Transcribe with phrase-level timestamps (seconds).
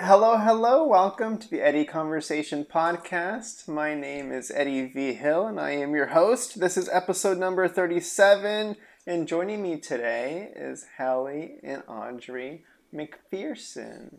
[0.00, 0.84] Hello, hello.
[0.84, 3.68] Welcome to the Eddie Conversation podcast.
[3.68, 5.12] My name is Eddie V.
[5.12, 6.58] Hill, and I am your host.
[6.58, 8.74] This is episode number 37,
[9.06, 14.16] and joining me today is Hallie and Audrey McPherson.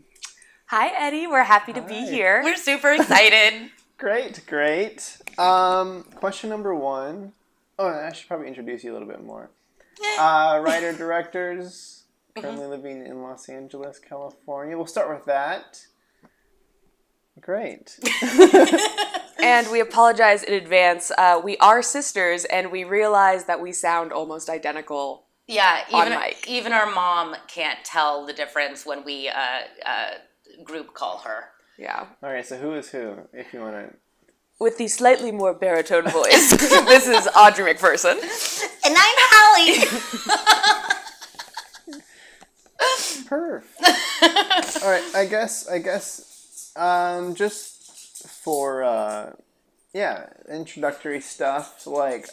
[0.67, 1.27] Hi, Eddie.
[1.27, 2.39] We're happy to be here.
[2.41, 3.69] We're super excited.
[3.97, 5.17] Great, great.
[5.37, 7.33] Um, question number one.
[7.77, 9.49] Oh, I should probably introduce you a little bit more.
[10.17, 12.02] Uh, writer directors,
[12.35, 14.75] currently living in Los Angeles, California.
[14.77, 15.85] We'll start with that.
[17.39, 17.99] Great.
[19.43, 21.11] And we apologize in advance.
[21.17, 25.25] Uh, we are sisters, and we realize that we sound almost identical.
[25.47, 26.47] yeah, On even mic.
[26.47, 30.11] even our mom can't tell the difference when we uh, uh,
[30.63, 31.49] group call her.
[31.77, 32.05] Yeah.
[32.21, 33.15] All right, so who is who?
[33.33, 33.95] If you want to.
[34.59, 36.51] With the slightly more baritone voice,
[36.87, 38.13] this is Audrey McPherson.
[38.85, 40.89] And I'm Hallie.
[43.27, 43.63] Perf.
[44.83, 45.67] All right, I guess.
[45.67, 46.71] I guess.
[46.75, 49.33] Um, just for uh,
[49.93, 51.85] yeah, introductory stuff.
[51.85, 52.27] Like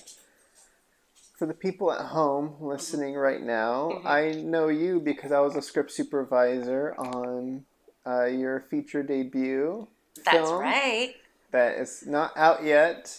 [1.38, 5.62] for the people at home listening right now, I know you because I was a
[5.62, 7.64] script supervisor on
[8.06, 9.88] uh, your feature debut.
[10.24, 11.14] That's film right.
[11.52, 13.18] That is not out yet,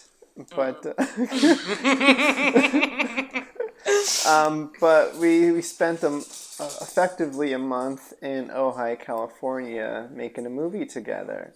[0.54, 0.86] but.
[4.26, 6.22] um, but we we spent um,
[6.60, 11.52] uh, effectively a month in Ojai, California, making a movie together.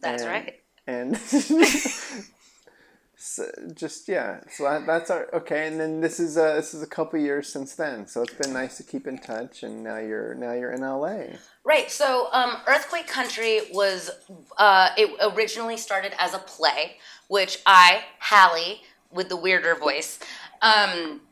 [0.00, 0.60] That's And- right.
[0.86, 1.16] And
[3.16, 5.66] so just yeah, so that, that's our okay.
[5.66, 8.52] And then this is uh, this is a couple years since then, so it's been
[8.52, 9.62] nice to keep in touch.
[9.62, 11.38] And now you're now you're in LA.
[11.64, 11.90] Right.
[11.90, 14.10] So, um, Earthquake Country was
[14.58, 20.18] uh, it originally started as a play, which I, Hallie, with the weirder voice,
[20.60, 21.22] um,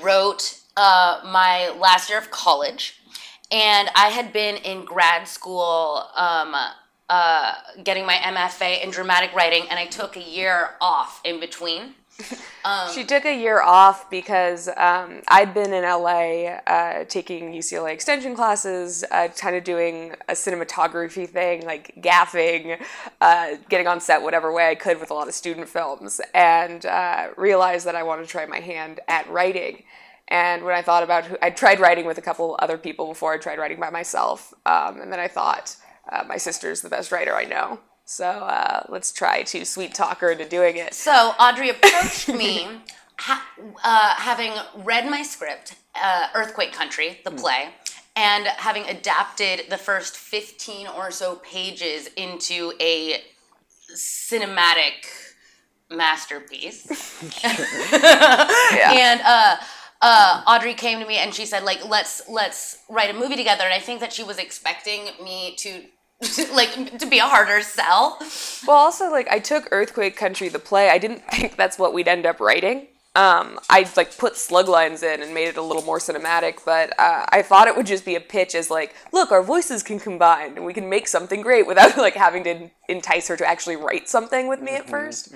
[0.00, 3.00] wrote uh, my last year of college,
[3.50, 6.04] and I had been in grad school.
[6.16, 6.54] Um,
[7.10, 11.94] uh, getting my MFA in dramatic writing, and I took a year off in between.
[12.92, 18.34] She took a year off because um, I'd been in LA uh, taking UCLA extension
[18.34, 22.78] classes, uh, kind of doing a cinematography thing, like gaffing,
[23.22, 26.84] uh, getting on set whatever way I could with a lot of student films, and
[26.84, 29.84] uh, realized that I wanted to try my hand at writing.
[30.28, 33.32] And when I thought about who, I tried writing with a couple other people before
[33.32, 35.74] I tried writing by myself, um, and then I thought
[36.10, 37.80] uh, my sister's the best writer I know.
[38.04, 40.94] So uh, let's try to sweet talk her into doing it.
[40.94, 42.66] So Audrey approached me,
[43.18, 43.46] ha-
[43.84, 44.52] uh, having
[44.84, 47.68] read my script, uh, Earthquake Country, the play,
[48.16, 53.22] and having adapted the first 15 or so pages into a
[53.94, 55.06] cinematic
[55.90, 56.86] masterpiece.
[58.70, 59.20] And
[60.00, 63.64] uh, Audrey came to me and she said, like, let's let's write a movie together.
[63.64, 65.82] And I think that she was expecting me to.
[66.52, 68.18] like to be a harder sell
[68.66, 70.90] Well, also like I took Earthquake Country the play.
[70.90, 72.88] I didn't think that's what we'd end up writing.
[73.18, 76.96] Um, I like put slug lines in and made it a little more cinematic, but
[77.00, 79.98] uh, I thought it would just be a pitch as like, look, our voices can
[79.98, 83.74] combine and we can make something great without like having to entice her to actually
[83.74, 85.34] write something with me at 1st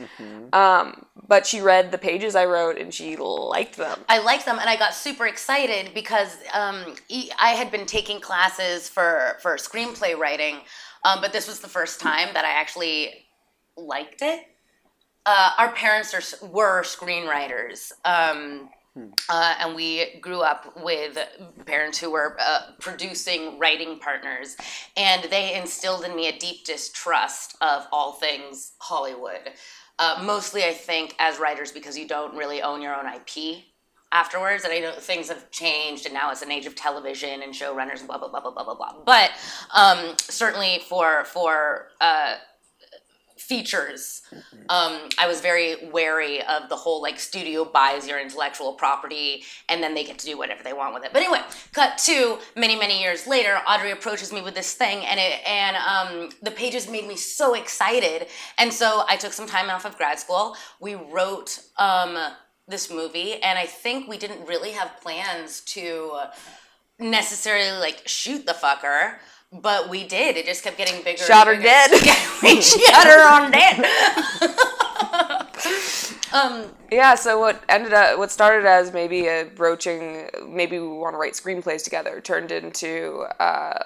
[0.54, 3.98] Um, but she read the pages I wrote and she liked them.
[4.08, 8.20] I liked them, and I got super excited because um, e- I had been taking
[8.20, 10.60] classes for for screenplay writing,
[11.04, 13.26] um, but this was the first time that I actually
[13.76, 14.44] liked it.
[15.24, 18.68] Uh, our parents are, were screenwriters, um,
[19.28, 21.16] uh, and we grew up with
[21.64, 24.56] parents who were uh, producing writing partners,
[24.96, 29.50] and they instilled in me a deep distrust of all things Hollywood.
[29.98, 33.64] Uh, mostly, I think, as writers, because you don't really own your own IP
[34.10, 34.64] afterwards.
[34.64, 38.00] And I know things have changed, and now it's an age of television and showrunners
[38.00, 38.94] and blah blah blah blah blah blah blah.
[39.04, 39.30] But
[39.72, 42.36] um, certainly for for uh,
[43.42, 44.22] features,
[44.68, 49.82] um, I was very wary of the whole like studio buys your intellectual property and
[49.82, 51.12] then they get to do whatever they want with it.
[51.12, 51.40] But anyway,
[51.72, 55.76] cut to many many years later, Audrey approaches me with this thing, and it and
[55.76, 58.28] um, the pages made me so excited,
[58.58, 60.56] and so I took some time off of grad school.
[60.80, 61.60] We wrote.
[61.76, 62.16] Um,
[62.68, 66.12] this movie and i think we didn't really have plans to
[66.98, 69.16] necessarily like shoot the fucker
[69.52, 71.90] but we did it just kept getting bigger Shot her and dead.
[72.00, 72.12] bigger.
[72.42, 73.84] we shot her on dead
[76.32, 81.14] um Yeah, so what ended up, what started as maybe a broaching, maybe we want
[81.14, 83.78] to write screenplays together, turned into uh,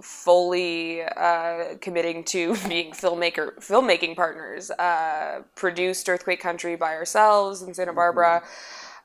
[0.00, 4.70] fully uh, committing to being filmmaker filmmaking partners.
[4.70, 8.42] Uh, produced Earthquake Country by ourselves in Santa Barbara.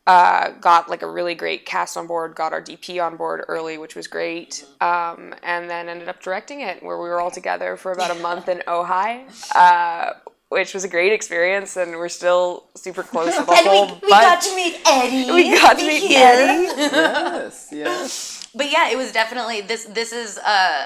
[0.06, 3.78] Uh, got like a really great cast on board, got our DP on board early,
[3.78, 7.78] which was great, um, and then ended up directing it where we were all together
[7.78, 9.24] for about a month in Ojai.
[9.56, 10.14] Uh,
[10.50, 13.94] which was a great experience, and we're still super close with the And whole we,
[14.04, 15.32] we got to meet Eddie.
[15.32, 16.68] We got to meet Eddie.
[16.78, 18.48] yes, yes.
[18.54, 19.86] But yeah, it was definitely this.
[19.86, 20.86] This is uh,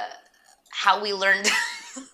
[0.70, 1.50] how we learned.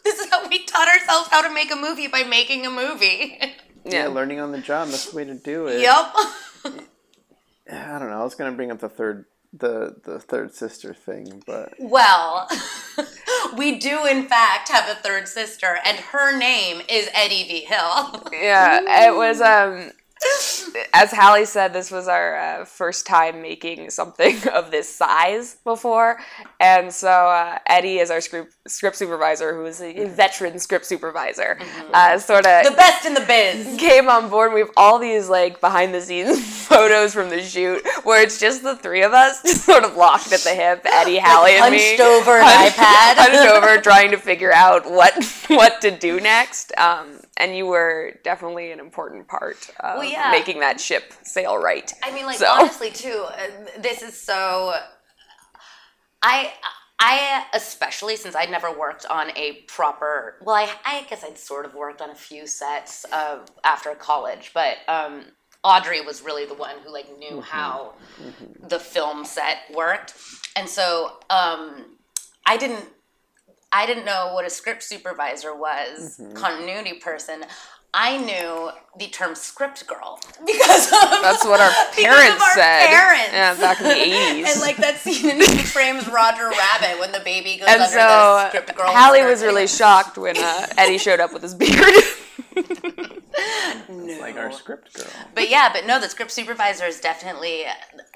[0.03, 3.39] this is how we taught ourselves how to make a movie by making a movie.
[3.85, 4.87] Yeah, learning on the job.
[4.87, 5.79] That's the way to do it.
[5.81, 6.15] yep.
[7.71, 8.19] I don't know.
[8.19, 12.47] I was gonna bring up the third, the the third sister thing, but Well,
[13.57, 17.59] we do in fact have a third sister, and her name is Eddie V.
[17.61, 18.23] Hill.
[18.33, 19.41] Yeah, it was.
[19.41, 19.91] Um,
[20.93, 26.19] as Hallie said, this was our uh, first time making something of this size before,
[26.59, 31.59] and so uh, Eddie is our script script supervisor, who is a veteran script supervisor,
[31.93, 32.63] uh, sort of.
[32.63, 33.75] the best in the biz.
[33.79, 34.47] came on board.
[34.47, 38.39] and We have all these like behind the scenes photos from the shoot where it's
[38.39, 41.71] just the three of us, just sort of locked at the hip, Eddie, Hallie, and
[41.73, 43.15] me, Hunched over an iPad.
[43.17, 45.13] hunched over, trying to figure out what
[45.47, 46.71] what to do next.
[46.77, 50.29] Um, and you were definitely an important part of Well, yeah.
[50.31, 51.91] making that ship sail right.
[52.03, 53.25] I mean, like So- honestly, too.
[53.79, 54.73] This is so.
[56.21, 56.53] I
[56.99, 60.37] I especially since I'd never worked on a proper.
[60.41, 64.51] Well, I I guess I'd sort of worked on a few sets uh, after college,
[64.53, 65.25] but um,
[65.63, 67.95] Audrey was really the one who like knew how
[68.59, 70.13] the film set worked,
[70.55, 71.97] and so um,
[72.47, 72.85] I didn't.
[73.73, 77.43] I didn't know what a script supervisor was, continuity person.
[77.95, 82.87] I knew the term script girl because of That's what our parents of our said.
[82.87, 83.29] Parents.
[83.31, 83.93] Yeah, back in the
[84.43, 84.51] 80s.
[84.51, 87.91] and like that scene in Who Framed Roger Rabbit when the baby goes And under
[87.93, 88.87] so the script girl.
[88.87, 89.29] Hallie skirt.
[89.29, 91.93] was really shocked when uh, Eddie showed up with his beard.
[92.55, 95.05] it's like our script girl.
[95.35, 97.63] But yeah, but no, the script supervisor is definitely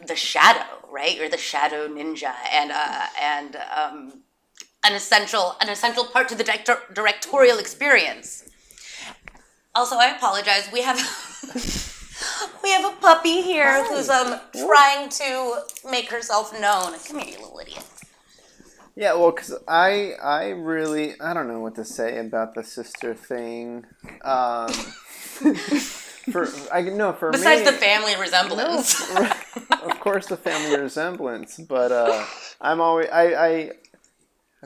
[0.07, 1.15] the shadow, right?
[1.15, 4.13] You're the shadow ninja, and uh, and um,
[4.83, 8.44] an essential an essential part to the director, directorial experience.
[9.75, 10.69] Also, I apologize.
[10.71, 10.97] We have
[12.63, 16.94] we have a puppy here who's um trying to make herself known.
[17.07, 17.85] Come here, you little idiot.
[18.95, 23.13] Yeah, well, because I I really I don't know what to say about the sister
[23.13, 23.85] thing.
[24.24, 24.71] Um,
[26.31, 29.15] for I no for Besides me, the family resemblance.
[29.83, 32.25] of course the family resemblance, but uh,
[32.59, 33.71] I'm always I I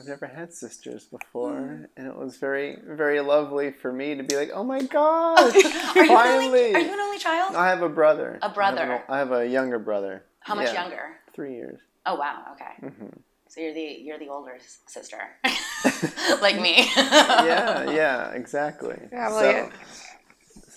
[0.02, 1.86] I've never had sisters before, Mm.
[1.96, 5.58] and it was very very lovely for me to be like, oh my gosh, Are
[5.60, 5.68] you,
[6.02, 6.46] an finally!
[6.46, 7.54] only, are you an only child?
[7.54, 8.38] I have a brother.
[8.42, 9.04] A brother.
[9.08, 10.24] I have, a, I have a younger brother.
[10.40, 11.16] How much Yeah, younger?
[11.32, 11.80] Three years.
[12.04, 12.74] Oh wow, okay.
[12.86, 13.06] Mm-hmm.
[13.46, 15.18] So you're the you're the older sister,
[16.42, 16.90] like me.
[16.96, 18.98] Yeah, yeah, exactly.
[19.12, 19.70] Yeah, well, so, yeah.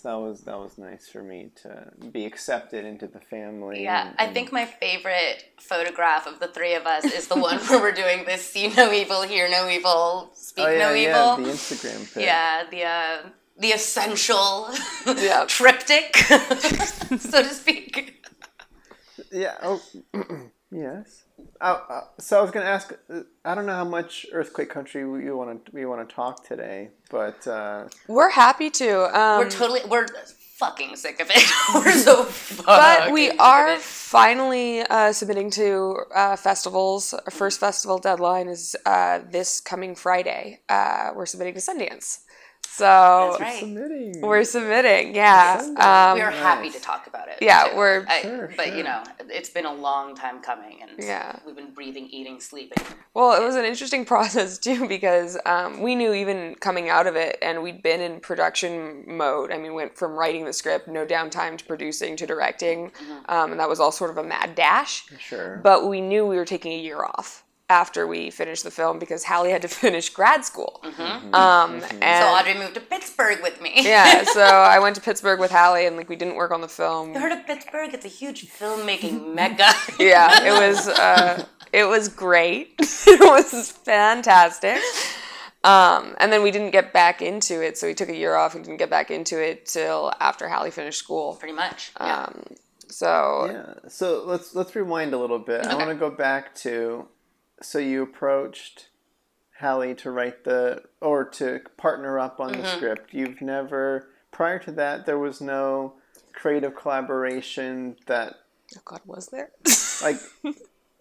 [0.05, 3.83] That was that was nice for me to be accepted into the family.
[3.83, 7.57] Yeah, and- I think my favorite photograph of the three of us is the one
[7.67, 11.09] where we're doing this "see no evil, hear no evil, speak Oh yeah, no yeah,
[11.33, 12.23] evil." the Instagram pic.
[12.23, 13.17] Yeah, the uh,
[13.59, 14.69] the essential
[15.05, 15.43] Yeah.
[15.47, 16.15] triptych,
[17.19, 18.25] so to speak.
[19.31, 19.55] Yeah.
[19.61, 19.81] Oh,
[20.71, 21.24] yes.
[21.67, 22.93] Oh, uh, so I was gonna ask.
[23.09, 26.45] uh, I don't know how much earthquake country we want to we want to talk
[26.47, 29.19] today, but uh, We're happy to.
[29.19, 30.05] Um, We're totally we're
[30.57, 31.43] fucking sick of it.
[31.73, 32.29] we're so
[32.65, 37.15] but we are finally uh, submitting to uh, festivals.
[37.15, 40.59] Our first festival deadline is uh, this coming Friday.
[40.69, 42.19] Uh, we're submitting to Sundance.
[42.75, 43.59] So That's right.
[43.61, 44.19] submitting.
[44.19, 45.61] we're submitting, yeah.
[45.61, 47.37] Um, we are happy to talk about it.
[47.39, 47.77] Yeah, too.
[47.77, 48.75] we're- I- Sure, but sure.
[48.75, 51.37] you know, it's been a long time coming, and Yeah.
[51.45, 52.83] we've been breathing, eating, sleeping.
[53.13, 57.15] Well, it was an interesting process too because um, we knew even coming out of
[57.15, 59.53] it, and we'd been in production mode.
[59.53, 62.91] I mean, went from writing the script, no downtime, to producing to directing,
[63.29, 65.05] um, and that was all sort of a mad dash.
[65.17, 65.61] Sure.
[65.63, 69.23] But we knew we were taking a year off after we finished the film because
[69.23, 70.81] Hallie had to finish grad school.
[70.83, 73.73] Um, and So Audrey moved to Pittsburgh with me.
[73.77, 76.67] yeah, so I went to Pittsburgh with Hallie, and like we didn't work on the
[76.67, 77.13] film.
[77.13, 77.93] You heard of Pittsburgh?
[77.93, 79.71] It's a huge filmmaking mecca.
[79.99, 82.75] yeah, it was uh, it was great.
[82.79, 84.77] it was fantastic.
[85.63, 88.53] Um, and then we didn't get back into it, so we took a year off
[88.53, 91.33] and didn't get back into it till after Hallie finished school.
[91.35, 91.91] Pretty much.
[91.99, 92.25] Yeah.
[92.25, 92.43] Um,
[92.87, 93.89] so Yeah.
[93.89, 95.65] So let's let's rewind a little bit.
[95.65, 97.07] I want to go back to
[97.61, 98.89] so you approached
[99.59, 102.61] Hallie to write the or to partner up on Mm-hmm.
[102.61, 103.13] the script.
[103.13, 105.93] You've never prior to that there was no
[106.33, 108.35] creative collaboration that
[108.77, 109.51] oh God, was there?
[110.01, 110.17] like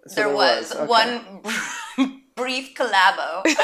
[0.07, 0.87] so there was, okay.
[0.87, 1.41] one
[2.37, 3.45] brief collabo.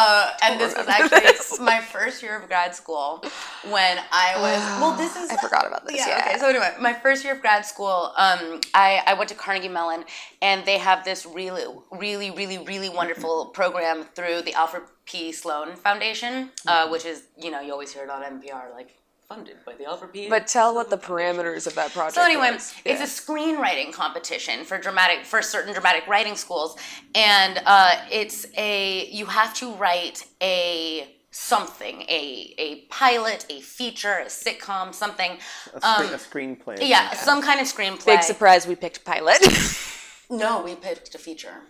[0.00, 3.20] Uh, and this was actually my first year of grad school
[3.68, 4.80] when I was.
[4.80, 5.28] Well, this is.
[5.28, 5.96] I forgot about this.
[5.96, 6.22] Yeah.
[6.24, 6.38] Okay.
[6.38, 10.04] So anyway, my first year of grad school, um, I I went to Carnegie Mellon,
[10.40, 15.32] and they have this really, really, really, really wonderful program through the Alfred P.
[15.32, 18.98] Sloan Foundation, uh, which is you know you always hear it on NPR like
[19.28, 20.28] funded by the Alfred P.
[20.28, 22.14] But tell what the parameters of that project.
[22.14, 22.74] So anyway, was.
[22.84, 23.04] it's Yeah.
[23.04, 26.76] a screenwriting competition for dramatic for certain dramatic writing schools,
[27.14, 34.18] and uh, it's a you have to write a something a a pilot, a feature,
[34.18, 35.38] a sitcom, something.
[35.74, 35.80] A,
[36.18, 36.74] screen, a screenplay.
[36.76, 38.06] of Um, Yeah, some some kind of screenplay.
[38.06, 38.66] big surprise.
[38.66, 39.40] We picked pilot.
[40.30, 41.62] No, we picked a feature.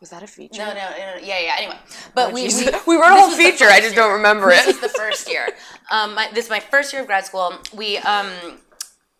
[0.00, 0.58] Was that a feature?
[0.58, 1.54] No, no, no, no, yeah, yeah.
[1.58, 1.78] Anyway,
[2.14, 4.02] but we, we We wrote a whole feature, I just year.
[4.04, 4.64] don't remember it.
[4.66, 5.48] This is the first year.
[5.90, 7.54] Um, my, this is my first year of grad school.
[7.74, 8.30] We um,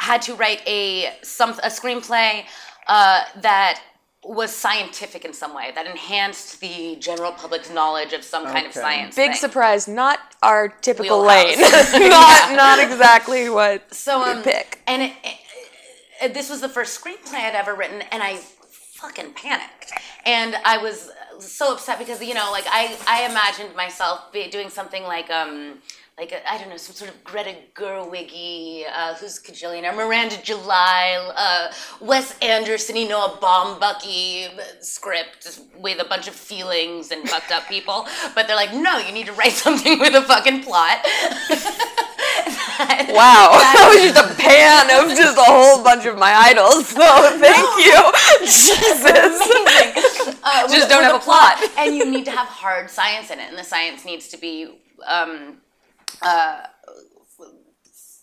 [0.00, 2.44] had to write a some a screenplay
[2.88, 3.80] uh, that
[4.22, 8.72] was scientific in some way that enhanced the general public's knowledge of some kind of
[8.74, 9.14] science.
[9.16, 9.38] Big thing.
[9.40, 11.92] surprise, not our typical Wheelhouse.
[11.92, 12.08] lane.
[12.10, 14.80] not not exactly what So we um, pick.
[14.86, 15.36] and it, it,
[16.24, 18.36] it- this was the first screenplay I'd ever written, and I
[18.94, 19.92] fucking panicked,
[20.26, 24.68] and I was so upset because you know, like I I imagined myself be doing
[24.68, 25.78] something like um.
[26.18, 31.70] Like I don't know, some sort of Greta Gerwig, uh, who's Kajillionaire, Miranda July, uh,
[32.00, 34.48] Wes Anderson, you know, a Baumbach-y
[34.80, 38.06] script with a bunch of feelings and fucked up people.
[38.34, 41.06] But they're like, no, you need to write something with a fucking plot.
[42.78, 46.86] Wow, that was just a pan of just a whole bunch of my idols.
[46.96, 48.00] So thank you,
[48.40, 49.36] Jesus.
[50.46, 51.58] Uh, Just don't have a plot.
[51.76, 54.80] and you need to have hard science in it, and the science needs to be
[55.04, 55.58] um,
[56.22, 56.62] uh,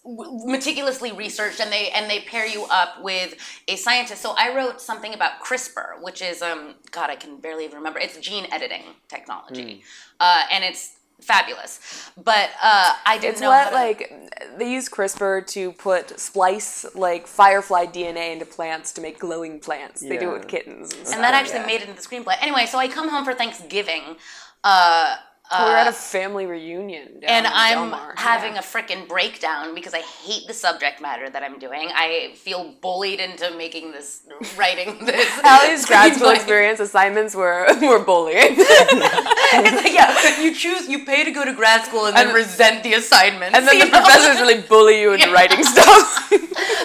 [0.06, 3.36] meticulously researched, and they and they pair you up with
[3.68, 4.22] a scientist.
[4.22, 8.00] So I wrote something about CRISPR, which is um, God, I can barely even remember.
[8.00, 9.84] It's gene editing technology,
[10.20, 11.80] uh, and it's fabulous.
[12.22, 16.20] But uh, I didn't It's know how what to- like they use CRISPR to put
[16.20, 20.02] splice like firefly DNA into plants to make glowing plants.
[20.02, 21.16] They do it with kittens, and, stuff.
[21.16, 21.66] and that actually yeah.
[21.66, 22.36] made it into the screenplay.
[22.42, 24.18] Anyway, so I come home for Thanksgiving.
[24.64, 25.16] Uh,
[25.60, 28.14] We We're at a family reunion, and I'm Del Mar.
[28.18, 28.60] having Yeah.
[28.60, 31.90] a freaking breakdown because I hate the subject matter that I'm doing.
[31.94, 34.22] I feel bullied into making this,
[34.58, 35.28] writing this.
[35.44, 38.56] Hallie's grad school experience assignments were were bullying.
[38.58, 42.36] It's like, yeah, you choose, you pay to go to grad school and then And-
[42.36, 43.56] resent the assignments.
[43.56, 43.92] and then the know?
[44.02, 45.34] professors really bully you into Yeah.
[45.34, 46.32] writing stuff.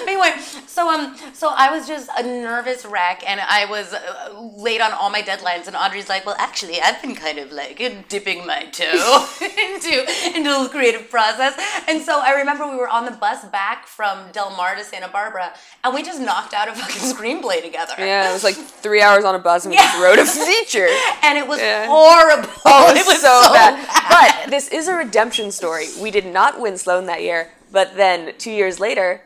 [0.02, 0.32] anyway,
[0.78, 4.92] so um, so I was just a nervous wreck, and I was uh, late on
[4.92, 5.66] all my deadlines.
[5.66, 9.94] And Audrey's like, "Well, actually, I've been kind of like dipping my toe into
[10.37, 11.54] into the creative process."
[11.88, 15.08] And so I remember we were on the bus back from Del Mar to Santa
[15.08, 17.94] Barbara, and we just knocked out a fucking screenplay together.
[17.99, 20.88] yeah, it was like three hours on a bus and we just wrote a feature.
[21.23, 21.87] and it was Yeah.
[21.87, 22.50] horrible.
[22.64, 23.75] Oh, it it was so, bad.
[24.11, 25.87] But this is a redemption story.
[26.00, 29.23] We did not win Sloan that year, but then two years later,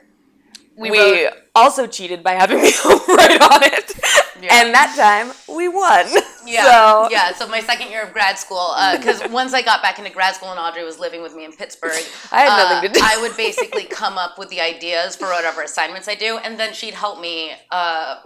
[0.90, 2.70] we, wrote- also cheated by having me
[3.08, 3.92] write on it.
[4.40, 4.48] Yeah.
[4.60, 6.06] And that time we won.
[6.44, 7.32] Yeah, So, yeah.
[7.34, 10.50] So my second year of grad school, because once I got back into grad school
[10.50, 11.92] and Audrey was living with me in Pittsburgh,
[12.32, 13.00] I had nothing uh, to do.
[13.04, 16.72] I would basically come up with the ideas for whatever assignments I do, and then
[16.72, 17.52] she'd help me.
[17.70, 18.16] Uh,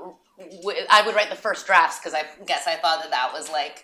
[0.63, 3.51] w- I would write the first drafts because I guess I thought that that was
[3.51, 3.83] like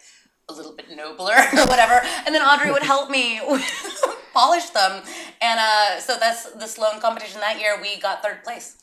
[0.49, 3.41] a little bit nobler or whatever, and then Audrey would help me
[4.35, 5.03] polish them,
[5.41, 7.79] and uh, so that's the Sloan competition that year.
[7.81, 8.77] We got third place.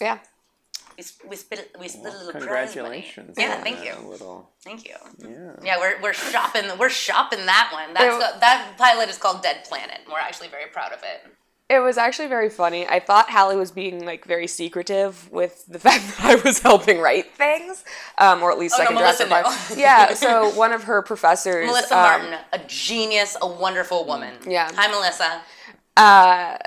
[0.00, 0.18] Yeah.
[0.98, 3.02] We, we split we split a little prize money.
[3.02, 3.34] Congratulations.
[3.38, 4.08] Yeah, thank that you.
[4.08, 4.94] Little, Thank you.
[5.18, 5.52] yeah.
[5.62, 7.92] Yeah, we're, we're shopping we're shopping that one.
[7.92, 9.98] That's It- the, that pilot is called Dead Planet.
[10.04, 11.30] and We're actually very proud of it.
[11.68, 12.86] It was actually very funny.
[12.86, 17.00] I thought Hallie was being like very secretive with the fact that I was helping
[17.00, 17.84] write things,
[18.18, 20.14] um, or at least Oh, no, second draft Melissa Yeah.
[20.14, 24.34] So one of her professors, Melissa um, Martin, a genius, a wonderful woman.
[24.46, 24.70] Yeah.
[24.76, 25.40] Hi, Melissa.
[25.96, 26.58] Uh,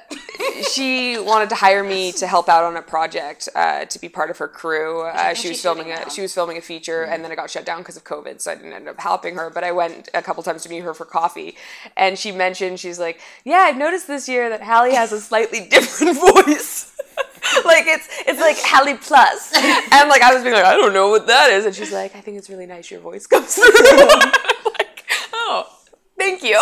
[0.72, 4.30] she wanted to hire me to help out on a project uh, to be part
[4.30, 5.02] of her crew.
[5.02, 7.66] Uh, she was filming a she was filming a feature, and then it got shut
[7.66, 9.50] down because of COVID, so I didn't end up helping her.
[9.50, 11.56] But I went a couple times to meet her for coffee,
[11.96, 15.68] and she mentioned she's like, "Yeah, I've noticed this year that Hallie has a slightly
[15.70, 16.96] different voice."
[17.66, 19.52] like it's it's like Hallie Plus.
[19.52, 21.92] plus, and like I was being like, I don't know what that is, and she's
[21.92, 23.66] like, I think it's really nice your voice comes through.
[24.66, 25.68] like, oh,
[26.18, 26.60] thank you.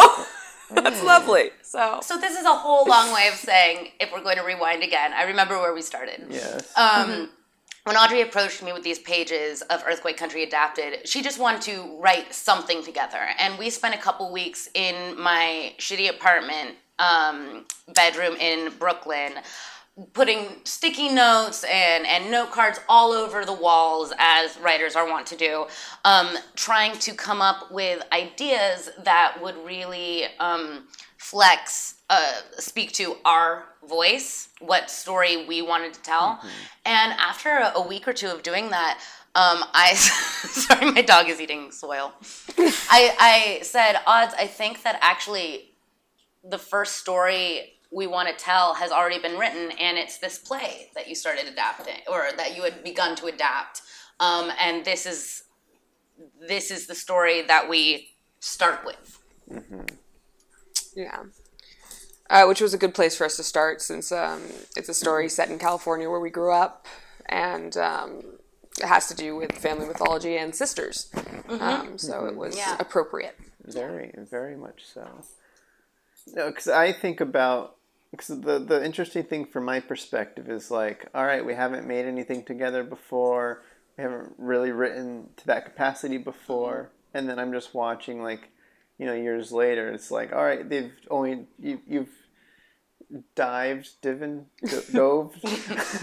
[0.72, 1.52] That's lovely.
[1.68, 4.84] So So this is a whole long way of saying, if we're going to rewind
[4.84, 6.26] again, I remember where we started.
[6.30, 6.72] Yes.
[6.78, 7.30] Um,
[7.84, 12.00] when Audrey approached me with these pages of Earthquake Country Adapted, she just wanted to
[12.00, 13.20] write something together.
[13.38, 19.34] And we spent a couple weeks in my shitty apartment um, bedroom in Brooklyn
[20.14, 25.26] putting sticky notes and, and note cards all over the walls as writers are wont
[25.26, 25.66] to do
[26.06, 30.84] um, trying to come up with ideas that would really um,
[31.18, 36.42] flex uh, speak to our voice what story we wanted to tell.
[36.86, 39.00] And after a, a week or two of doing that
[39.38, 42.12] um, I sorry my dog is eating soil.
[42.58, 45.76] I, I said odds I think that actually
[46.44, 50.90] the first story we want to tell has already been written and it's this play
[50.96, 53.82] that you started adapting or that you had begun to adapt.
[54.20, 55.44] Um, and this is
[56.40, 59.20] this is the story that we start with
[60.98, 61.24] Yeah.
[62.30, 64.42] Uh, which was a good place for us to start since um,
[64.75, 66.86] it's a story set in California where we grew up
[67.27, 68.24] and um,
[68.82, 71.10] it has to do with family mythology and sisters.
[71.48, 72.75] Um, so it was Yeah.
[72.80, 73.38] appropriate.
[73.63, 75.08] Very, very much so.
[76.34, 77.75] No, because I think about
[78.12, 82.06] because the the interesting thing from my perspective is like, all right, we haven't made
[82.06, 83.62] anything together before.
[83.98, 88.50] We haven't really written to that capacity before, and then I'm just watching like,
[88.98, 89.89] you know, years later.
[89.89, 92.10] It's like, all right, they've only you you've
[93.36, 95.36] dived, divin, do- dove.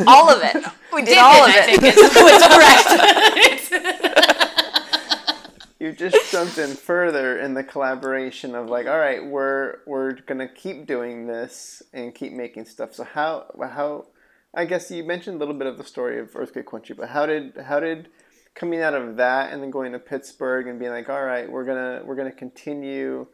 [0.06, 0.64] All of it.
[0.94, 1.80] We did all of I it.
[1.80, 4.14] think is what's correct
[5.80, 10.48] you just jumped in further in the collaboration of like all right we're we're gonna
[10.48, 14.06] keep doing this and keep making stuff so how how
[14.54, 17.26] i guess you mentioned a little bit of the story of earthquake country but how
[17.26, 18.08] did how did
[18.54, 21.64] coming out of that and then going to pittsburgh and being like all right we're
[21.64, 23.26] gonna we're gonna continue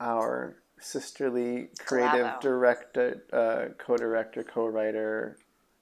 [0.00, 2.40] our sisterly creative Collabo.
[2.40, 5.38] director uh, co-director co-writer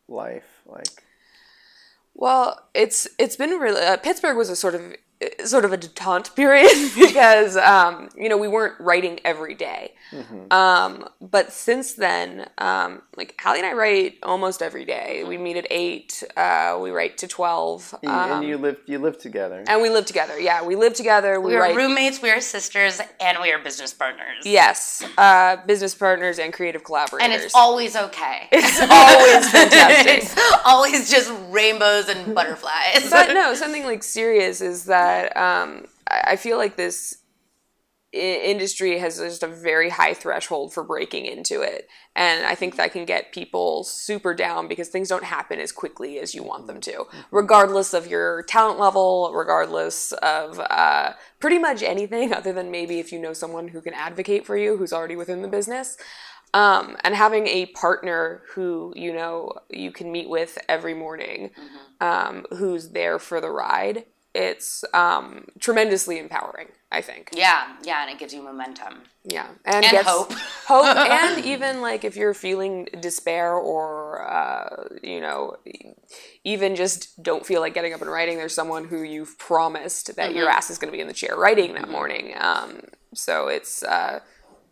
[0.08, 1.02] life like
[2.14, 4.94] Well, it's it's been really uh, Pittsburgh was a sort of
[5.44, 9.92] sort of a detente period because um, you know we weren't writing every day.
[10.50, 15.24] Um, but since then, um, like Hallie and I write almost every day.
[15.26, 16.22] We meet at eight.
[16.36, 19.88] Uh, we write to twelve, and, um, and you live you live together and we
[19.90, 20.38] live together.
[20.38, 21.40] Yeah, we live together.
[21.40, 21.76] We, we are write.
[21.76, 26.84] roommates we are sisters and we are business partners Yes, uh, business partners and creative
[26.84, 27.24] collaborators.
[27.24, 30.22] and it's always okay It's always fantastic.
[30.24, 35.05] it's always just rainbows and butterflies but no, something like serious is that
[35.36, 37.18] um, I I feel like this
[38.14, 42.76] i- industry has just a very high threshold for breaking into it, and I think
[42.76, 46.66] that can get people super down because things don't happen as quickly as you want
[46.66, 52.70] them to, regardless of your talent level, regardless of uh, pretty much anything other than
[52.70, 55.96] maybe if you know someone who can advocate for you who's already within the business.
[56.54, 61.50] Um, and having a partner who you know you can meet with every morning,
[62.00, 66.68] um, who's there for the ride, it's um, tremendously empowering.
[66.92, 67.30] I think.
[67.32, 68.94] yeah yeah and it gives you momentum
[69.24, 70.32] Yeah, and, And gets- hope.
[70.66, 75.56] hope, and even like if you're feeling despair or uh, you know,
[76.44, 80.32] even just don't feel like getting up and writing, there's someone who you've promised that
[80.34, 80.56] your Mm-hmm.
[80.56, 82.34] ass is going to be in the chair writing that morning.
[82.38, 82.80] Um,
[83.14, 84.20] so it's uh,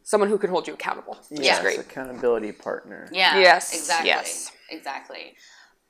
[0.05, 1.57] someone who can hold you accountable, which Yes.
[1.59, 1.79] is great.
[1.81, 3.39] accountability partner Yeah.
[3.41, 4.09] Yes, Exactly.
[4.09, 4.53] yes.
[4.71, 5.35] Exactly.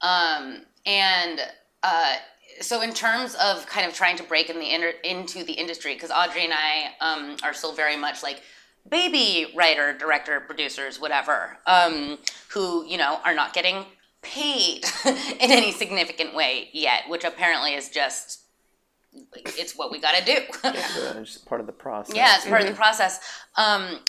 [0.01, 1.39] Um, and
[1.83, 2.15] uh,
[2.61, 5.95] so, in terms of kind of trying to break in the inter- into the industry,
[5.95, 8.43] because Audrey and I um, are still very much like
[8.89, 13.85] baby writer, director, producers, whatever, um, who you know are not getting
[14.23, 18.41] paid in any significant way yet, which apparently is just
[19.33, 20.39] it's what we got to do.
[20.65, 20.73] uh,
[21.23, 23.21] just part of the process Yeah, it's part of the process.
[23.57, 24.01] Um,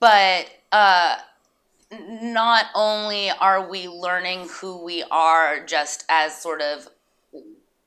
[0.00, 1.16] but uh,
[2.00, 6.88] not only are we learning who we are just as sort of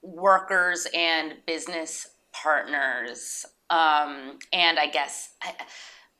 [0.07, 5.53] workers and business partners, um, and I guess I,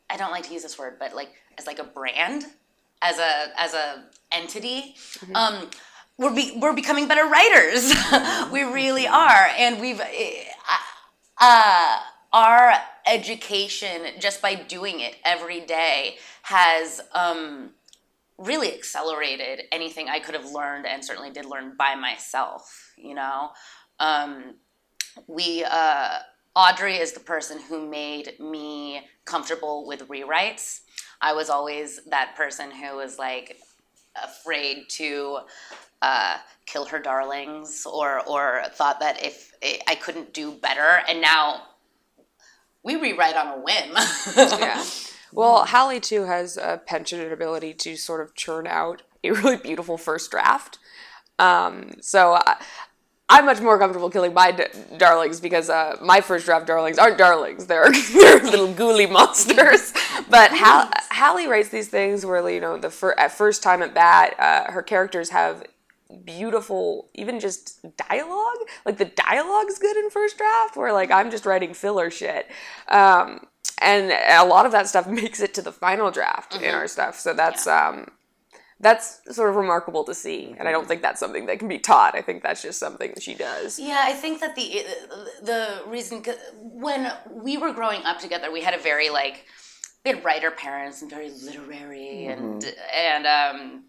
[0.10, 2.46] I don't like to use this word, but like as like a brand,
[3.02, 4.96] as a as a entity.
[5.34, 5.70] Um,
[6.18, 7.94] we're, be, we're becoming better writers.
[8.52, 10.46] we really are, and we've eh,
[11.40, 12.00] uh,
[12.34, 12.74] our
[13.06, 17.72] education just by doing it every day has um,
[18.38, 22.94] really accelerated anything I could have learned and certainly did learn by myself.
[22.98, 23.52] You know,
[24.00, 24.56] um,
[25.28, 26.20] we uh,
[26.56, 30.82] Audrey is the person who made me comfortable with rewrites.
[31.22, 33.58] I was always that person who was like
[34.24, 35.40] afraid to
[36.02, 39.52] uh, kill her darlings or or thought that if
[39.88, 41.64] I couldn't do better and now
[42.84, 43.92] we rewrite on a whim.
[44.60, 44.84] yeah.
[45.34, 49.98] Well, Hallie too has a penchant ability to sort of churn out a really beautiful
[49.98, 50.80] first draft.
[51.38, 52.56] Um, so I,
[53.30, 54.64] I'm much more comfortable killing my d-
[54.98, 57.66] darlings because uh, my first draft darlings aren't darlings.
[57.68, 59.94] They're they're little ghouly monsters.
[60.30, 63.94] But Hal- Hallie writes these things where you know the fir- at first time at
[63.94, 65.64] bat, uh, her characters have
[66.26, 68.58] beautiful, even just dialogue.
[68.86, 72.48] Like the dialogue's good in first draft, where like I'm just writing filler shit.
[72.90, 73.48] Um,
[73.82, 77.20] and a lot of that stuff makes it to the final draft in our stuff.
[77.20, 78.10] So that's um,
[78.80, 81.80] that's sort of remarkable to see, and I don't think that's something that can be
[81.80, 82.16] taught.
[82.16, 83.80] I think that's just something that she does.
[83.80, 84.86] Yeah, I think that the
[85.42, 86.24] the reason
[86.56, 89.46] when we were growing up together, we had a very like
[90.06, 93.84] we had writer parents and very literary and and um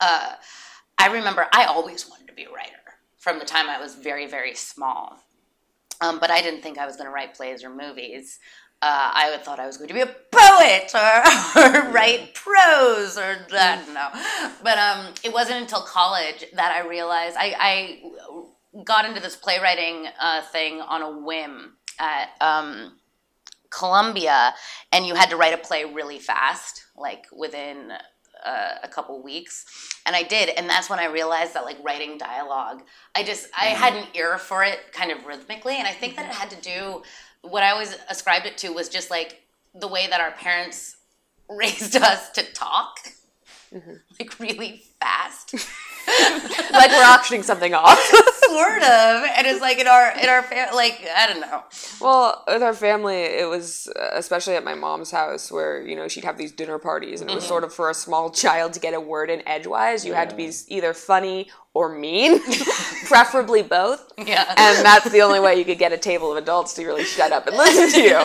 [0.00, 0.34] uh
[0.98, 2.72] I remember I always wanted to be a writer
[3.18, 5.20] from the time I was very very small.
[6.00, 8.40] Um, but I didn't think I was going to write plays or movies.
[8.82, 13.46] Uh, I thought I was going to be a poet or, or write prose or
[13.52, 14.08] I don't know.
[14.62, 20.08] But um, it wasn't until college that I realized I, I got into this playwriting
[20.20, 22.98] uh, thing on a whim at um,
[23.70, 24.54] Columbia,
[24.90, 27.92] and you had to write a play really fast, like within
[28.44, 29.64] uh, a couple weeks.
[30.04, 32.82] And i did and that's when i realized that like writing dialogue
[33.14, 36.28] i just i had an ear for it kind of rhythmically and i think that
[36.28, 37.02] it had to do
[37.42, 39.42] what i always ascribed it to was just like
[39.74, 40.96] the way that our parents
[41.48, 42.96] raised us to talk
[44.18, 45.54] like really fast
[46.72, 47.98] Like we're auctioning something off.
[48.52, 51.62] sort of and it's like in our in our fa- like i don't know
[52.02, 56.08] well, with our family, it was uh, especially at my mom's house where you know
[56.08, 58.80] she'd have these dinner parties, and it was sort of for a small child to
[58.80, 60.04] get a word in edgewise.
[60.04, 62.40] You had to be either funny or mean,
[63.06, 64.12] preferably both.
[64.18, 67.04] yeah and that's the only way you could get a table of adults to really
[67.04, 68.16] shut up and listen to you.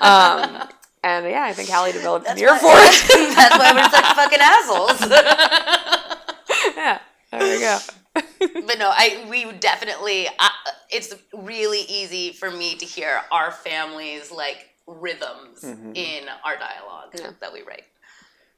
[0.00, 0.68] Um,
[1.02, 3.34] and yeah, I think Hallie developed an ear for it.
[3.36, 5.00] that's why we're such fucking assholes
[6.76, 6.98] yeah,
[7.30, 7.78] there we go.
[8.66, 10.28] but no, I we definitely.
[10.28, 10.48] Uh,
[10.90, 17.52] it's really easy for me to hear our family's like rhythms in our dialogue that
[17.52, 17.84] we write.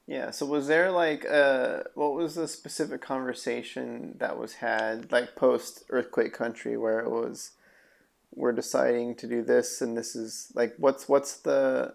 [0.07, 0.31] Yeah.
[0.31, 5.85] So was there like uh what was the specific conversation that was had like post
[5.91, 7.53] earthquake country where it was
[8.35, 11.95] we're deciding to do this and this is like what's what's the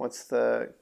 [0.00, 0.72] what's the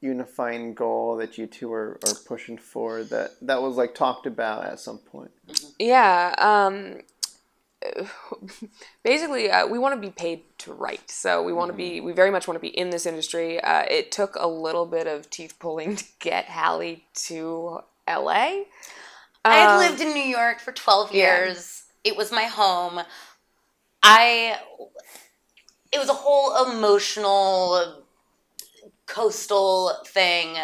[0.00, 4.64] unifying goal that you two are, are pushing for that that was like talked about
[4.64, 5.30] at some point.
[5.78, 6.34] Yeah.
[6.38, 7.02] Um,
[9.02, 11.10] basically, uh, we want to be paid to write.
[11.10, 13.60] So we want to be, we very much want to be in this industry.
[13.60, 18.62] Uh, it took a little bit of teeth pulling to get Hallie to LA.
[19.44, 21.44] I had Um, lived in New York for twelve yeah.
[21.44, 21.84] years.
[22.04, 23.02] It was my home.
[24.02, 24.58] I.
[25.92, 28.05] It was a whole emotional
[29.06, 30.56] coastal thing.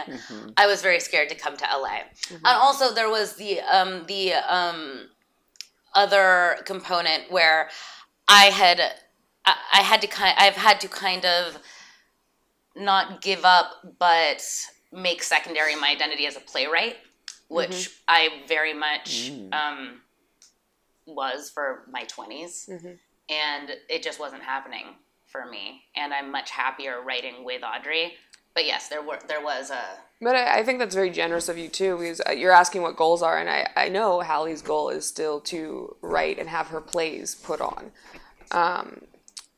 [0.56, 2.00] I was very scared to come to LA,
[2.30, 5.08] and also there was the um, the um,
[5.94, 7.68] other component where
[8.28, 8.80] I had
[9.44, 11.58] I, I had to kind I've had to kind of
[12.74, 14.42] not give up but
[14.92, 16.96] make secondary my identity as a playwright,
[17.48, 20.00] which I very much um,
[21.06, 22.68] was for my 20s.
[23.28, 24.86] And it just wasn't happening
[25.26, 25.82] for me.
[25.96, 28.14] And I'm much happier writing with Audrey.
[28.54, 29.82] But yes, there were there was a
[30.20, 32.96] But I, I think that's very generous of you too, because uh, you're asking what
[32.96, 36.80] goals are, and I, I know Hallie's goal is still to write and have her
[36.80, 37.92] plays put on.
[38.50, 39.02] Um,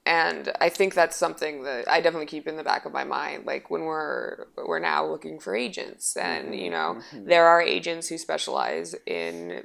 [0.06, 3.46] and I think that's something that I definitely keep in the back of my mind.
[3.46, 8.18] Like when we're we're now looking for agents, and you know there are agents who
[8.18, 9.64] specialize in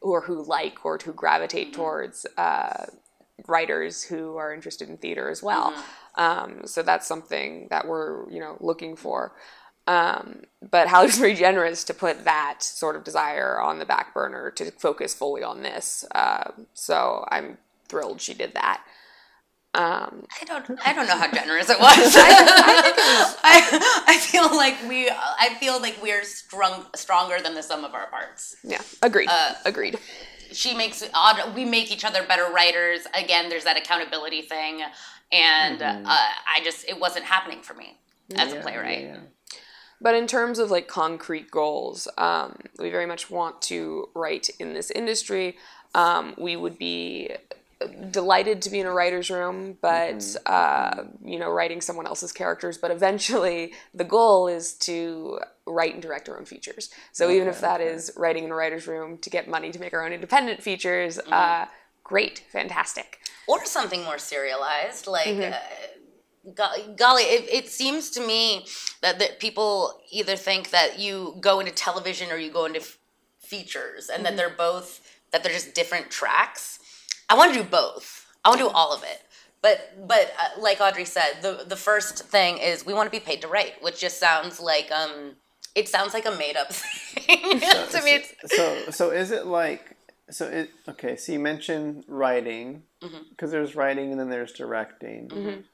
[0.00, 2.86] or who like or who gravitate towards uh,
[3.46, 5.74] writers who are interested in theater as well.
[6.16, 9.32] Um, so that's something that we're you know looking for.
[9.86, 14.50] Um, but Hallie's very generous to put that sort of desire on the back burner
[14.52, 16.04] to focus fully on this.
[16.14, 18.82] Uh, so I'm thrilled she did that.
[19.74, 21.88] Um, I don't I don't know how generous it was.
[22.16, 27.94] I, I feel like we I feel like we're strong stronger than the sum of
[27.94, 28.54] our parts.
[28.62, 29.30] yeah, agreed.
[29.64, 29.98] agreed.
[30.52, 33.06] She makes odd we make each other better writers.
[33.14, 34.82] Again there's that accountability thing.
[35.32, 37.96] And uh, i just it wasn't happening for me
[38.36, 39.04] as a playwright.
[39.04, 39.16] Yeah,
[40.00, 44.74] But in terms of like concrete goals, um, we very much want to write in
[44.74, 45.56] this industry.
[45.94, 47.30] Um, we would be
[48.10, 52.78] delighted to be in a writer's room, but uh, you know, writing someone else's characters.
[52.78, 56.90] But eventually, the goal is to write and direct our own features.
[57.12, 59.92] So even if that is writing in a writer's room to get money to make
[59.94, 61.66] our own independent features, uh,
[62.02, 63.20] great, fantastic.
[63.46, 65.56] or something more serialized like uh,
[66.96, 68.66] golly it, it seems to me
[69.00, 72.98] that, that people either think that you go into television or you go into f-
[73.38, 75.00] features and that they're both
[75.32, 76.78] that they're just different tracks.
[77.28, 78.26] I want to do both.
[78.44, 79.22] I want to do all of it.
[79.62, 83.20] But but uh, like Audrey said, the the first thing is we want to be
[83.24, 85.36] paid to write, which just sounds like um
[85.74, 88.24] it sounds like a made up thing to me.
[88.46, 89.96] So so is it like
[90.30, 91.16] so it okay?
[91.16, 93.50] So you mentioned writing because Mm-hmm.
[93.50, 95.64] there's writing and then there's directing.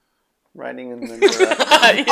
[0.58, 2.06] Writing and then directing.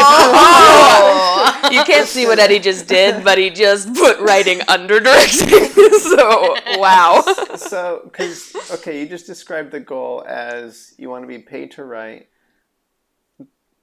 [1.73, 5.65] You can't see what Eddie just did, but he just put writing under directing.
[5.99, 7.23] so wow.
[7.57, 11.85] so because okay, you just described the goal as you want to be paid to
[11.85, 12.29] write,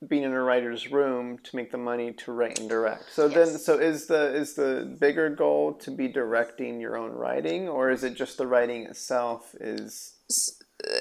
[0.08, 3.12] being in a writer's room to make the money to write and direct.
[3.12, 7.68] So then, so is the is the bigger goal to be directing your own writing,
[7.68, 10.14] or is it just the writing itself is?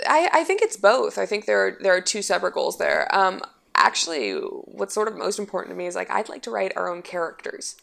[0.07, 1.19] I, I think it's both.
[1.19, 3.13] I think there are, there are two separate goals there.
[3.15, 3.43] Um,
[3.75, 6.89] actually, what's sort of most important to me is like I'd like to write our
[6.89, 7.77] own characters,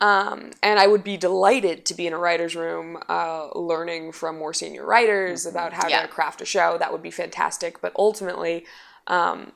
[0.00, 4.38] um, and I would be delighted to be in a writer's room, uh, learning from
[4.38, 6.02] more senior writers about how Yeah.
[6.02, 6.76] to craft a show.
[6.78, 7.80] That would be fantastic.
[7.80, 8.66] But ultimately,
[9.06, 9.52] um,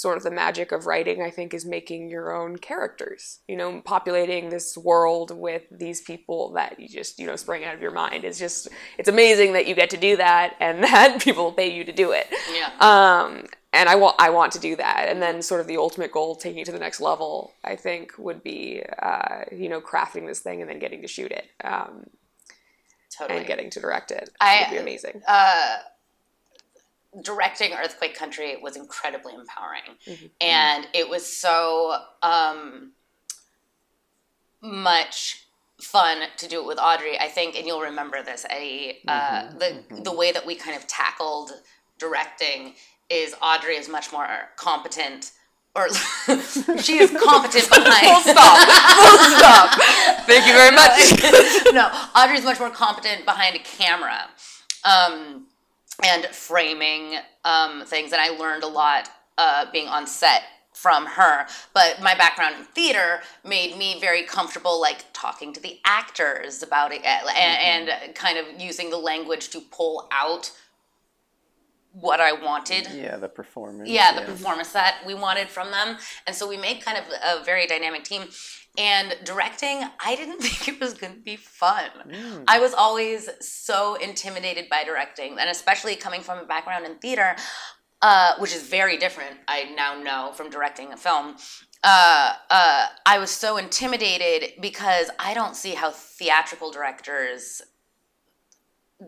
[0.00, 3.40] sort of the magic of writing, I think, is making your own characters.
[3.46, 7.74] You know, populating this world with these people that you just, you know, spring out
[7.74, 8.24] of your mind.
[8.24, 11.84] It's just, it's amazing that you get to do that and that people pay you
[11.84, 12.26] to do it.
[12.54, 12.70] yeah.
[12.80, 15.06] Um, and I want, I want to do that.
[15.08, 18.12] And then sort of the ultimate goal, taking it to the next level, I think,
[18.18, 22.04] would be, uh, you know, crafting this thing and then getting to shoot it um,
[23.16, 23.38] totally.
[23.38, 24.30] and getting to direct it.
[24.40, 25.22] I- would be amazing.
[25.28, 25.76] uh,
[27.22, 32.92] directing Earthquake Country was incredibly empowering, and it was so um,
[34.62, 35.44] much
[35.80, 37.18] fun to do it with Audrey.
[37.18, 38.98] I think, and you'll remember this, Eddie.
[39.08, 41.50] Uh, the the way that we kind of tackled
[41.98, 42.74] directing
[43.08, 45.32] is Audrey is much more competent.
[45.76, 45.88] Or
[46.82, 48.58] she is competent Full stop.
[48.98, 49.80] Full stop.
[50.26, 51.72] Thank you very much.
[51.72, 54.28] no, Audrey's much more competent behind a camera
[54.84, 55.46] um,
[56.04, 58.12] and framing um, things.
[58.12, 59.08] And I learned a lot
[59.38, 61.46] uh, being on set from her.
[61.74, 66.92] But my background in theater made me very comfortable, like talking to the actors about
[66.92, 70.52] it and, and kind of using the language to pull out
[71.92, 73.88] what I wanted Yeah, the performance.
[73.88, 75.96] yeah, the performance that we wanted from them.
[76.26, 77.04] And so we made kind of
[77.40, 78.28] a very dynamic team.
[78.78, 81.90] And directing, I didn't think it was going to be fun.
[82.46, 87.36] I was always so intimidated by directing, and especially coming from a background in theater,
[88.02, 91.36] uh, which is very different, I now know, from directing a film.
[91.82, 97.62] Uh, uh, I was so intimidated because I don't see how theatrical directors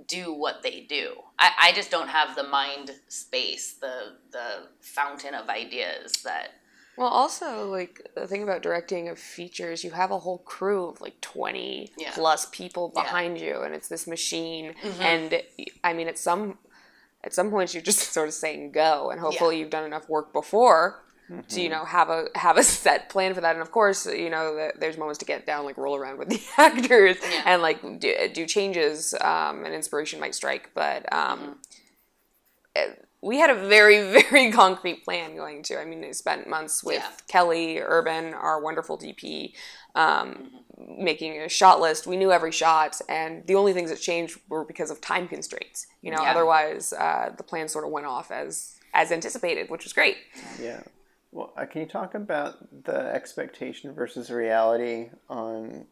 [0.06, 1.12] do what they do.
[1.38, 6.52] I, I just don't have the mind space, the the fountain of ideas that
[6.96, 11.00] Well, also, like, the thing about directing of features, you have a whole crew of
[11.00, 12.10] like 20 Yeah.
[12.12, 13.02] plus people Yeah.
[13.02, 14.74] behind you, and it's this machine.
[14.82, 15.02] Mm-hmm.
[15.02, 15.42] And
[15.82, 16.58] I mean, at some
[17.24, 20.32] at some points, you're just sort of saying go, and hopefully, you've done enough work
[20.32, 21.02] before
[21.48, 23.54] to you know have a have a set plan for that.
[23.54, 26.42] And of course, you know, there's moments to get down, like roll around with the
[26.58, 31.10] actors, and like do, do changes, um, and inspiration might strike, but.
[31.10, 31.56] Um,
[33.22, 35.78] we had a very very concrete plan going to.
[35.80, 37.10] I mean, we spent months with Yeah.
[37.28, 39.54] Kelly Urban, our wonderful DP,
[39.94, 40.50] um,
[40.98, 42.06] making a shot list.
[42.06, 45.86] We knew every shot, and the only things that changed were because of time constraints.
[46.02, 46.32] You know, Yeah.
[46.32, 50.16] otherwise uh, the plan sort of went off as as anticipated, which was great.
[50.60, 50.82] Yeah.
[51.30, 55.86] Well, uh, can you talk about the expectation versus reality on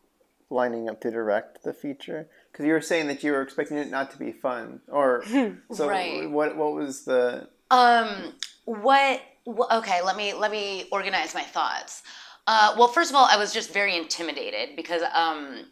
[0.51, 2.29] lining up to direct the feature?
[2.50, 5.24] Because you were saying that you were expecting it not to be fun, or
[5.72, 5.88] so.
[5.88, 6.28] Right.
[6.28, 7.48] What What was the?
[7.70, 8.34] Um,
[8.64, 12.02] what, wh- Okay, let me let me organize my thoughts.
[12.46, 15.66] Uh, well, first of all, I was just very intimidated because um,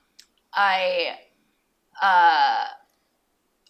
[0.55, 1.17] I
[2.01, 2.67] uh,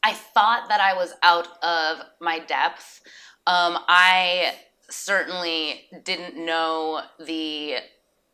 [0.02, 3.00] I thought that I was out of my depth.
[3.46, 4.54] Um, I
[4.90, 7.76] certainly didn't know the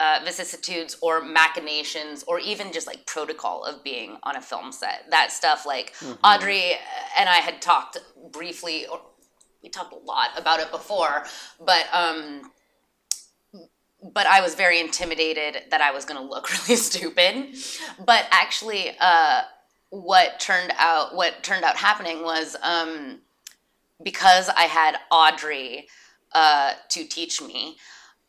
[0.00, 5.04] uh, vicissitudes or machinations or even just like protocol of being on a film set.
[5.10, 6.72] That stuff, like Audrey
[7.18, 7.98] and I had talked
[8.32, 9.00] briefly, or
[9.62, 11.24] we talked a lot about it before,
[11.64, 12.50] but um,
[14.12, 17.56] but I was very intimidated that I was going to look really stupid.
[18.04, 19.42] But actually, uh,
[19.90, 23.20] what turned out what turned out happening was um,
[24.02, 25.88] because I had Audrey
[26.32, 27.76] uh, to teach me.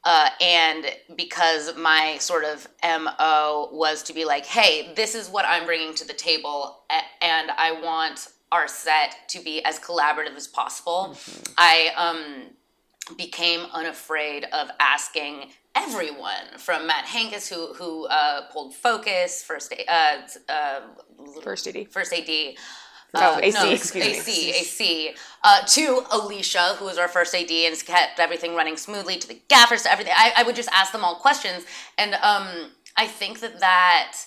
[0.05, 0.85] Uh, and
[1.17, 5.95] because my sort of mo was to be like, hey, this is what I'm bringing
[5.95, 6.83] to the table,
[7.21, 11.17] and I want our set to be as collaborative as possible.
[11.57, 12.51] I um,
[13.17, 20.17] became unafraid of asking everyone from Matt Hankus, who who uh, pulled Focus, First uh,
[20.47, 20.81] uh,
[21.43, 21.91] First AD.
[21.91, 22.29] First AD,
[23.15, 24.11] Oh, AC, no, excuse me.
[24.11, 25.15] AC, AC.
[25.43, 29.39] Uh, to Alicia, who was our first AD and kept everything running smoothly, to the
[29.47, 30.13] gaffers, to everything.
[30.15, 31.65] I, I would just ask them all questions.
[31.97, 34.17] And um, I think that that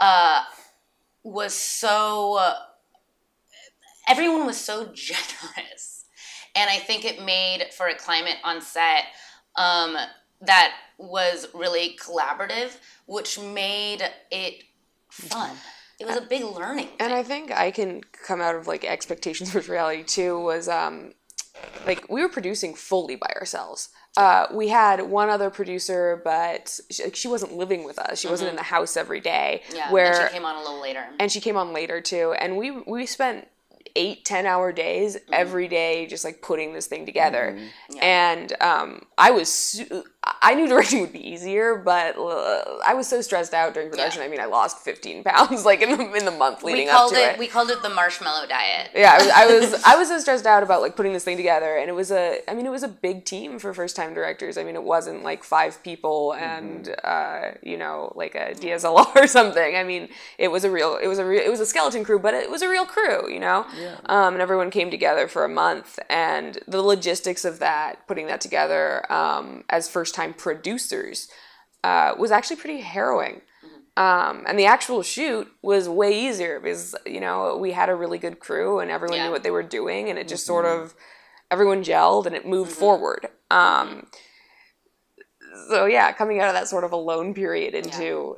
[0.00, 0.42] uh,
[1.22, 2.38] was so.
[2.38, 2.54] Uh,
[4.08, 6.04] everyone was so generous.
[6.56, 9.04] And I think it made for a climate on set
[9.56, 9.96] um,
[10.40, 14.64] that was really collaborative, which made it
[15.10, 15.56] fun.
[16.00, 16.88] It was a big learning.
[17.00, 20.38] And I think I can come out of like expectations versus reality too.
[20.40, 21.12] Was um,
[21.86, 23.88] like we were producing fully by ourselves.
[24.16, 28.18] Uh, we had one other producer, but she, like, she wasn't living with us.
[28.20, 29.62] She wasn't in the house every day.
[29.66, 29.76] Mm-hmm.
[29.76, 31.04] Yeah, where and she came on a little later.
[31.20, 33.46] and she came on later too and we we spent
[33.96, 35.34] eight ten hour days Mm-hmm.
[35.34, 37.58] every day just like putting this thing together
[38.00, 40.04] and um, i was su-
[40.42, 44.22] i knew directing would be easier but uh, i was so stressed out during production.
[44.22, 47.10] I mean i lost 15 pounds like in the in the month leading we up
[47.10, 48.90] to it, it, we called it the marshmallow diet.
[48.94, 51.36] yeah I was, I was i was so stressed out about like putting this thing
[51.36, 54.14] together and it was a i mean it was a big team for first time
[54.14, 54.58] directors.
[54.58, 59.26] I mean it wasn't like five people and uh, you know like a dslr or
[59.26, 59.76] something.
[59.76, 62.18] I mean it was a real it was a real it was a skeleton crew
[62.18, 63.66] but it was a real crew you know?
[64.06, 68.40] Um, and everyone came together for a month and the logistics of that putting that
[68.40, 71.28] together um, as first time producers
[71.84, 73.36] uh, was actually pretty harrowing.
[73.96, 78.18] Um, and the actual shoot was way easier because you know we had a really
[78.18, 79.24] good crew and everyone Yeah.
[79.26, 80.94] knew what they were doing and it just sort of
[81.50, 83.22] everyone gelled and it moved forward.
[83.50, 84.06] Um,
[85.68, 88.36] so yeah coming out of that sort of alone period into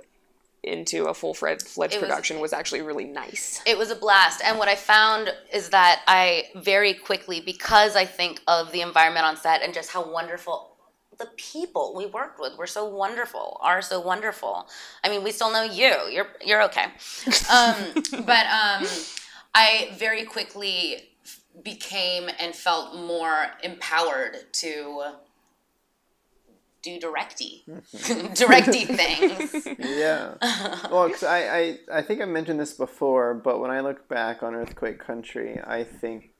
[0.62, 3.62] into a full fledged was- production was actually really nice.
[3.66, 4.42] It was a blast.
[4.44, 9.24] And what I found is that I very quickly, because I think of the environment
[9.24, 10.69] on set and just how wonderful
[11.20, 14.66] the people we worked with were so wonderful, are so wonderful.
[15.04, 15.94] I mean, we still know you.
[16.10, 16.86] You're you're okay.
[17.52, 17.76] Um,
[18.26, 18.84] but um,
[19.54, 21.10] I very quickly
[21.62, 25.12] became and felt more empowered to
[26.82, 27.62] do directy,
[28.34, 29.68] directy things.
[29.78, 30.34] Yeah.
[30.90, 34.42] Well, 'cause I, I, I think I mentioned this before, but when I look back
[34.42, 36.39] on Earthquake Country, I think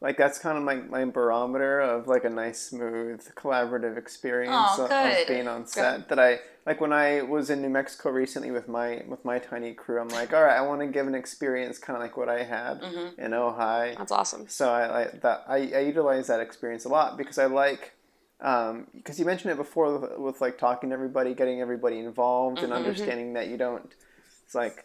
[0.00, 4.84] like that's kind of my, my barometer of like a nice, smooth, collaborative experience Aw,
[4.84, 5.22] of, good.
[5.22, 6.08] of being on set.
[6.08, 9.74] That I like when I was in New Mexico recently with my with my tiny
[9.74, 10.00] crew.
[10.00, 12.44] I'm like, all right, I want to give an experience kind of like what I
[12.44, 13.20] had Mm-hmm.
[13.20, 13.96] in Ojai.
[13.98, 15.44] that's awesome So I like that.
[15.48, 17.94] I, I utilize that experience a lot because I like
[18.40, 22.58] um, because you mentioned it before with, with like talking to everybody, getting everybody involved,
[22.58, 22.84] and mm-hmm, mm-hmm.
[22.86, 23.92] understanding that you don't.
[24.44, 24.84] It's like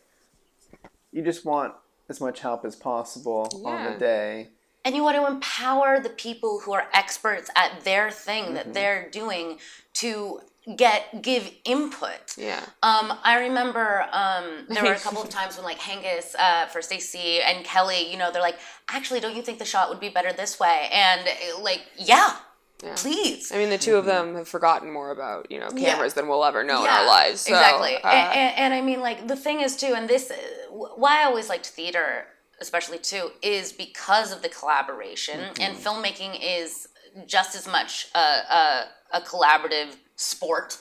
[1.12, 1.76] you just want
[2.10, 4.49] as much help as possible on the day.
[4.86, 9.10] And you want to empower the people who are experts at their thing that they're
[9.10, 9.60] doing
[9.93, 10.39] to
[10.78, 15.65] get give input yeah um, I remember um, there were a couple of times when
[15.65, 18.58] like Hengis uh, for Stacey and Kelly, you know, they're like,
[18.89, 20.89] actually, don't you think the shot would be better this way?
[20.93, 22.38] And uh, like, yeah,
[22.82, 22.96] Yeah.
[22.96, 23.52] please.
[23.52, 26.46] I mean, the 2 of them have forgotten more about you know cameras than we'll
[26.46, 27.41] ever know in our lives.
[27.41, 27.96] So, exactly.
[27.96, 30.36] uh, and, and, and I mean, like the thing is too, and this uh,
[30.72, 32.26] why I always liked theater,
[32.60, 35.39] especially too, is because of the collaboration.
[35.60, 36.88] And filmmaking is
[37.26, 40.78] just as much a, a, a collaborative sport,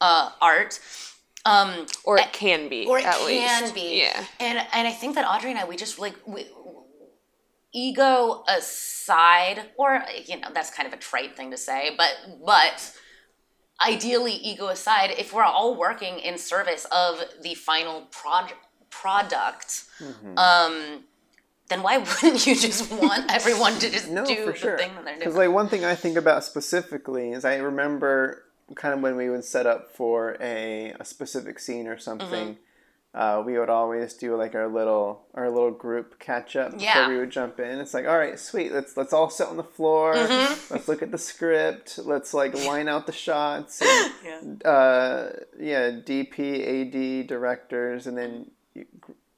[0.00, 0.80] uh, art.
[1.46, 3.74] Um, or it can be, or it at can least.
[3.74, 4.02] be.
[4.02, 4.24] Yeah.
[4.40, 6.46] And and I think that Audrey and I, we just like we,
[7.72, 12.92] ego aside, or you know, that's kind of a trite thing to say, but but
[13.80, 18.52] ideally, ego aside, if we're all working in service of the final prod-
[18.90, 20.38] product, Mm-hmm.
[20.38, 21.04] um,
[21.68, 24.78] then why wouldn't you just want everyone to just No, do for the sure.
[24.78, 25.18] thing that they're doing?
[25.20, 28.44] Because like one thing I think about specifically is I remember
[28.76, 32.54] kind of when we would set up for a, a specific scene or something.
[32.54, 32.62] Mm-hmm.
[33.12, 37.18] Uh, we would always do like our little our little group catch up before we
[37.18, 37.80] would jump in.
[37.80, 38.72] It's like, all right, sweet.
[38.72, 40.14] Let's let's all sit on the floor.
[40.14, 40.72] Mm-hmm.
[40.72, 41.98] Let's look at the script.
[42.04, 43.82] Let's like line out the shots.
[44.24, 48.52] And, uh, yeah, DP, AD, directors, and then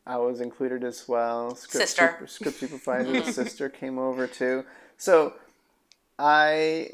[0.07, 1.55] I was included as well.
[1.55, 2.09] Script Sister.
[2.13, 4.65] super- script supervisor, the sister came over too.
[4.97, 5.35] So
[6.19, 6.91] I,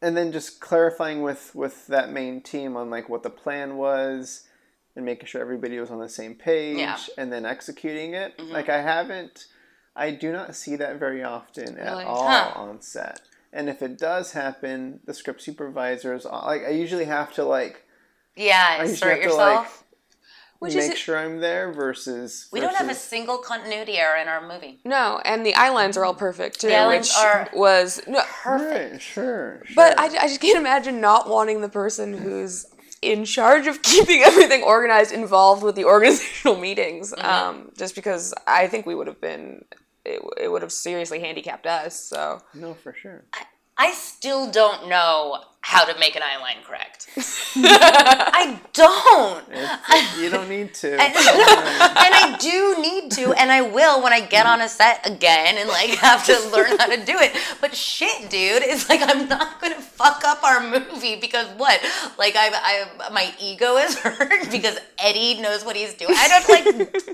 [0.00, 4.44] and then just clarifying with with that main team on like what the plan was,
[4.96, 6.94] and making sure everybody was on the same page, Yeah.
[6.94, 7.20] Mm-hmm.
[7.20, 8.38] and then executing it.
[8.40, 9.46] Like I haven't,
[9.96, 12.04] I do not see that very often at Really?
[12.04, 12.52] all Huh.
[12.54, 13.20] on set.
[13.52, 17.84] And if it does happen, the script supervisors, like I usually have to like
[18.36, 19.84] yeah, I usually have to yourself.
[20.62, 24.28] Which is make sure I'm there versus we don't have a single continuity error in
[24.28, 24.78] our movie.
[24.84, 28.22] No, and the eye lines are all perfect too, The eye which are was no,
[28.42, 28.92] Perfect.
[28.92, 29.74] Right, sure, sure.
[29.74, 32.66] But I, I just can't imagine not wanting the person who's
[33.02, 37.12] in charge of keeping everything organized involved with the organizational meetings.
[37.12, 37.26] Mm-hmm.
[37.26, 39.64] Um, just because I think we would have been
[40.04, 41.98] it, it would have seriously handicapped us.
[41.98, 43.24] So No, for sure.
[43.76, 47.08] I still don't know how to make an eyeline correct.
[47.56, 49.44] I don't.
[49.50, 50.92] It's, you don't need to.
[51.00, 55.56] and I do need to, and I will when I get on a set again
[55.58, 57.36] and like have to learn how to do it.
[57.60, 61.80] But shit, dude, it's like I'm not gonna fuck up our movie because what?
[62.18, 66.14] Like I, I, my ego is hurt because Eddie knows what he's doing.
[66.16, 67.04] I don't like.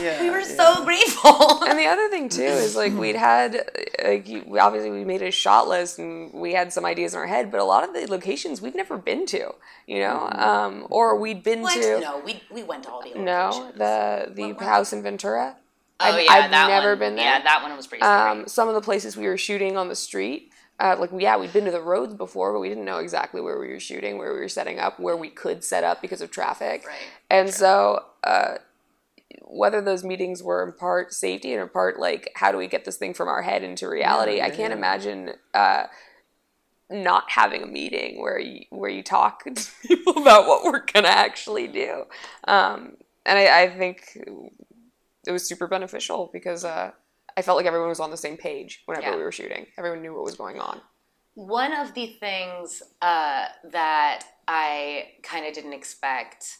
[0.00, 0.44] yeah, We were yeah.
[0.44, 1.64] so grateful.
[1.64, 3.68] and the other thing too is like we'd had
[4.04, 4.28] like
[4.60, 7.60] obviously we made a shot list and we had some ideas in our head, but
[7.60, 9.54] a lot of the locations we've never been to,
[9.86, 12.00] you know, um, or we'd been to.
[12.00, 13.24] No, we we went to all the locations.
[13.24, 15.56] No, the the What- house in Ventura.
[16.00, 16.98] Oh I've, yeah, I've that never one.
[17.00, 17.24] been there.
[17.24, 18.30] Yeah, that one was pretty scary.
[18.42, 20.52] um, some of the places we were shooting on the street.
[20.80, 23.58] Uh, like yeah, we'd been to the roads before, but we didn't know exactly where
[23.58, 26.30] we were shooting, where we were setting up, where we could set up because of
[26.30, 26.84] traffic.
[26.86, 26.96] Right.
[27.28, 28.58] And so, uh,
[29.42, 32.84] whether those meetings were in part safety and in part like how do we get
[32.84, 34.76] this thing from our head into reality, Yeah, I can't yeah.
[34.76, 35.84] imagine uh,
[36.90, 41.08] not having a meeting where you where you talk to people about what we're gonna
[41.08, 42.04] actually do.
[42.44, 44.16] Um, and I, I think
[45.26, 46.92] it was super beneficial because uh,
[47.36, 49.16] I felt like everyone was on the same page whenever Yeah.
[49.16, 49.66] we were shooting.
[49.76, 50.80] Everyone knew what was going on.
[51.34, 56.58] One of the things uh, that I kind of didn't expect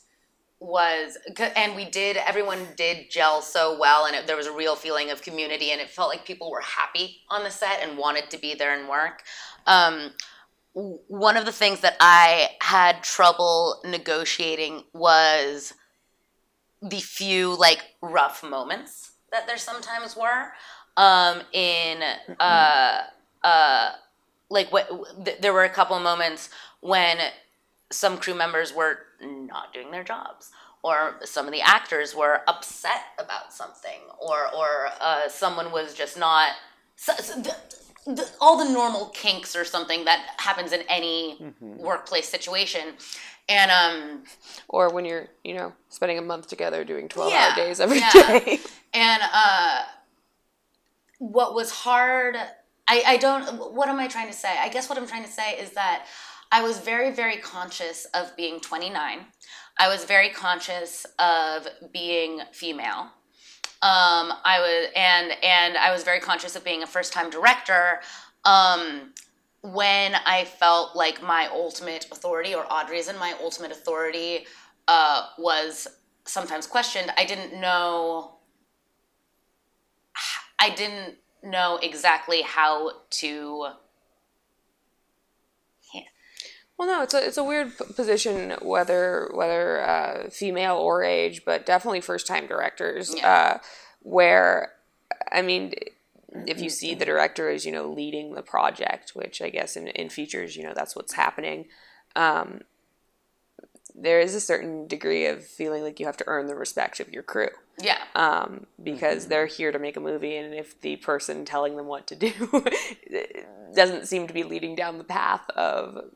[0.60, 1.16] was,
[1.56, 5.10] and we did, everyone did gel so well, and it, there was a real feeling
[5.10, 8.38] of community, and it felt like people were happy on the set and wanted to
[8.38, 9.22] be there and work.
[9.68, 10.12] Um,
[10.72, 15.74] one of the things that I had trouble negotiating was
[16.80, 20.52] the few like rough moments that there sometimes were
[20.96, 22.02] um, in
[22.40, 23.02] uh,
[23.42, 23.90] uh,
[24.50, 24.88] like what
[25.24, 26.50] th- there were a couple of moments
[26.80, 27.18] when
[27.90, 30.50] some crew members were not doing their jobs
[30.82, 36.18] or some of the actors were upset about something or or uh, someone was just
[36.18, 36.52] not
[36.96, 37.56] so, so the,
[38.16, 42.94] the, all the normal kinks or something that happens in any workplace situation
[43.48, 44.24] and um
[44.68, 47.98] Or when you're, you know, spending a month together doing 12 Yeah, hour days every
[47.98, 48.10] yeah.
[48.12, 48.60] day.
[48.94, 49.82] And uh,
[51.18, 52.36] what was hard,
[52.88, 54.54] I, I don't, what am I trying to say?
[54.58, 56.06] I guess what I'm trying to say is that
[56.50, 59.20] I was very, very conscious of being 29.
[59.78, 63.10] I was very conscious of being female.
[63.80, 68.00] Um, I was, and, and I was very conscious of being a first time director.
[68.44, 69.12] Um,
[69.62, 74.46] when I felt like my ultimate authority, or Audrey's and my ultimate authority,
[74.88, 75.86] uh, was
[76.24, 78.38] sometimes questioned, I didn't know
[80.58, 83.68] I didn't know exactly how to.
[86.78, 91.44] Well, no, it's a it's a weird p- position whether whether uh, female or age,
[91.44, 93.12] but definitely first time directors.
[93.16, 93.28] Yeah.
[93.28, 93.58] Uh,
[94.02, 94.72] where,
[95.32, 95.74] I mean,
[96.46, 99.88] if you see the director as you know leading the project, which I guess in
[99.88, 101.66] in features, you know that's what's happening.
[102.14, 102.60] Um,
[104.00, 107.12] there is a certain degree of feeling like you have to earn the respect of
[107.12, 107.48] your crew
[107.82, 107.98] Yeah.
[108.14, 112.06] um, because they're here to make a movie, and if the person telling them what
[112.06, 112.30] to do
[113.74, 116.12] doesn't seem to be leading down the path of,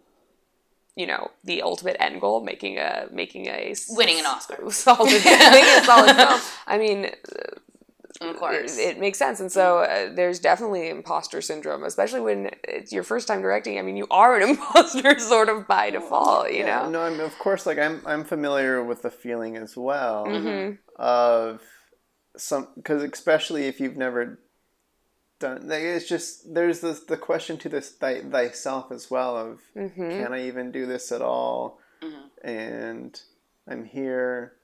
[0.96, 4.58] you know, the ultimate end goal, making a making a s- Winning an Oscar.
[4.70, 6.40] solid, making a solid film.
[6.66, 7.10] I mean,
[8.20, 8.78] Of course.
[8.78, 13.02] it, it makes sense, and so uh, there's definitely imposter syndrome, especially when it's your
[13.02, 13.78] first time directing.
[13.78, 16.90] I mean, you are an imposter sort of by default, you Yeah, know.
[16.90, 20.74] no, I'm of course like I'm I'm familiar with the feeling as well Mm-hmm.
[20.96, 21.62] of
[22.36, 24.38] some because especially if you've never
[25.42, 29.60] done like it's just there's this the question to this thy, thyself as well of
[29.76, 30.10] Mm-hmm.
[30.10, 32.48] can I even do this at all Mm-hmm.
[32.48, 33.20] and
[33.70, 34.54] I'm here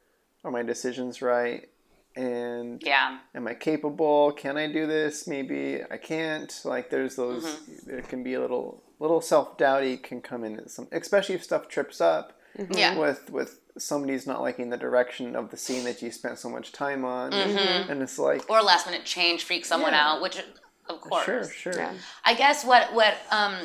[0.44, 1.68] are my decisions right
[2.16, 3.18] and yeah.
[3.34, 4.32] am I capable?
[4.32, 5.28] Can I do this?
[5.28, 6.52] Maybe I can't.
[6.64, 7.90] Like there's those Mm-hmm.
[7.90, 11.68] there can be a little little self doubty can come in some especially if stuff
[11.68, 12.26] trips up
[12.70, 12.98] Yeah.
[12.98, 16.72] with with somebody's not liking the direction of the scene that you spent so much
[16.72, 18.52] time on and it's like Mm-hmm.
[18.52, 20.06] Or last minute change freak someone Yeah.
[20.14, 20.42] out, which
[20.89, 21.24] of course.
[21.24, 21.93] sure sure Yeah.
[22.24, 23.57] I guess what what um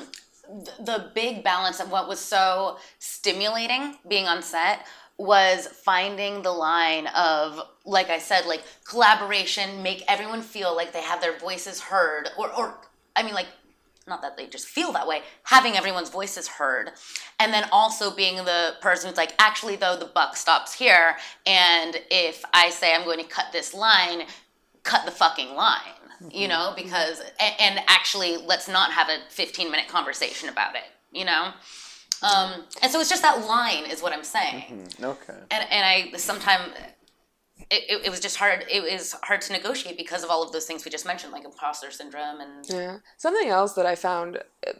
[0.79, 4.85] the big balance of what was so stimulating being on set
[5.17, 11.01] was finding the line of like I said like collaboration make everyone feel like they
[11.01, 12.77] have their voices heard or or
[13.15, 13.47] I mean like
[14.05, 16.91] not that they just feel that way having everyone's voices heard
[17.39, 21.15] and then also being the person who's like actually though the buck stops here
[21.45, 24.23] and if I say I'm going to cut this line
[24.83, 29.69] cut the fucking line you know because and, and actually let's not have a 15
[29.71, 31.51] minute conversation about it you know
[32.21, 36.17] um, and so it's just that line is what i'm saying okay and, and i
[36.17, 36.71] sometimes
[37.69, 38.65] it, it, it was just hard.
[38.69, 41.45] It was hard to negotiate because of all of those things we just mentioned, like
[41.45, 42.97] imposter syndrome and Yeah.
[43.17, 44.37] Something else that I found
[44.67, 44.73] uh,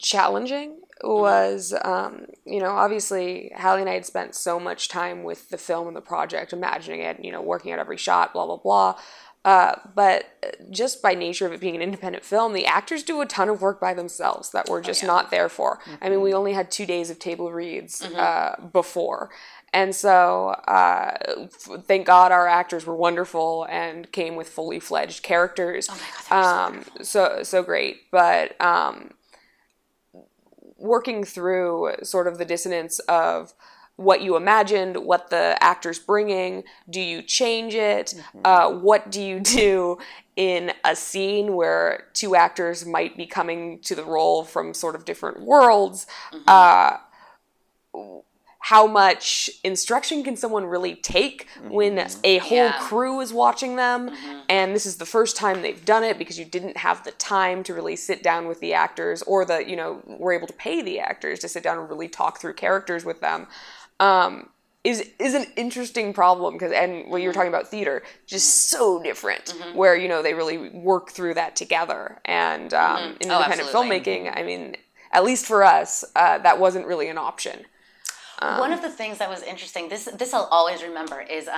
[0.00, 5.50] challenging was, um, you know, obviously Hallie and I had spent so much time with
[5.50, 8.56] the film and the project, imagining it, you know, working at every shot, blah, blah,
[8.56, 8.98] blah.
[9.46, 10.24] Uh, but
[10.70, 13.62] just by nature of it being an independent film, the actors do a ton of
[13.62, 15.78] work by themselves that we're just not there for.
[16.02, 19.30] I mean, we only had two days of table reads uh, before.
[19.72, 25.22] And so, uh, f- thank God our actors were wonderful and came with fully fledged
[25.22, 25.88] characters.
[25.88, 28.10] Oh God, um, so so great.
[28.10, 29.12] But um,
[30.76, 33.54] working through sort of the dissonance of
[33.96, 38.14] what you imagined, what the actor's bringing, do you change it?
[38.44, 39.98] Uh, what do you do
[40.36, 45.04] in a scene where two actors might be coming to the role from sort of
[45.06, 46.06] different worlds?
[46.46, 46.98] Uh,
[48.58, 52.78] how much instruction can someone really take when a whole Yeah.
[52.80, 54.10] crew is watching them
[54.48, 57.62] and this is the first time they've done it because you didn't have the time
[57.62, 60.82] to really sit down with the actors or the you know were able to pay
[60.82, 63.46] the actors to sit down and really talk through characters with them
[64.00, 64.48] um,
[64.84, 69.02] is is an interesting problem because and when you were talking about theater just so
[69.02, 72.18] different where you know they really work through that together.
[72.24, 74.00] And um, in Oh, independent absolutely.
[74.00, 74.76] filmmaking i mean
[75.12, 77.64] at least for us uh, that wasn't really an option.
[78.40, 81.48] One of the things that was interesting, this this I'll always remember, is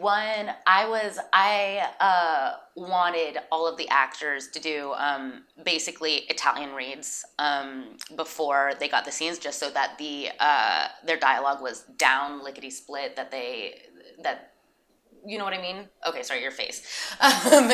[0.00, 6.74] when I was I uh, wanted all of the actors to do um, basically Italian
[6.74, 11.82] reads um, before they got the scenes, just so that the uh, their dialogue was
[11.96, 13.16] down lickety split.
[13.16, 13.82] That they
[14.22, 14.52] that
[15.24, 15.88] you know what I mean?
[16.06, 16.82] Okay, sorry, your face.
[17.22, 17.70] Um,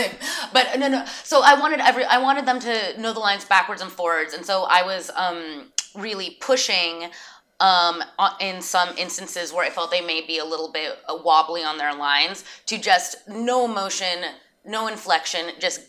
[0.53, 1.05] but no, no.
[1.25, 4.45] So I wanted every I wanted them to know the lines backwards and forwards, and
[4.45, 7.11] so I was um, really pushing
[7.61, 8.03] um,
[8.41, 11.79] in some instances where I felt they may be a little bit uh, wobbly on
[11.79, 14.23] their lines to just no emotion,
[14.65, 15.81] no inflection, just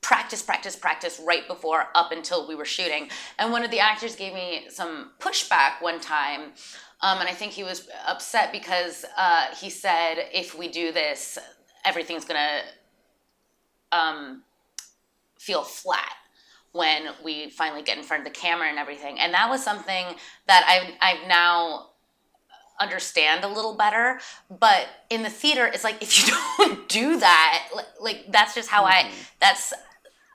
[0.00, 3.10] practice, practice, practice right before up until we were shooting.
[3.38, 6.52] And one of the actors gave me some pushback one time.
[7.02, 11.38] Um, and I think he was upset because uh, he said, if we do this,
[11.84, 14.42] everything's going to um,
[15.38, 16.14] feel flat
[16.72, 19.18] when we finally get in front of the camera and everything.
[19.18, 20.06] And that was something
[20.46, 21.88] that I've, I've now
[22.80, 24.20] understand a little better.
[24.48, 28.68] But in the theater, it's like if you don't do that, like, like that's just
[28.68, 29.10] how I,
[29.40, 29.72] that's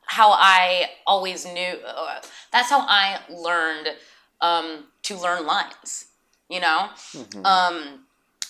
[0.07, 2.21] how I always knew, uh,
[2.51, 3.89] that's how I learned
[4.41, 6.05] um, to learn lines,
[6.49, 6.89] you know?
[7.43, 8.05] Um,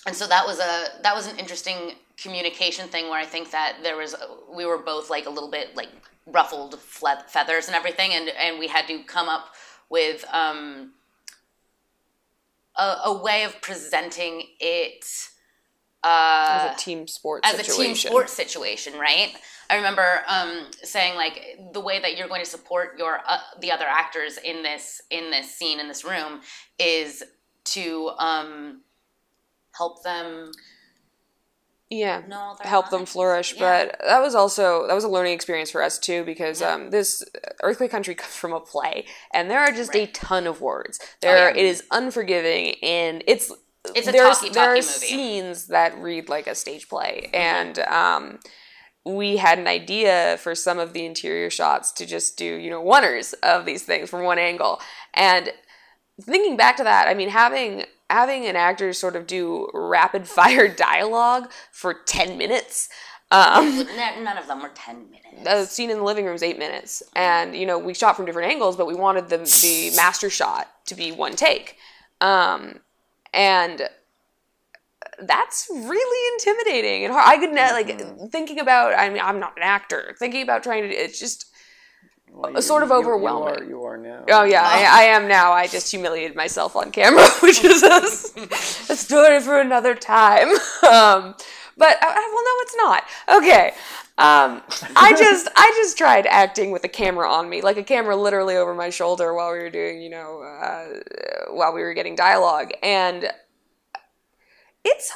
[0.06, 3.78] and so that was a that was an interesting communication thing where I think that
[3.82, 4.16] there was
[4.54, 5.90] we were both like a little bit like
[6.26, 9.54] ruffled fle- feathers and everything, and and we had to come up
[9.90, 10.94] with um,
[12.76, 15.06] a, a way of presenting it
[16.04, 17.82] uh, as a team sport as situation.
[17.82, 19.34] a team sport situation, right?
[19.70, 23.72] I remember um, saying like the way that you're going to support your uh, the
[23.72, 26.42] other actors in this in this scene in this room
[26.80, 27.24] is
[27.66, 28.82] to um,
[29.76, 30.52] help them
[31.90, 32.22] yeah
[32.62, 33.86] help them flourish Yeah.
[33.86, 37.24] but that was also that was a learning experience for us too because um, this
[37.64, 41.50] earthquake country comes from a play and there are just a ton of words there
[41.50, 41.56] yeah.
[41.56, 43.52] it is unforgiving and it's
[43.96, 44.82] It's a there's, talky, there are movie.
[44.82, 47.36] scenes that read like a stage play Mm-hmm.
[47.36, 48.40] and um,
[49.06, 52.84] we had an idea for some of the interior shots to just do you know
[52.84, 54.82] oneers of these things from one angle
[55.14, 55.52] and
[56.22, 60.68] thinking back to that i mean having having an actor sort of do rapid fire
[60.68, 62.89] dialogue for 10 minutes.
[63.32, 63.86] Um,
[64.24, 65.43] none of them were 10 minutes.
[65.43, 67.01] The scene in the living room is eight minutes.
[67.16, 70.70] And you know we shot from different angles but we wanted the, the master shot
[70.86, 71.78] to be one take.
[72.22, 72.80] Um,
[73.34, 73.89] and
[75.22, 79.56] that's really intimidating and hard i could not like thinking about i mean i'm not
[79.56, 80.16] an actor.
[80.20, 81.45] Thinking about trying to it's just
[82.36, 83.56] Well, you- sort of you- overwhelming.
[83.56, 84.24] You are, you are now.
[84.30, 85.52] Oh yeah, I, I am now.
[85.54, 88.02] I just humiliated myself on camera, which is a,
[88.94, 90.50] a story for another time.
[90.86, 91.34] Um,
[91.78, 93.04] but uh, well, no, it's not.
[93.38, 93.68] Okay,
[94.20, 94.62] um,
[94.96, 98.56] I just I just tried acting with a camera on me, like a camera literally
[98.56, 100.88] over my shoulder while we were doing, you know, uh,
[101.54, 103.30] while we were getting dialogue, and
[104.84, 105.12] it's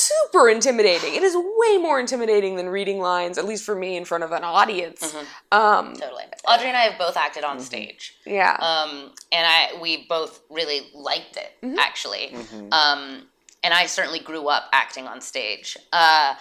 [0.00, 1.14] super intimidating.
[1.14, 4.32] It is way more intimidating than reading lines, at least for me, in front of
[4.32, 5.14] an audience.
[5.50, 8.54] Um, totally audrey and i have both acted on stage yeah.
[8.58, 11.78] um, and I we both really liked it Mm-hmm.
[11.78, 12.34] actually.
[12.72, 13.22] Um,
[13.64, 16.34] and I certainly grew up acting on stage, uh,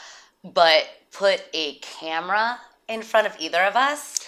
[0.44, 4.20] but put a camera in front of either of us.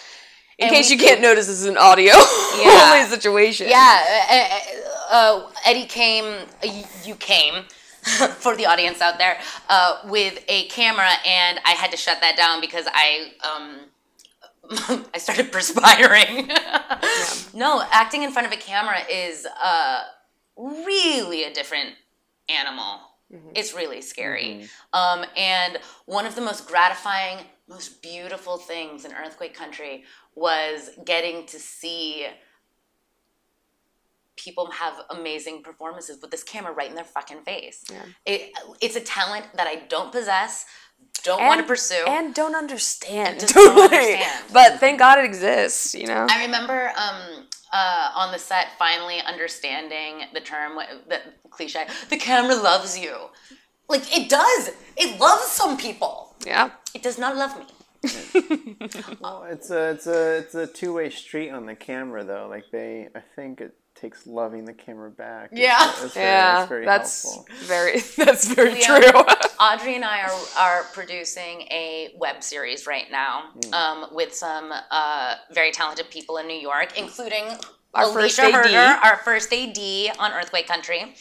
[0.59, 2.13] In case we you can't notice, this is an audio
[2.53, 3.67] only situation.
[3.67, 6.25] Yeah, uh, uh, uh, Eddie came.
[6.63, 7.63] uh, You came
[8.37, 9.37] for the audience out there,
[9.69, 13.79] uh, with a camera, and I had to shut that down because I um,
[15.13, 16.51] I started perspiring.
[17.55, 20.01] No, acting in front of a camera is uh,
[20.57, 21.91] really a different
[22.49, 22.99] animal.
[23.55, 24.67] It's really scary.
[24.91, 30.03] Um, and one of the most gratifying, most beautiful things in Earthquake Country
[30.35, 32.27] was getting to see
[34.35, 37.83] people have amazing performances with this camera right in their fucking face.
[38.25, 40.65] It, it's a talent that I don't possess,
[41.23, 42.03] don't want to pursue.
[42.07, 43.39] and don't understand.
[43.39, 44.43] just don't understand.
[44.51, 45.93] but thank God it exists.
[45.93, 46.25] You know.
[46.29, 50.77] I remember um, uh, on the set finally understanding the term,
[51.07, 51.19] the
[51.49, 53.15] cliche, the camera loves you.
[53.89, 54.71] Like, it does.
[54.97, 56.35] It loves some people.
[56.45, 56.71] yeah.
[56.95, 57.65] It does not love me.
[59.21, 62.47] Well, it's a it's a it's a two way street on the camera though.
[62.49, 65.53] Like they, I think it takes loving the camera back.
[65.53, 65.89] It's- Yeah.
[66.03, 67.55] it's very, Yeah, it's very that's helpful.
[67.65, 69.07] very that's very We, true.
[69.15, 69.25] um,
[69.61, 75.35] Audrey and I are, are producing a web series right now um, with some uh,
[75.51, 77.45] very talented people in New York, including
[77.93, 78.53] Our Alicia first AD.
[78.53, 79.77] Herder, our first AD
[80.19, 81.15] on Earthquake Country.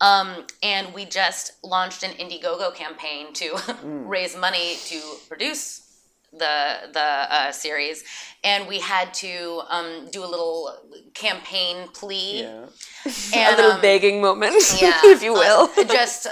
[0.00, 5.89] Um, and we just launched an Indiegogo campaign to raise money to produce
[6.32, 8.04] the the uh, series,
[8.44, 10.76] and we had to um, do a little
[11.14, 12.42] campaign plea.
[12.42, 12.66] Yeah.
[13.34, 15.70] And, a little um, begging moment, yeah, if you will.
[15.76, 16.30] uh, just uh,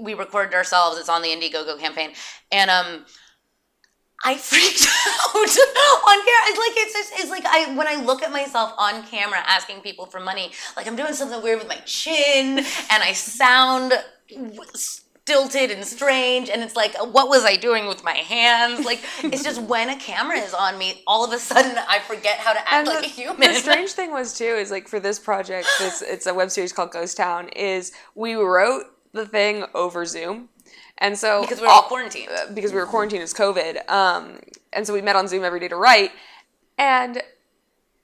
[0.00, 0.98] we recorded ourselves.
[0.98, 2.12] It's on the Indiegogo campaign,
[2.50, 3.04] and um,
[4.24, 4.86] I freaked
[5.28, 6.42] out on camera.
[6.48, 9.80] It's like it's just, it's like I when I look at myself on camera asking
[9.82, 13.92] people for money, like I'm doing something weird with my chin, and I sound
[15.26, 19.42] stilted and strange and it's like what was i doing with my hands like it's
[19.42, 22.58] just when a camera is on me all of a sudden i forget how to
[22.60, 25.18] act And like the, a human the strange thing was too is like for this
[25.18, 27.48] project, this it's a web series called Ghost Town.
[27.56, 30.50] Is we wrote the thing over Zoom,
[30.98, 33.88] and so because we were all- quarantined because we were quarantined as COVID.
[33.88, 34.40] Um,
[34.74, 36.10] and so we met on Zoom every day to write,
[36.76, 37.22] and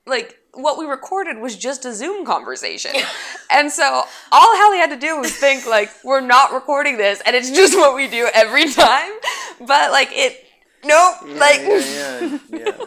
[0.06, 2.92] like what we recorded was just a Zoom conversation.
[3.50, 7.36] and so all Hallie had to do was think like we're not recording this, and
[7.36, 9.12] it's just what we do every time.
[9.60, 10.44] But like it,
[10.84, 11.14] nope.
[11.26, 12.84] Yeah, like yeah, yeah, yeah.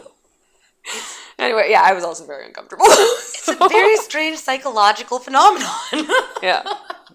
[1.38, 2.84] anyway, yeah, I was also very uncomfortable.
[2.88, 5.68] it's a very strange psychological phenomenon
[6.42, 6.62] yeah.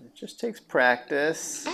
[0.04, 1.66] It just takes practice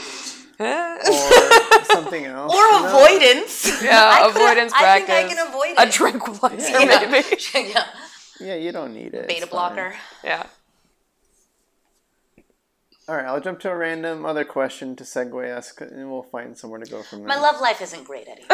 [0.60, 2.54] or something else.
[2.54, 2.88] or you know?
[2.88, 5.80] avoidance I could- avoidance I think i can avoid it.
[5.80, 7.10] a it tranquilizer, Yeah.
[7.12, 7.70] maybe.
[7.72, 7.86] yeah.
[8.40, 9.28] Yeah, you don't need it.
[9.28, 10.46] beta blocker Yeah.
[13.08, 16.58] All right, I'll jump to a random other question to segue us, and we'll find
[16.58, 17.28] somewhere to go from there.
[17.28, 18.42] my love life isn't great eddie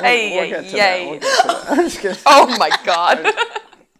[0.00, 0.98] Hey, We'll get to that.
[0.98, 1.10] yay.
[1.10, 1.64] We'll get to that.
[1.70, 2.18] I'm just kidding.
[2.26, 3.26] Oh my god.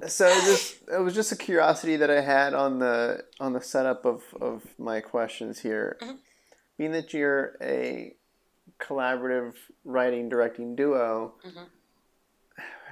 [0.08, 4.04] So this it was just a curiosity that I had on the on the setup
[4.04, 5.96] of, of my questions here.
[6.02, 6.16] Mm-hmm.
[6.76, 8.14] Being that you're a
[8.78, 9.54] collaborative
[9.86, 11.64] writing directing duo, Mm-hmm.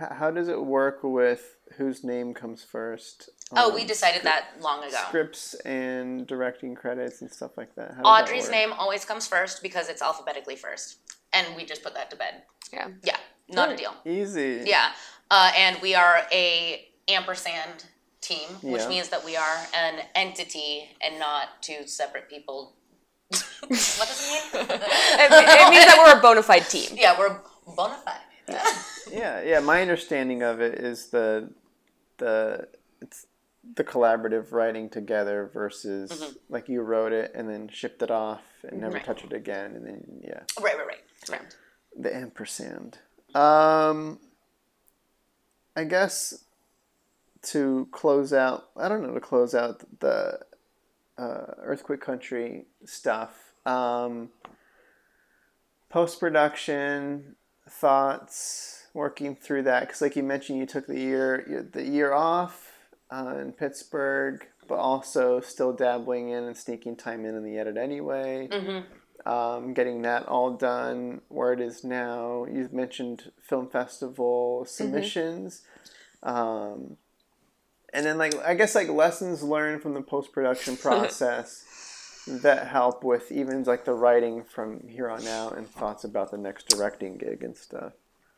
[0.01, 3.31] H- how does it work with whose name comes first?
[3.57, 7.91] oh we decided that long ago scripts and directing credits and stuff like that.
[7.95, 10.99] How does that audrey's name always comes first because it's alphabetically first
[11.33, 12.43] and we just put that to bed
[12.73, 12.89] yeah.
[13.03, 13.17] yeah
[13.49, 14.63] not a deal Easy.
[14.67, 14.93] Yeah,
[15.31, 17.85] uh, and we are a ampersand
[18.23, 18.89] team, which Yeah.
[18.89, 22.73] means that we are an entity and not two separate people.
[23.29, 24.21] what does
[24.55, 24.67] it mean?
[24.71, 26.97] It, it means that we're a bona fide team.
[26.97, 27.37] yeah, we're
[27.77, 28.21] bona fide.
[28.49, 28.65] Yeah,
[29.13, 29.43] yeah.
[29.43, 29.61] Yeah.
[29.61, 31.51] My understanding of it is the
[32.19, 32.69] the
[33.01, 33.27] it's
[33.77, 38.81] the collaborative writing together versus like you wrote it and then shipped it off and
[38.81, 39.05] never Right.
[39.05, 41.31] touch it again and then yeah right, right, right.
[41.31, 41.57] right.
[41.97, 42.99] the ampersand.
[43.35, 44.21] Um,
[45.75, 46.45] I guess
[47.43, 50.39] to close out, I don't know, to close out the
[51.19, 53.55] uh, earthquake country stuff.
[53.67, 54.29] Um,
[55.89, 57.37] Post production
[57.71, 62.73] thoughts, working through that because, like you mentioned, you took the year the year off
[63.11, 67.77] uh, in Pittsburgh, but also still dabbling in and sneaking time in in the edit
[67.77, 68.49] anyway
[69.27, 72.47] um, getting that all done where it is now.
[72.51, 75.63] You've mentioned film festival submissions.
[76.23, 76.97] Um,
[77.93, 81.65] and then, like, I guess, like, lessons learned from the post production process
[82.27, 86.39] that help with even, like, the writing from here on out and thoughts about the
[86.39, 87.93] next directing gig and stuff.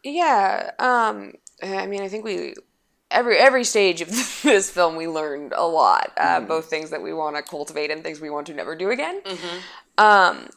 [0.07, 0.71] Yeah.
[0.79, 1.35] Um.
[1.63, 2.55] I mean, I think we
[3.11, 4.09] every every stage of
[4.43, 6.13] this film we learned a lot.
[6.17, 8.91] Uh, Both things that we want to cultivate and things we want to never do
[8.91, 9.21] again.
[9.99, 10.49] Um.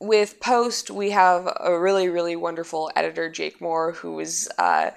[0.00, 4.90] With post, we have a really really wonderful editor, Jake Moore, who was uh,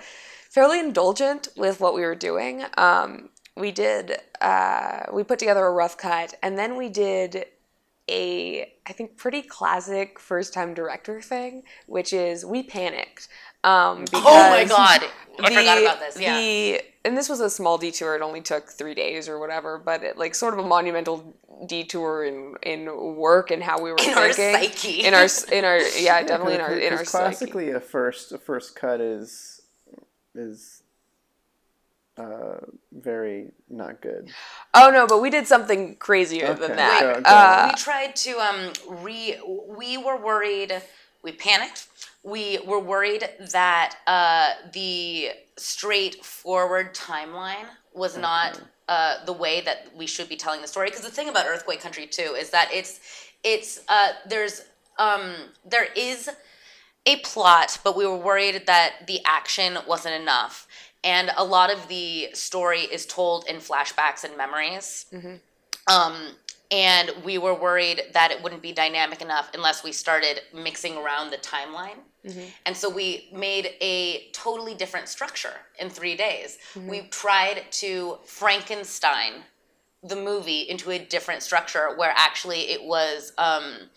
[0.49, 2.63] fairly indulgent with what we were doing.
[2.77, 3.29] Um.
[3.55, 7.45] we did uh, we put together a rough cut, and then we did
[8.09, 13.27] a I think pretty classic first time director thing, which is we panicked.
[13.67, 15.03] Um, because Oh my god,
[15.43, 16.19] I forgot about this.
[16.19, 16.35] Yeah.
[16.37, 18.15] The and this was a small detour.
[18.15, 21.35] It only took three days or whatever, but it, like sort of a monumental
[21.67, 22.79] detour in in
[23.15, 25.03] work and how we were In our psyche.
[25.05, 27.23] in our in our yeah definitely in our in our Because psyche.
[27.23, 29.61] classically, a first a first cut is
[30.35, 30.83] is
[32.17, 32.57] uh,
[32.91, 34.29] very not good.
[34.73, 36.99] Oh no, but we did something crazier Okay, than that.
[37.01, 39.39] go- go Uh, we tried to um re
[39.79, 40.81] we were worried
[41.23, 41.87] we panicked
[42.33, 50.05] we were worried that uh the straightforward timeline was not uh the way that we
[50.13, 52.93] should be telling the story because the thing about earthquake country too is that it's
[53.43, 54.55] it's uh there's
[54.99, 55.25] um
[55.73, 56.29] there is
[57.07, 60.67] a plot, but we were worried that the action wasn't enough.
[61.03, 65.05] And a lot of the story is told in flashbacks and memories.
[65.87, 66.15] Um,
[66.71, 71.31] and we were worried that it wouldn't be dynamic enough unless we started mixing around
[71.31, 71.99] the timeline.
[72.25, 72.47] Mm-hmm.
[72.65, 76.57] And so we made a totally different structure in three days.
[76.73, 76.89] Mm-hmm.
[76.89, 79.43] We tried to Frankenstein
[80.03, 83.89] the movie into a different structure where actually it was um,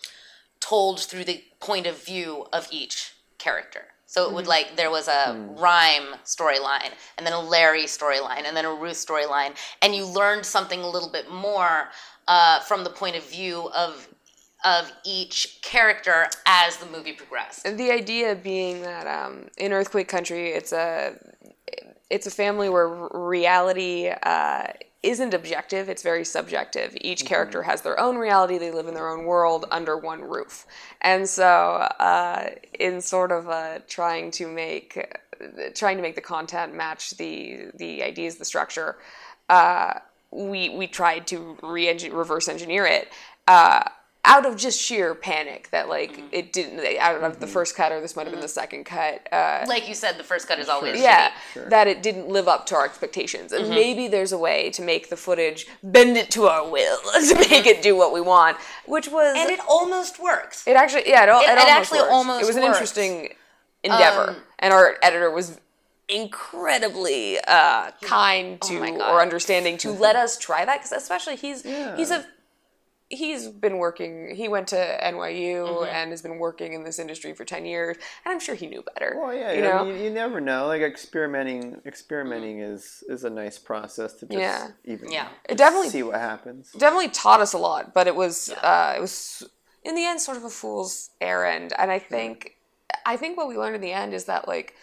[0.59, 3.83] told through the point of view of each character.
[4.11, 4.49] So it would mm-hmm.
[4.49, 5.55] like there was a hmm.
[5.55, 10.45] rhyme storyline and then a Larry storyline and then a Ruth storyline, and you learned
[10.45, 11.87] something a little bit more
[12.31, 14.07] uh, from the point of view of
[14.63, 17.63] of each character as the movie progressed.
[17.77, 21.13] the idea being that um, in earthquake country it's a
[22.09, 24.67] it's a family where reality uh,
[25.03, 26.95] isn't objective it's very subjective.
[27.01, 30.65] Each character has their own reality they live in their own world under one roof.
[31.01, 31.47] And so
[32.11, 34.89] uh, in sort of uh, trying to make
[35.73, 38.97] trying to make the content match the the ideas the structure
[39.49, 39.95] uh,
[40.31, 43.09] we we tried to re reverse engineer it
[43.47, 43.83] uh,
[44.23, 46.27] out of just sheer panic that like Mm-hmm.
[46.31, 49.27] it didn't out of the first cut or this might have been the second cut
[49.33, 51.69] uh, Like you said, the first cut is always yeah shitty.
[51.69, 53.63] that it didn't live up to our expectations Mm-hmm.
[53.65, 56.97] and maybe there's a way to make the footage bend it to our will
[57.29, 60.67] to make it do what we want which was and it almost works.
[60.67, 62.11] it actually yeah it, It- it, it almost actually worked.
[62.13, 62.75] almost it was an worked.
[62.75, 63.29] interesting
[63.83, 65.59] endeavor Um, and our editor was
[66.11, 71.35] incredibly uh, kind to Oh my or understanding to let us try that because especially
[71.35, 71.95] he's Yeah.
[71.97, 72.25] he's a
[73.09, 75.85] he's been working he went to NYU Mm-hmm.
[75.95, 78.83] and has been working in this industry for 10 years and I'm sure he knew
[78.93, 80.67] better Well, yeah, you I know mean, you, you never know.
[80.67, 84.67] Like experimenting, experimenting is is a nice process to just Yeah.
[84.85, 85.27] even Yeah.
[85.49, 86.71] It definitely- see what happens.
[86.71, 89.43] definitely taught us a lot, but it was uh, it was
[89.83, 91.73] in the end sort of a fool's errand.
[91.77, 92.55] And I think
[93.05, 94.73] I think what we learned in the end is that like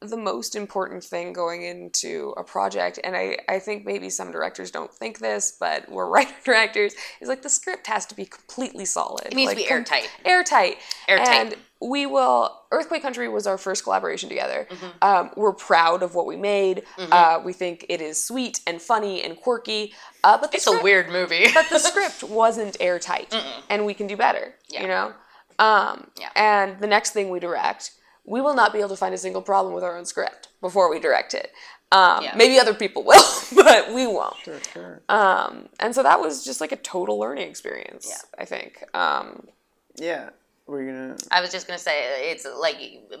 [0.00, 4.70] the most important thing going into a project, and I, I think maybe some directors
[4.70, 8.84] don't think this, but we're writer directors, is like the script has to be completely
[8.86, 9.26] solid.
[9.26, 10.08] It needs like, to be com- airtight.
[10.24, 10.76] Airtight.
[11.06, 11.28] Airtight.
[11.28, 12.56] And we will.
[12.72, 14.66] Earthquake Country was our first collaboration together.
[14.70, 14.86] Mm-hmm.
[15.02, 16.84] Um, we're proud of what we made.
[16.98, 19.92] Uh, we think it is sweet and funny and quirky.
[20.22, 21.46] Uh, but It's a weird movie.
[21.54, 23.34] but the script wasn't airtight,
[23.68, 24.54] and we can do better.
[24.68, 24.82] Yeah.
[24.82, 25.12] You know.
[25.58, 26.30] Um, Yeah.
[26.36, 27.92] And the next thing we direct,
[28.24, 30.90] we will not be able to find a single problem with our own script before
[30.90, 31.52] we direct it.
[31.92, 32.34] Um, Yeah.
[32.36, 33.22] Maybe other people will,
[33.56, 34.36] but we won't.
[34.44, 35.02] Sure, sure.
[35.08, 38.06] Um, and so that was just like a total learning experience.
[38.08, 38.42] Yeah.
[38.42, 38.84] I think.
[38.94, 39.48] Um,
[39.96, 40.30] yeah,
[40.66, 41.16] we're gonna.
[41.32, 42.76] I was just gonna say it's like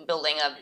[0.06, 0.56] building a.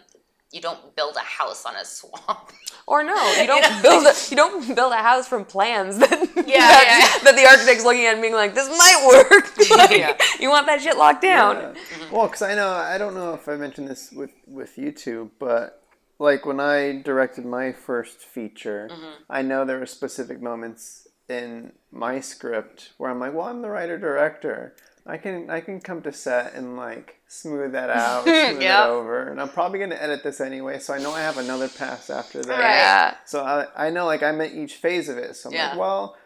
[0.52, 2.52] You don't build a house on a swamp.
[2.86, 6.46] or no, you don't build a, you don't build a house from plans that that,
[6.46, 7.24] yeah.
[7.24, 9.70] that the architect's looking at and being like, this might work.
[9.70, 10.16] Like, Yeah.
[10.40, 11.56] You want that shit locked down.
[11.56, 12.06] Yeah.
[12.10, 15.30] Well, because I know I don't know if I mentioned this with with you two,
[15.38, 15.82] but
[16.18, 19.22] like when I directed my first feature, mm-hmm.
[19.28, 23.70] I know there were specific moments in my script where I'm like, well, I'm the
[23.70, 24.74] writer director.
[25.08, 28.60] I can I can come to set and like smooth that out, smooth Yep.
[28.62, 31.68] it over, and I'm probably gonna edit this anyway, so I know I have another
[31.68, 32.58] pass after that.
[32.60, 32.76] Right.
[32.76, 33.14] Yeah.
[33.24, 35.34] So I, I know like I'm at each phase of it.
[35.36, 35.70] So I'm Yeah.
[35.70, 36.16] like, well,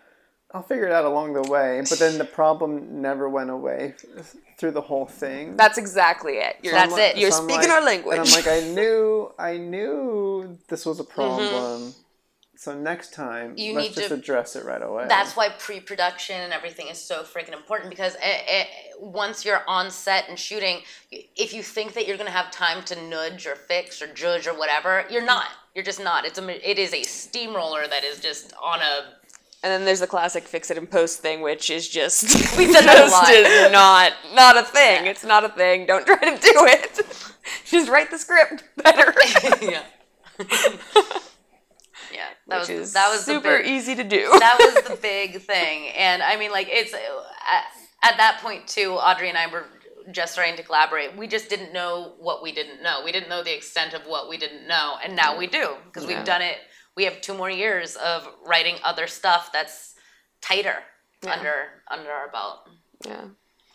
[0.55, 1.83] I'll figure it out along the way.
[1.89, 3.95] But then the problem never went away
[4.59, 5.57] through the whole thing.
[5.57, 6.57] That's exactly it.
[6.63, 7.17] You're, That's like- it.
[7.19, 8.19] You're I'm speaking like- our language.
[8.19, 12.02] And I'm like, I knew, I knew this was a Mm-hmm.
[12.63, 12.79] Problem.
[12.79, 15.07] So next time, You let's need just to- address it right away.
[15.09, 18.69] That's why pre-production and everything is so freaking important because it, it,
[19.01, 23.09] once you're on set and shooting, if you think that you're gonna have time to
[23.09, 25.47] nudge or fix or judge or whatever, you're not.
[25.75, 26.25] You're just not.
[26.27, 29.05] It's a it is a steamroller that is just on a.
[29.63, 32.25] and then there's the classic fix it and post thing, which is just
[32.59, 33.27] We said that a lot.
[33.27, 35.07] just is not not a thing.
[35.07, 35.87] It's not a thing.
[35.87, 37.01] Don't try to do it.
[37.65, 39.15] just write the script better.
[39.63, 39.85] yeah.
[42.23, 42.35] Yeah.
[42.49, 44.29] That which was- is that was super big- easy to do.
[44.39, 45.89] that was the big thing.
[45.97, 47.65] And I mean, like, it's at,
[48.11, 49.65] at that point, too, Audrey and I were
[50.11, 51.17] just starting to collaborate.
[51.17, 53.03] We just didn't know what we didn't know.
[53.05, 54.97] We didn't know the extent of what we didn't know.
[55.05, 56.17] And now we do because Yeah.
[56.17, 56.59] we've done it.
[56.97, 59.95] We have two more years of writing other stuff that's
[60.41, 60.77] tighter
[61.27, 61.55] under
[61.91, 62.69] under our belt.
[63.07, 63.27] Yeah.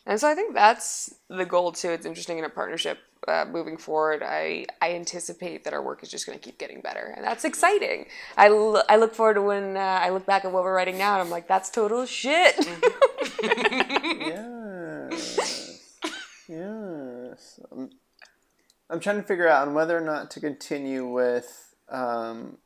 [0.05, 1.91] And so I think that's the goal too.
[1.91, 2.97] It's interesting in a partnership
[3.27, 4.23] uh, moving forward.
[4.23, 7.45] I, I anticipate that our work is just going to keep getting better, and that's
[7.45, 8.05] exciting.
[8.37, 10.97] I, l- I look forward to when uh, I look back at what we're writing
[10.97, 12.55] now, and I'm like, that's total shit.
[15.09, 15.79] Yes.
[16.47, 17.59] yes.
[17.71, 17.89] I'm,
[18.89, 22.57] I'm trying to figure out on whether or not to continue with um,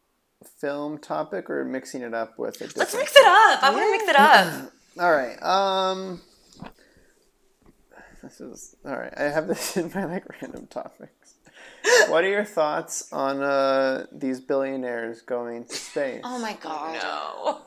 [0.59, 2.78] film topic or mixing it up with a different.
[2.78, 3.64] Let's mix it up.
[3.64, 4.72] I want to mix it up.
[4.99, 5.41] All right.
[5.41, 6.22] Um.
[8.24, 9.13] This is all right.
[9.17, 11.36] I have this in my like random topics.
[12.09, 16.22] What are your thoughts on uh, these billionaires going to space?
[16.24, 16.93] Oh my god.
[17.01, 17.61] no.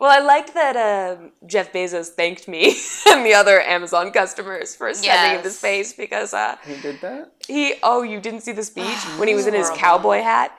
[0.00, 2.76] Well, I liked that um Jeff Bezos thanked me
[3.06, 7.32] and the other Amazon customers for sending him to space because uh, He did that.
[7.46, 7.74] he.
[7.82, 9.80] Oh, you didn't see the speech when he was in his Horrible.
[9.80, 10.56] cowboy hat.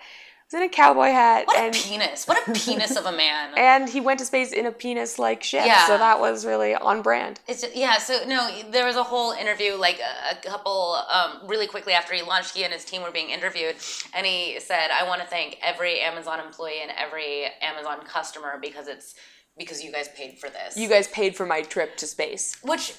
[0.51, 2.27] He was in a cowboy hat What a penis.
[2.27, 3.53] What a penis of a man.
[3.57, 5.65] and he went to space in a penis-like ship.
[5.65, 5.87] Yeah.
[5.87, 7.39] So that was really on brand.
[7.47, 11.47] It's just, yeah, so no, there was a whole interview, like a, a couple, um,
[11.47, 13.75] really quickly after he launched, he and his team were being interviewed,
[14.13, 18.87] and he said, "I want to thank every Amazon employee and every Amazon customer because
[18.87, 19.15] it's
[19.57, 22.55] because you guys paid for this." You guys paid for my trip to space.
[22.61, 22.93] which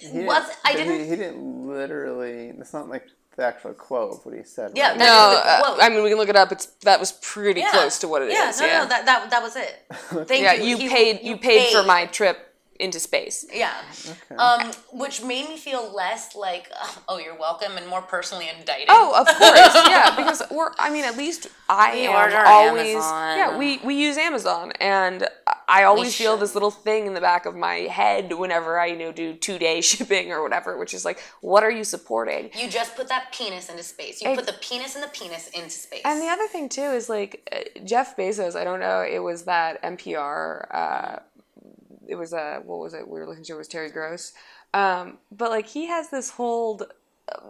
[0.00, 1.00] He was I didn't.
[1.00, 2.52] He, he didn't literally.
[2.52, 3.06] That's not like
[3.36, 4.72] the actual quote of what he said.
[4.74, 4.98] Yeah, right?
[4.98, 5.76] No, is uh.
[5.80, 6.52] I mean we can look it up.
[6.52, 7.70] It's that was pretty yeah.
[7.70, 8.34] close to what it is.
[8.34, 9.84] yeah, no, yeah, no, that, that that was it.
[10.28, 10.54] Thank yeah.
[10.54, 10.64] you.
[10.64, 11.20] You He- paid.
[11.22, 13.44] You, paid, for my trip into space.
[13.52, 13.72] Yeah.
[14.36, 16.70] Um, which made me feel less like,
[17.08, 18.86] oh, you're welcome, and more personally indicted.
[18.88, 20.16] Oh, of course, yeah.
[20.16, 20.70] Because we're.
[20.78, 22.94] I mean, at least I We am always.
[22.94, 23.36] Amazon.
[23.38, 25.28] Yeah, we we use Amazon, and
[25.68, 28.98] I always feel this little thing in the back of my head whenever I you
[28.98, 32.50] know do two day shipping or whatever, which is like, what are you supporting?
[32.58, 34.20] You just put that penis into space.
[34.22, 36.02] You put the penis and the penis into space.
[36.04, 38.56] And the other thing too is like uh, Jeff Bezos.
[38.56, 39.02] I don't know.
[39.02, 40.66] It was that NPR.
[40.70, 41.16] Uh,
[42.12, 43.08] it was uh, what was it?
[43.08, 44.32] We were listening to it was Terry Gross.
[44.74, 46.80] Um, but like he has this whole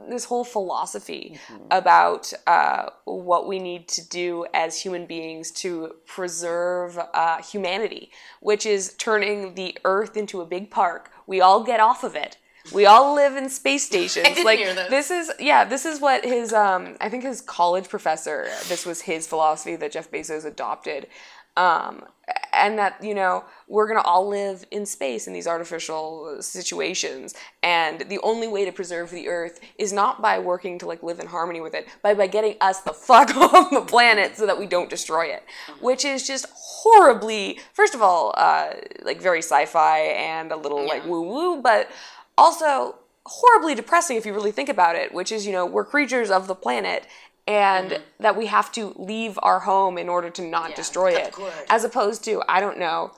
[0.08, 1.38] this whole philosophy
[1.70, 8.10] about uh, what we need to do as human beings to preserve uh, humanity,
[8.40, 11.10] which is turning the Earth into a big park.
[11.26, 12.36] We all get off of it.
[12.72, 14.26] We all live in space stations.
[14.44, 14.90] like this.
[14.90, 18.48] this is yeah, this is what his um I think his college professor.
[18.68, 21.08] This was his philosophy that Jeff Bezos adopted.
[21.56, 22.04] Um,
[22.52, 28.00] and that you know we're gonna all live in space in these artificial situations, and
[28.02, 31.26] the only way to preserve the Earth is not by working to like live in
[31.26, 34.66] harmony with it, but by getting us the fuck off the planet so that we
[34.66, 35.42] don't destroy it,
[35.80, 38.70] which is just horribly, first of all, uh,
[39.02, 41.90] like very sci-fi and a little like woo woo, but
[42.36, 46.30] also horribly depressing if you really think about it, which is, you know, we're creatures
[46.30, 47.06] of the planet
[47.46, 51.34] and that we have to leave our home in order to not Yeah, destroy it.
[51.68, 53.12] As opposed to, I don't know,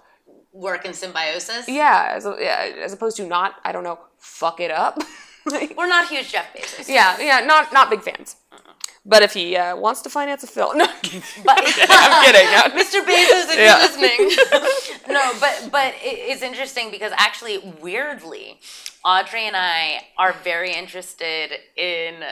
[0.53, 1.69] Work in symbiosis.
[1.69, 4.99] yeah, as, yeah, as opposed to not, I don't know, fuck it up.
[5.47, 6.89] Like, We're not huge Jeff Bezos.
[6.89, 8.37] yeah, yeah, not not big fans.
[9.05, 11.23] But if he uh, wants to finance a film, no, I'm kidding.
[11.91, 12.49] I'm kidding.
[12.81, 13.05] Mr.
[13.05, 13.77] Bezos, if Yeah.
[13.77, 14.21] you're listening.
[15.17, 18.59] no, but but it's interesting because actually, weirdly,
[19.05, 22.25] Audrey and I are very interested in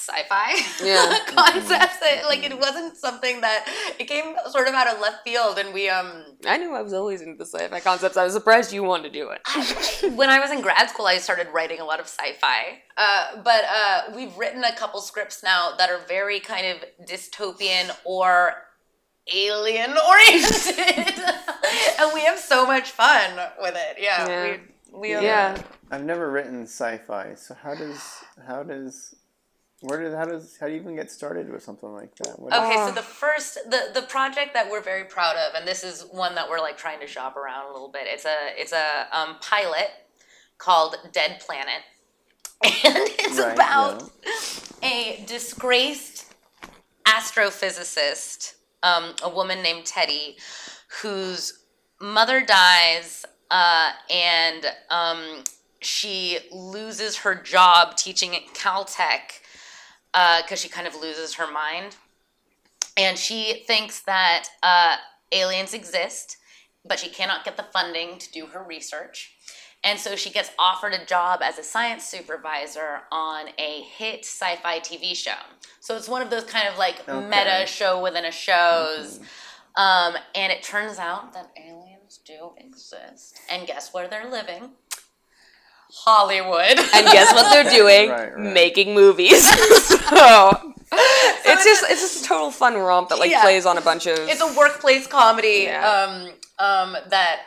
[0.00, 0.50] sci-fi
[0.84, 1.18] Yeah.
[1.26, 1.98] concepts.
[2.00, 3.66] That, like it wasn't something that
[3.98, 6.92] it came sort of out of left field, and we um I knew I was
[6.92, 8.16] always into the sci-fi concepts.
[8.16, 10.14] I was surprised you wanted to do it.
[10.16, 12.82] when I was in grad school, I started writing a lot of sci-fi.
[12.96, 17.90] Uh, but uh, we've written a couple scripts now that are very kind of dystopian
[18.04, 18.54] or
[19.32, 21.14] alien oriented,
[21.98, 23.30] and we have so much fun
[23.60, 23.96] with it.
[23.98, 24.56] Yeah, Yeah.
[24.92, 25.62] we we have, Yeah.
[25.92, 28.02] I've never written sci-fi, so how does
[28.46, 29.14] how does
[29.80, 32.38] where did how does how do you even get started with something like that?
[32.38, 32.88] What Okay, Oh.
[32.88, 36.34] so the first the the project that we're very proud of, and this is one
[36.34, 38.02] that we're like trying to shop around a little bit.
[38.04, 39.90] It's a it's a um, pilot
[40.58, 41.82] called Dead Planet,
[42.64, 44.10] and it's Right, about
[44.82, 46.34] a disgraced
[47.06, 50.36] astrophysicist, um, a woman named Teddy,
[51.02, 51.64] whose
[52.00, 55.44] mother dies, uh, and um,
[55.80, 59.39] she loses her job teaching at Caltech
[60.12, 61.96] because she kind of loses her mind.
[62.96, 64.96] And she thinks that uh,
[65.32, 66.36] aliens exist,
[66.84, 69.34] but she cannot get the funding to do her research.
[69.82, 74.56] And so she gets offered a job as a science supervisor on a hit sci
[74.56, 75.38] fi TV show.
[75.80, 77.26] So it's one of those kind of like Okay.
[77.26, 79.20] meta show within a shows.
[79.76, 83.38] Um, and it turns out that aliens do exist.
[83.48, 84.72] And guess where they're living?
[85.92, 86.78] Hollywood.
[86.94, 88.10] And guess what they're doing?
[88.10, 88.52] Right, right.
[88.52, 89.48] Making movies.
[90.08, 93.42] so it's just it's just a total fun romp that like Yeah.
[93.42, 95.88] plays on a bunch of it's a workplace comedy Yeah.
[95.88, 97.40] um, um, that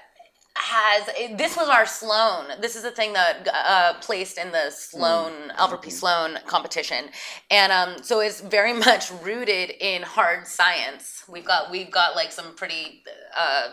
[0.56, 2.46] has this was our Sloan.
[2.62, 5.90] This is the thing that uh, placed in the Sloan Alfred P.
[5.90, 7.06] Sloan competition,
[7.50, 11.24] and um, so it's very much rooted in hard science.
[11.28, 13.04] We've got we've got like some pretty.
[13.36, 13.70] Uh,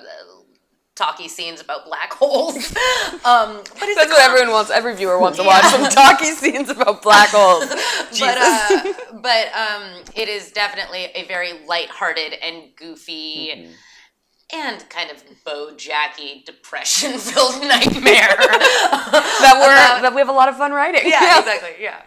[0.97, 2.57] Talky scenes about black holes,
[3.25, 4.71] um, but it's That's what everyone wants.
[4.71, 7.69] Every viewer wants to watch some talky scenes about black holes.
[8.19, 13.69] but uh, but um, it is definitely a very lighthearted and goofy
[14.53, 18.37] and kind of Bojacky depression-filled nightmare.
[18.37, 21.03] that we're that we have a lot of fun writing.
[21.05, 21.83] yeah, exactly.
[21.83, 22.03] Yeah.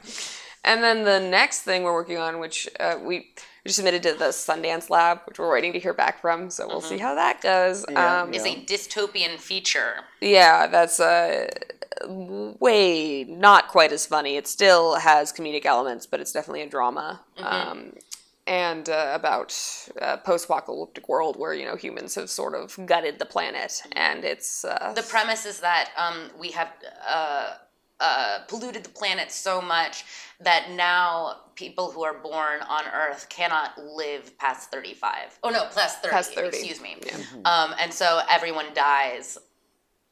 [0.66, 3.34] And then the next thing we're working on, which uh, we
[3.66, 6.50] we submitted to the Sundance Lab, which we're waiting to hear back from.
[6.50, 7.86] So we'll see how that goes.
[7.90, 10.02] Yeah, um, Is a dystopian feature.
[10.20, 11.48] Yeah, that's uh,
[12.08, 14.36] way not quite as funny.
[14.36, 17.22] It still has comedic elements, but it's definitely a drama.
[17.38, 17.94] Um,
[18.46, 19.58] and uh, about
[20.02, 24.66] a post-apocalyptic world where you know humans have sort of gutted the planet, and it's
[24.66, 26.68] uh, The premise is that um, we have
[28.04, 30.04] uh, polluted the planet so much
[30.42, 35.40] that now people who are born on Earth cannot live past 35.
[35.44, 36.12] Oh, no, past 30.
[36.14, 36.48] Past 30.
[36.50, 36.98] Excuse me.
[37.46, 39.38] Um, and so everyone dies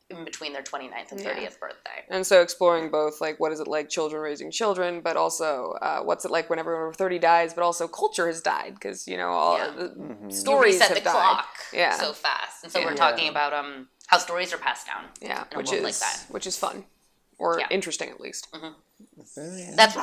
[0.09, 1.99] in between their 29th and 30th birthday.
[2.09, 6.01] and so exploring both like what is it like children raising children, but also uh,
[6.01, 9.15] what's it like when everyone over thirty dies, but also culture has died because you
[9.15, 9.71] know all Yeah.
[9.71, 9.93] the
[10.27, 11.13] You stories reset have the died.
[11.13, 11.97] clock Yeah.
[11.97, 12.63] so fast.
[12.63, 12.97] And so we're Yeah.
[12.97, 15.05] talking about um, how stories are passed down.
[15.21, 16.17] Yeah, in a which world is like that.
[16.29, 16.83] which is fun
[17.41, 17.67] or Yeah.
[17.71, 18.47] interesting at least.
[19.35, 19.95] Very That's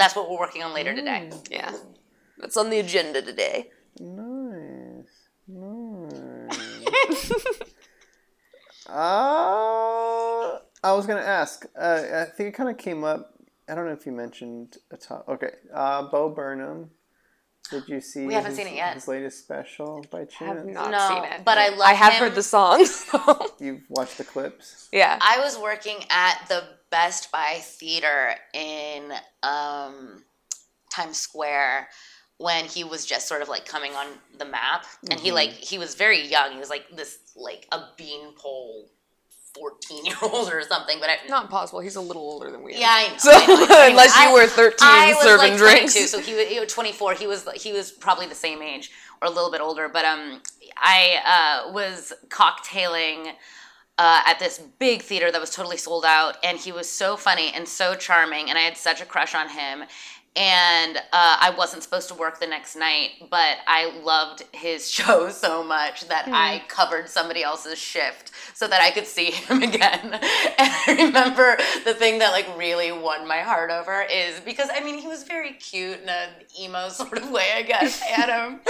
[0.00, 1.30] that's what we're working on later today.
[1.50, 1.72] Yeah,
[2.38, 3.70] that's on the agenda today.
[4.00, 5.10] nice.
[5.46, 7.30] Nice.
[8.88, 11.66] uh, I was gonna ask.
[11.78, 13.34] Uh, I think it kind of came up.
[13.68, 15.28] I don't know if you mentioned a top.
[15.28, 16.90] Okay, uh, Bo Burnham.
[17.70, 18.26] Did you see?
[18.26, 18.94] We haven't his, seen it yet.
[18.94, 22.12] His latest special by I have not No, seen it, but I love I have
[22.14, 22.20] him.
[22.24, 22.94] heard the songs.
[23.10, 24.88] so- You've watched the clips.
[24.92, 26.62] yeah, I was working at the
[26.94, 30.22] Best Buy Theater in um,
[30.92, 31.88] Times Square
[32.38, 34.06] when he was just sort of like coming on
[34.38, 36.52] the map, and he like he was very young.
[36.52, 38.88] He was like this like a beanpole
[39.56, 40.98] fourteen year old or something.
[41.00, 41.80] But I, not possible.
[41.80, 42.78] He's a little older than we are.
[42.78, 43.18] Yeah, I know.
[43.18, 43.54] So I know.
[43.64, 46.60] Anyway, unless you were thirteen I was serving like drinks, 22, so he was, he
[46.60, 47.14] was 24.
[47.14, 49.88] He was he was probably the same age or a little bit older.
[49.88, 50.40] But um,
[50.76, 53.32] I uh, was cocktailing
[53.98, 57.52] uh, at this big theater that was totally sold out, and he was so funny
[57.54, 59.84] and so charming, and I had such a crush on him.
[60.36, 65.28] And uh, I wasn't supposed to work the next night, but I loved his show
[65.30, 70.20] so much that I covered somebody else's shift so that I could see him again.
[70.56, 74.82] And I remember the thing that like really won my heart over is because I
[74.82, 78.02] mean he was very cute in an emo sort of way, I guess.
[78.16, 78.60] Adam.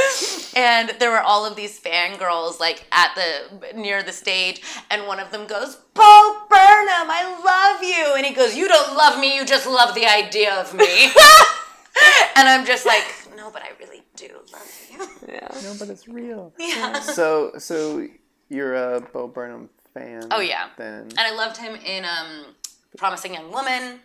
[0.57, 5.21] and there were all of these fangirls like at the near the stage, and one
[5.21, 9.35] of them goes, "Bo Burnham, I love you," and he goes, "You don't love me,
[9.37, 11.05] you just love the idea of me."
[12.37, 13.05] and I'm just like,
[13.37, 15.07] no, but I really do love you.
[15.29, 15.49] yeah.
[15.63, 16.53] No, but it's real.
[16.59, 17.01] Yeah.
[17.01, 18.07] So, so
[18.49, 20.29] you're a Bo Burnham fan?
[20.31, 20.69] Oh, yeah.
[20.77, 22.55] Then And I loved him in um,
[22.97, 24.01] Promising Young Woman.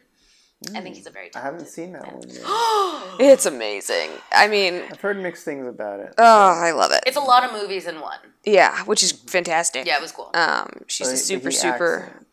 [0.75, 2.43] I think he's a very I haven't seen that one yet.
[3.21, 4.09] It's amazing.
[4.31, 6.13] I mean, I've heard mixed things about it.
[6.17, 7.01] oh, I love it.
[7.07, 8.19] It's a lot of movies in one.
[8.43, 9.85] Yeah, which is fantastic.
[9.85, 10.29] Yeah, it was cool.
[10.33, 12.03] Um, she's But a super he super.
[12.03, 12.25] Acts in,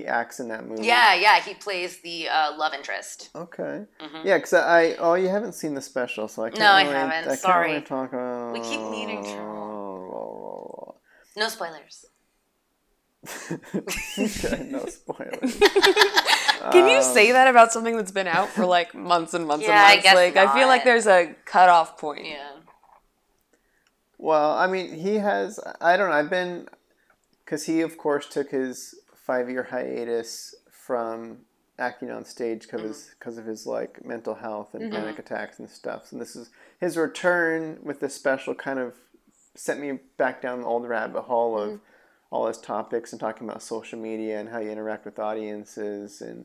[0.00, 0.84] he acts in that movie.
[0.84, 3.30] yeah, yeah, he plays the uh, love interest.
[3.36, 3.84] Okay.
[4.24, 6.60] Yeah, because I oh you haven't seen the special, so I can't.
[6.60, 6.92] Mm-hmm.
[6.92, 7.22] No, I haven't.
[7.24, 7.68] I can't Sorry.
[7.70, 8.52] really talk about.
[8.52, 9.34] We keep meaning to.
[11.36, 12.06] No spoilers.
[13.50, 15.60] okay, no spoilers.
[16.72, 19.66] Can you say um, that about something that's been out for like months and months
[19.66, 20.02] Yeah, I and months?
[20.02, 22.26] guess like I feel like there's a cutoff point.
[22.26, 22.50] Yeah.
[24.18, 25.60] Well, I mean, he has.
[25.80, 26.16] I don't know.
[26.16, 26.68] I've been
[27.44, 31.38] because he, of course, took his five-year hiatus from
[31.78, 33.40] acting on stage because because mm.
[33.40, 34.94] of his like mental health and mm-hmm.
[34.94, 36.06] panic attacks and stuff.
[36.06, 36.50] So this is
[36.80, 38.54] his return with this special.
[38.54, 38.94] Kind of
[39.54, 41.78] sent me back down the old rabbit hole of mm-hmm.
[42.30, 46.44] all his topics and talking about social media and how you interact with audiences and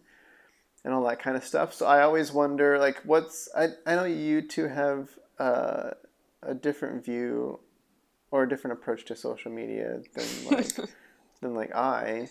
[0.83, 1.73] and all that kind of stuff.
[1.73, 5.09] So I always wonder, like, what's I I know you two have
[5.39, 5.91] uh,
[6.43, 7.59] a different view
[8.31, 10.75] or a different approach to social media than like
[11.41, 12.29] than like I.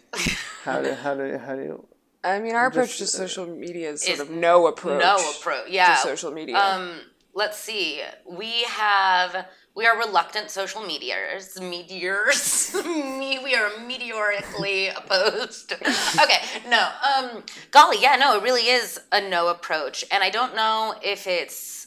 [0.65, 1.87] How do how do how do
[2.25, 5.01] I mean, our approach Just, to uh, social media is sort is of no approach.
[5.01, 5.71] No approach.
[5.71, 5.95] Yeah.
[5.95, 6.59] to social media.
[6.59, 7.01] Um,
[7.35, 8.03] let's see.
[8.27, 9.47] We have
[9.79, 11.59] we are reluctant social medias.
[11.61, 12.74] Meteors.
[12.85, 15.72] Me, we are meteorically opposed.
[15.72, 16.91] okay, no.
[17.16, 18.37] Um, golly, yeah, no.
[18.37, 21.87] It really is a no approach, and I don't know if it's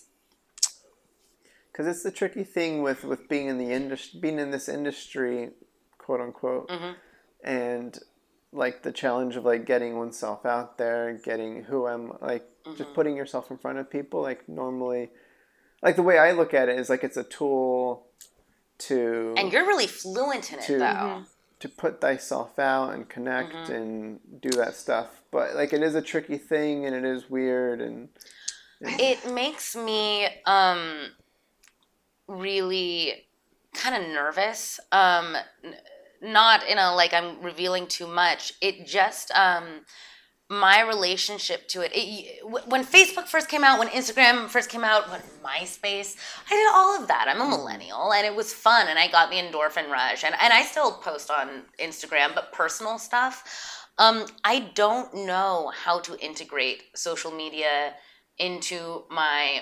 [1.72, 5.50] because it's the tricky thing with with being in the industry, being in this industry,
[5.98, 6.92] quote unquote, Mm-hmm.
[7.44, 8.00] and
[8.54, 12.78] like the challenge of like getting oneself out there, getting who am like Mm-hmm.
[12.78, 14.22] just putting yourself in front of people.
[14.22, 15.10] Like normally,
[15.82, 18.06] like the way I look at it is like it's a tool
[18.80, 21.24] to and you're really fluent in it To- though.
[21.60, 23.72] to put thyself out and connect Mm-hmm.
[23.74, 25.22] and do that stuff.
[25.32, 28.10] But like it is a tricky thing and it is weird and
[28.82, 31.12] it makes me um
[32.28, 33.26] really
[33.74, 35.76] kind of nervous um n-
[36.22, 39.82] not in a like i'm revealing too much it just um
[40.52, 45.10] my relationship to it, it when facebook first came out when instagram first came out
[45.10, 49.00] when myspace i did all of that i'm a millennial and it was fun and
[49.00, 53.88] i got the endorphin rush and, and i still post on instagram but personal stuff
[53.98, 57.94] um, i don't know how to integrate social media
[58.38, 59.62] into my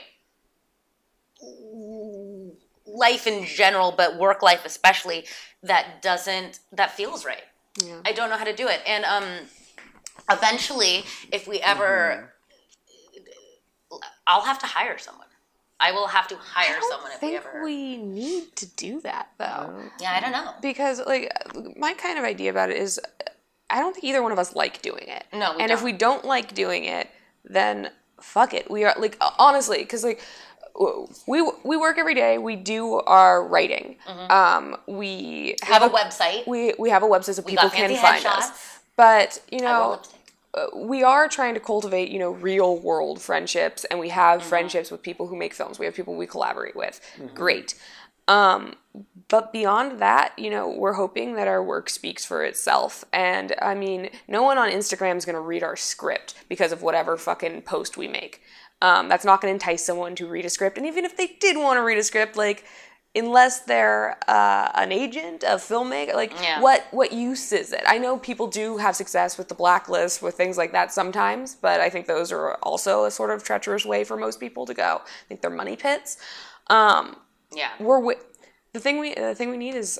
[2.86, 5.26] life in general, but work life especially,
[5.64, 7.44] that doesn't that feels right.
[7.84, 8.02] Yeah.
[8.06, 9.24] I don't know how to do it, and um,
[10.30, 12.34] eventually, if we ever,
[14.28, 15.26] I'll have to hire someone.
[15.82, 17.64] I will have to hire I don't someone if we think ever.
[17.64, 19.74] we need to do that though.
[20.02, 20.52] yeah, I don't know.
[20.62, 21.32] because like
[21.78, 23.00] my kind of idea about it is
[23.70, 25.24] I don't think either one of us like doing it.
[25.32, 25.86] No, we and if don't.
[25.86, 27.08] we don't like doing it,
[27.46, 28.70] then fuck it.
[28.70, 30.22] We are like honestly, because like
[31.28, 32.38] we we work every day.
[32.40, 33.96] We do our writing.
[34.08, 35.00] Um, we Mm-hmm.
[35.00, 36.46] We have a website.
[36.46, 38.79] We we have a website so people got can find us.
[39.00, 40.02] But you know,
[40.76, 44.50] we are trying to cultivate, you know, real world friendships, and we have Mm-hmm.
[44.50, 45.80] friendships with people who make films.
[45.80, 46.96] We have people we collaborate with.
[47.34, 47.70] Great.
[48.28, 48.76] Um,
[49.30, 53.06] but beyond that, you know, we're hoping that our work speaks for itself.
[53.14, 56.82] And I mean, no one on Instagram is going to read our script because of
[56.82, 58.42] whatever fucking post we make.
[58.82, 60.78] Um, that's not going to entice someone to read a script.
[60.78, 62.66] And even if they did want to read a script, like,
[63.16, 66.62] unless they're uh, an agent, a filmmaker, like, Yeah.
[66.62, 67.84] what what use is it?
[67.88, 71.82] I know people do have success with the blacklist, with things like that sometimes, but
[71.82, 75.02] I think those are also a sort of treacherous way for most people to go.
[75.04, 76.18] I think they're money pits.
[76.68, 77.16] Um,
[77.52, 77.70] Yeah.
[77.80, 78.22] we're wi-
[78.74, 80.00] the thing we the thing we need is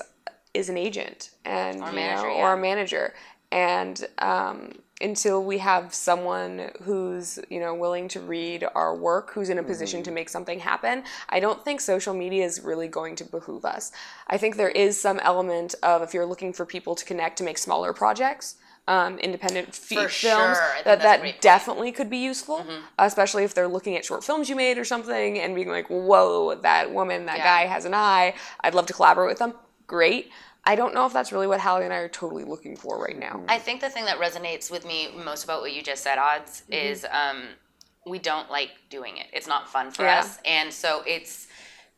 [0.54, 2.42] is an agent and Or a you manager, know, yeah.
[2.42, 3.14] or a manager
[3.52, 9.48] and um, until we have someone who's you know willing to read our work who's
[9.48, 13.16] in a position to make something happen i don't think social media is really going
[13.16, 13.92] to behoove us.
[14.26, 17.44] I think there is some element of if you're looking for people to connect to
[17.44, 18.56] make smaller projects
[18.88, 20.12] um, independent fe- films
[20.56, 20.74] sure.
[20.84, 22.64] That that definitely could be useful
[22.98, 26.54] especially if they're looking at short films you made or something and being like whoa
[26.56, 27.44] that woman that Yeah.
[27.44, 28.34] guy has an eye.
[28.60, 29.54] I'd love to collaborate with them.
[29.86, 30.30] Great
[30.64, 33.18] i don't know if that's really what hallie and i are totally looking for right
[33.18, 36.18] now I think the thing that resonates with me most about what you just said,
[36.18, 36.86] odds, Mm-hmm.
[36.86, 37.42] is um,
[38.06, 39.26] we don't like doing it.
[39.32, 40.20] It's not fun for Yeah.
[40.20, 41.48] us, and so it's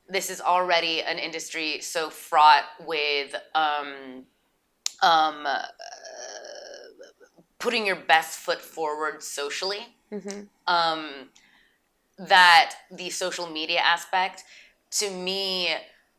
[0.08, 4.24] this is already an industry so fraught with um,
[5.02, 5.62] um, uh,
[7.58, 9.86] putting your best foot forward socially.
[10.12, 10.40] Mm-hmm.
[10.66, 11.28] Um,
[12.18, 14.44] that the social media aspect,
[14.92, 15.74] to me,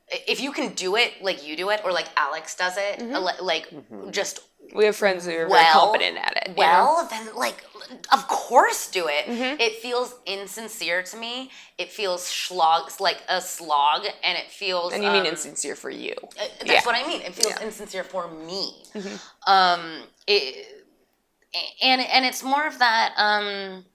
[0.09, 3.15] if you can do it like you do it, or like Alex does it, Mm-hmm.
[3.25, 3.69] li- like
[4.11, 4.39] just
[4.75, 6.59] we have friends who are very competent at it you know?
[6.61, 7.63] Well, then like
[8.11, 9.25] of course do it.
[9.25, 9.59] Mm-hmm.
[9.59, 11.51] It feels insincere to me.
[11.77, 15.89] It feels slog like a slog and it feels and you mean um, insincere for
[15.89, 16.81] you uh, That's Yeah.
[16.85, 17.21] what I mean.
[17.21, 17.55] It feels Yeah.
[17.57, 17.65] Mm-hmm.
[17.65, 18.83] insincere for me.
[19.47, 20.85] Um, it,
[21.81, 23.13] and and it's more of that.
[23.17, 23.85] Um,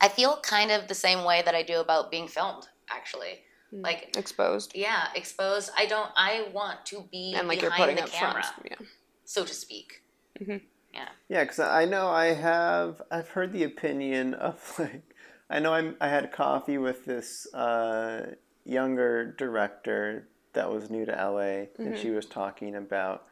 [0.00, 2.68] I feel kind of the same way that I do about being filmed.
[2.90, 3.40] Actually.
[3.82, 5.70] Like exposed yeah, exposed.
[5.76, 6.10] I don't.
[6.16, 8.86] I want to be and like you're putting the up camera, front yeah
[9.26, 10.02] so to speak.
[10.40, 10.64] Mm-hmm.
[10.94, 11.08] Yeah.
[11.28, 15.02] Yeah, because I know I have I've heard the opinion of like
[15.50, 18.34] I know I'm I had coffee with this uh,
[18.64, 23.24] younger director that was new to LA, and she was talking about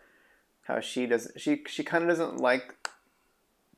[0.63, 2.75] how she does she she kind of doesn't like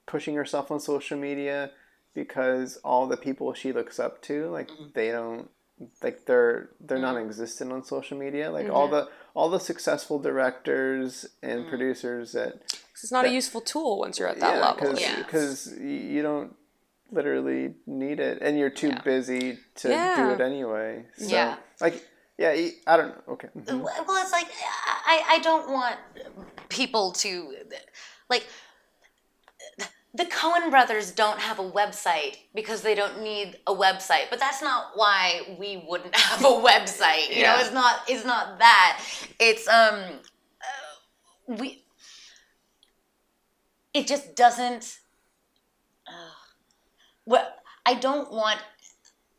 [0.06, 1.70] pushing herself on social media
[2.14, 5.50] because all the people she looks up to like they don't
[6.02, 7.06] like they're they're mm-hmm.
[7.06, 9.06] non-existent on social media like all mm-hmm.
[9.06, 11.68] the all the successful directors and mm-hmm.
[11.68, 12.54] producers that
[12.92, 15.86] it's not a useful tool once you're at that level because Yeah.
[15.86, 16.54] you don't
[17.12, 19.02] literally need it and you're too Yeah.
[19.02, 21.56] busy to do it anyway so Yeah.
[21.80, 22.02] like
[22.38, 22.50] yeah
[22.86, 23.82] i don't know okay Mhm.
[23.82, 24.48] Well, it's like
[25.06, 25.96] I, I don't want
[26.68, 27.54] people to
[28.28, 28.46] like
[30.16, 34.30] the Coen brothers don't have a website because they don't need a website.
[34.30, 37.34] But that's not why we wouldn't have a website.
[37.34, 39.02] You know, it's not it's not that.
[39.38, 41.84] It's um uh, we
[43.92, 44.98] it just doesn't
[46.06, 46.34] uh,
[47.26, 47.46] well
[47.84, 48.60] I don't want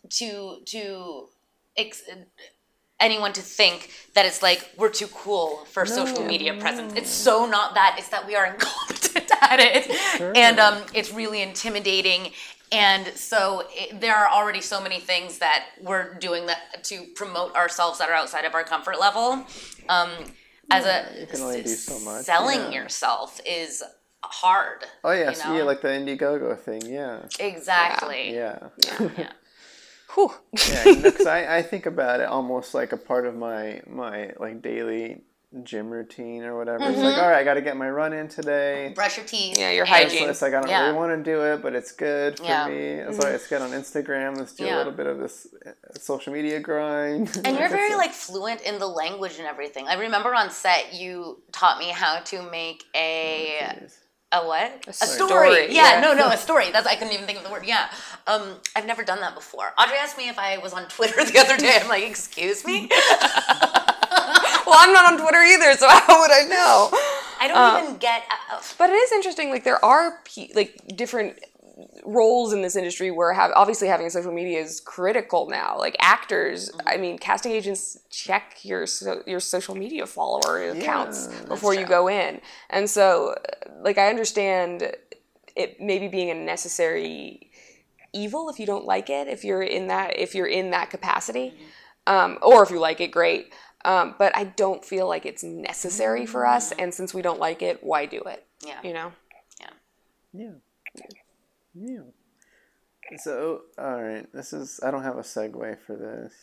[0.10, 1.28] to to
[1.76, 2.04] ex-
[3.00, 6.94] anyone to think that it's like we're too cool for social media presence.
[6.96, 7.96] It's so not that.
[7.98, 9.07] It's that we are incompetent
[9.42, 9.90] at it,
[10.36, 12.32] and um, it's really intimidating.
[12.72, 17.56] And so it, there are already so many things that we're doing that to promote
[17.56, 19.46] ourselves that are outside of our comfort level.
[19.88, 20.10] Um,
[20.70, 22.82] as a you can only do so much, selling yeah.
[22.82, 23.84] yourself is
[24.24, 24.86] hard.
[25.04, 25.58] Oh yes, you know?
[25.58, 26.82] yeah, like the Indiegogo thing.
[26.86, 28.34] Yeah, exactly.
[28.34, 28.70] yeah,
[29.18, 29.32] Yeah.
[30.16, 30.32] Whew.
[30.70, 31.02] yeah.
[31.02, 35.22] Because I, I think about it almost like a part of my my like daily
[35.64, 36.84] gym routine or whatever.
[36.84, 37.02] It's Mm-hmm.
[37.04, 38.92] like, all right, I got to get my run in today.
[38.94, 39.58] Brush your teeth.
[39.58, 40.30] Yeah, your and- hygiene.
[40.30, 40.82] It's like I don't Yeah.
[40.88, 42.68] really want to do it, but it's good for Yeah.
[42.68, 42.76] me.
[42.76, 44.38] It's like it's good on Instagram.
[44.38, 44.76] Let's do Yeah.
[44.76, 47.30] a little bit of this uh, social media grind.
[47.46, 49.88] And you're very like fluent in the language and everything.
[49.88, 53.94] I remember on set you taught me how to make a Jeez.
[54.34, 54.84] a what?
[54.88, 55.28] A story.
[55.30, 56.02] story, Yeah, yeah.
[56.02, 56.72] no, no, a story.
[56.72, 57.66] That's I couldn't even think of the word.
[57.66, 57.90] Yeah.
[58.28, 59.74] Um, I've never done that before.
[59.80, 61.78] Audrey asked me if I was on Twitter the other day.
[61.82, 62.90] I'm like, excuse me?
[64.68, 66.90] Well, I'm not on Twitter either, so how would I know?
[67.40, 69.50] I don't Uh, even get uh, But it is interesting.
[69.50, 71.40] Like there are pe- like different
[72.06, 75.78] roles in this industry where have obviously having social media is critical now.
[75.78, 81.46] Like actors, I mean, casting agents check your so, your social media follower accounts that's
[81.46, 83.36] before you go in, and so
[83.82, 84.92] like I understand
[85.56, 87.52] it maybe being a necessary
[88.14, 91.54] evil if you don't like it if you're in that if you're in that capacity
[92.08, 93.52] um, or if you like it great
[93.86, 97.62] um, but i don't feel like it's necessary for us and since we don't like
[97.62, 98.80] it why do it Yeah.
[98.84, 99.12] you know
[100.34, 100.52] Yeah.
[101.74, 102.02] Yeah.
[103.18, 104.80] So, all right, this is.
[104.84, 106.34] I don't have a segue for this,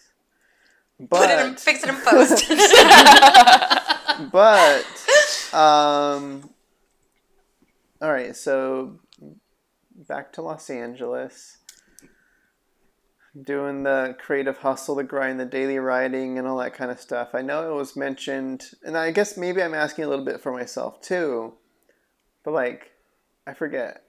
[0.98, 2.46] But, put it in, fix it in post.
[4.32, 4.84] but
[5.54, 6.48] um.
[8.00, 8.98] All right, so
[10.08, 11.58] back to Los Angeles.
[13.42, 17.30] Doing the creative hustle, the grind, the daily writing, and all that kind of stuff.
[17.34, 20.52] I know it was mentioned, and I guess maybe I'm asking a little bit for
[20.52, 21.54] myself too,
[22.44, 22.92] but like,
[23.44, 24.02] I forget.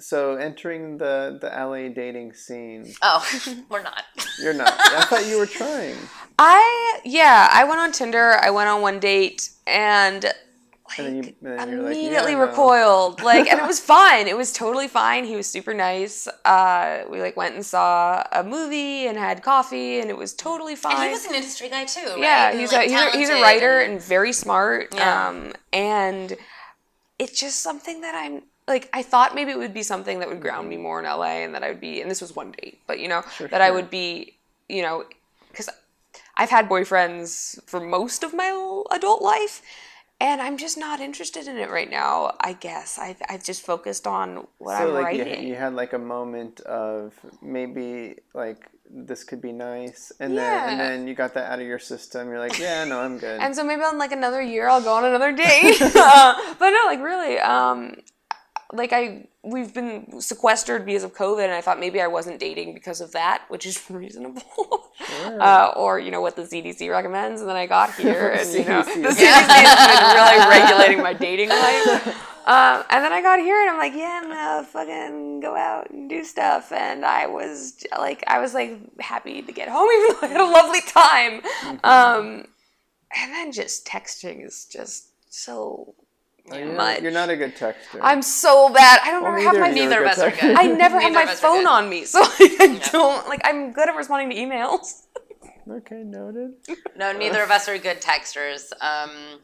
[0.00, 3.24] So entering the the LA dating scene, oh,
[3.70, 4.02] we're not.
[4.42, 4.74] you're not.
[4.78, 5.96] I thought you were trying.
[6.38, 10.26] i yeah i went on tinder i went on one date and
[10.88, 12.46] like, And then you- and then you're like, immediately yeah, no.
[12.46, 17.02] recoiled like and it was fine it was totally fine he was super nice uh,
[17.10, 20.94] we like went and saw a movie and had coffee and it was totally fine
[20.96, 22.18] And he was an industry guy too, right?
[22.18, 25.28] yeah And, he's like, a he's a, he's a writer and- and very smart Yeah.
[25.28, 26.36] um and
[27.18, 30.40] it's just something that i'm like i thought maybe it would be something that would
[30.40, 32.80] ground me more in la and that i would be and this was one date
[32.86, 34.36] but you know that i would be
[34.68, 35.04] you know
[35.50, 35.68] because
[36.36, 38.48] i've had boyfriends for most of my
[38.90, 39.62] adult life
[40.20, 44.06] and i'm just not interested in it right now i guess i've, I've just focused
[44.06, 48.70] on what so i'm like you, writing you had like a moment of maybe like
[48.90, 52.28] this could be nice, and then and then you got that out of your system.
[52.28, 53.40] You're like, yeah, no, I'm good.
[53.46, 55.80] And so maybe on like another year I'll go on another date.
[56.08, 57.96] Uh, but no, like really, um,
[58.72, 62.74] like I we've been sequestered because of COVID, and I thought maybe I wasn't dating
[62.74, 64.42] because of that, which is reasonable.
[65.24, 68.64] Uh, or you know what the CDC recommends, and then I got here, and you
[68.64, 72.32] know the CDC has been really regulating my dating life.
[72.46, 75.90] Um, and then I got here, and I'm like, yeah, I'm gonna fucking go out
[75.90, 76.70] and do stuff.
[76.72, 80.40] And I was like, I was like happy to get home, even though I had
[80.40, 81.42] a lovely time.
[81.82, 82.46] Um,
[83.16, 85.94] and then just texting is just so
[86.52, 87.00] You're, much.
[87.02, 87.98] you're not a good texter.
[88.00, 89.00] I'm so bad.
[89.02, 90.56] I don't Well, ever have my of you Neither of us are good.
[90.56, 93.40] I never have my of us are phone on me, so like, I don't like.
[93.44, 95.02] I'm good at responding to emails.
[95.70, 96.52] okay, noted.
[96.96, 98.72] No, neither of us are good texters.
[98.80, 99.40] Um,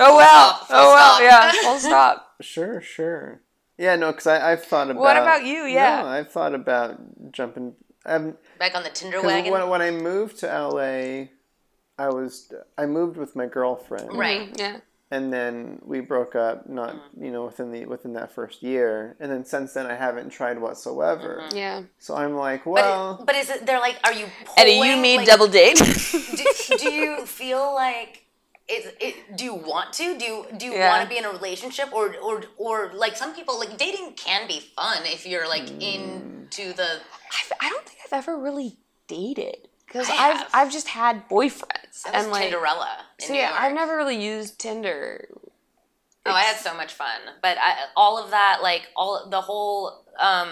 [0.00, 0.54] Oh well.
[0.54, 1.16] stop, full oh well.
[1.16, 1.22] stop.
[1.22, 1.62] Yeah.
[1.62, 2.34] Full stop.
[2.40, 3.40] Sure, sure.
[3.76, 5.00] Yeah, no, because I've thought about.
[5.00, 5.64] What about you?
[5.64, 6.02] Yeah.
[6.02, 7.74] No, I've thought about jumping.
[8.06, 9.52] I'm back on the Tinder wagon.
[9.52, 11.26] when, when I moved to LA,
[11.98, 14.52] I was I moved with my girlfriend, Right.
[14.52, 14.76] Mm, Yeah.
[15.10, 16.68] and then we broke up.
[16.68, 20.30] Not you know within the within that first year, and then since then I haven't
[20.30, 21.42] tried whatsoever.
[21.52, 21.82] Yeah.
[21.98, 23.66] So I'm like, but, well, but is it?
[23.66, 24.26] They're like, are you?
[24.56, 25.76] Eddie, you pulling, mean like, double date?
[26.38, 28.24] do, do you feel like
[28.68, 30.90] is it do you want to do you do you Yeah.
[30.90, 34.46] want to be in a relationship or or or like some people like dating can
[34.46, 37.00] be fun if you're like into the
[37.32, 38.76] I've, I don't think I've ever really
[39.06, 40.50] dated because I I've have.
[40.52, 43.56] I've just had boyfriends I was and like Tinderella in so yeah.
[43.58, 45.28] I've never really used Tinder.
[46.26, 47.20] Oh, I had so much fun.
[47.42, 50.50] But I, all of that, like all the whole, um,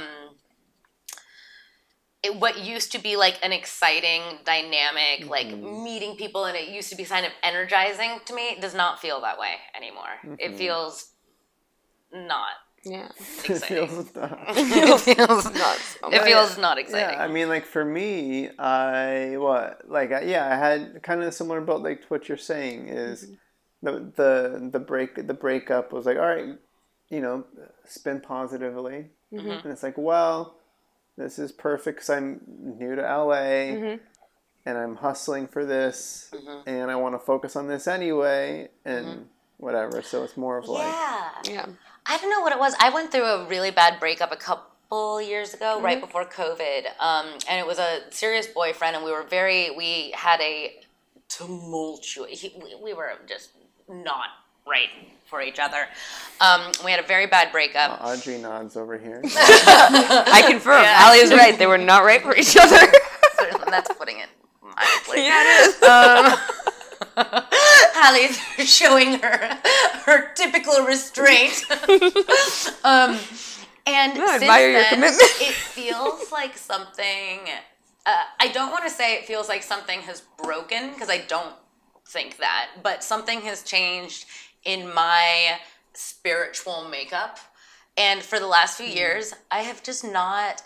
[2.22, 6.88] it, what used to be like an exciting, dynamic, like meeting people, and it used
[6.90, 10.36] to be kind of energizing to me, does not feel that way anymore.
[10.38, 11.10] It feels
[12.12, 12.52] not
[12.86, 13.08] Yeah.
[13.48, 14.38] It feels not.
[14.48, 17.18] it feels Not so It feels not exciting.
[17.18, 21.28] Yeah, I mean, like for me, I what like I, yeah, I had kind of
[21.28, 23.28] a similar boat like to what you're saying is
[23.82, 26.56] the the the break the breakup was like all right,
[27.10, 27.44] you know,
[27.84, 30.56] spin positively, and it's like well,
[31.16, 32.40] this is perfect because I'm
[32.78, 33.98] new to LA.
[34.68, 36.68] And I'm hustling for this, mm-hmm.
[36.68, 40.02] and I want to focus on this anyway, and whatever.
[40.02, 41.30] So it's more of like, yeah.
[41.44, 41.66] Yeah.
[42.08, 42.74] I don't know what it was.
[42.78, 47.26] I went through a really bad breakup a couple years ago, right before COVID, um,
[47.48, 49.70] and it was a serious boyfriend, and we were very.
[49.70, 50.76] We had a
[51.28, 52.40] tumultuous.
[52.40, 53.50] He, we, we were just
[53.88, 54.26] not
[54.66, 54.88] right
[55.26, 55.86] for each other.
[56.40, 58.00] Um, we had a very bad breakup.
[58.02, 59.20] Audrey nods over here.
[59.24, 60.82] I confirm.
[60.82, 61.04] Yeah.
[61.06, 61.58] Ali is right.
[61.58, 62.76] They were not right for each other.
[63.66, 64.28] That's putting it
[64.62, 65.16] mildly.
[65.24, 65.82] yeah, it is.
[65.82, 66.38] Um,
[67.16, 68.36] Hallie's
[68.70, 69.58] showing her
[70.04, 71.62] her typical restraint.
[72.84, 73.18] um,
[73.86, 75.30] and No, since admire your then, commitment.
[75.40, 77.40] it feels like something.
[78.04, 81.54] Uh, I don't want to say it feels like something has broken because I don't
[82.08, 84.26] think that, but something has changed
[84.64, 85.58] in my
[85.94, 87.38] spiritual makeup.
[87.96, 90.62] And for the last few years, I have just not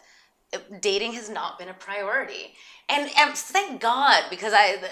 [0.81, 2.55] dating has not been a priority.
[2.89, 4.83] And, and thank God because I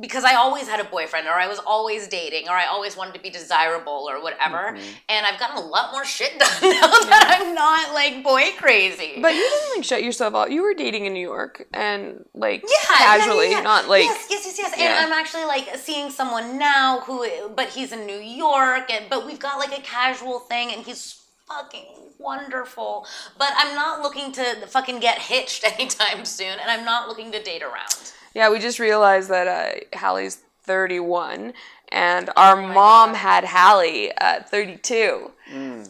[0.00, 3.14] because I always had a boyfriend or I was always dating or I always wanted
[3.14, 4.74] to be desirable or whatever.
[4.74, 4.84] Mm-hmm.
[5.08, 9.18] And I've gotten a lot more shit done now that I'm not like boy crazy.
[9.20, 10.50] But you didn't like shut yourself out.
[10.50, 13.62] You were dating in New York and like yeah, casually, yeah, yeah.
[13.62, 14.74] not like yes, yes, yes, yes.
[14.78, 19.26] And I'm actually like seeing someone now who, but he's in New York, and but
[19.26, 21.86] we've got like a casual thing, and he's fucking
[22.18, 23.06] wonderful.
[23.38, 27.42] But I'm not looking to fucking get hitched anytime soon, and I'm not looking to
[27.42, 28.12] date around.
[28.34, 31.52] Yeah, we just realized that uh, Hallie's 31,
[31.90, 35.30] and our mom had Hallie at 32.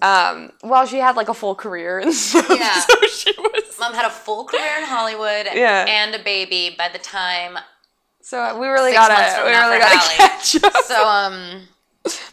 [0.00, 2.78] Um, well, she had like a full career and stuff, Yeah.
[2.80, 3.76] so she was.
[3.80, 5.84] Mom had a full career in Hollywood Yeah.
[5.88, 7.58] and a baby by the time.
[8.22, 10.74] So we really gotta, we really gotta catch up.
[10.84, 11.62] So um,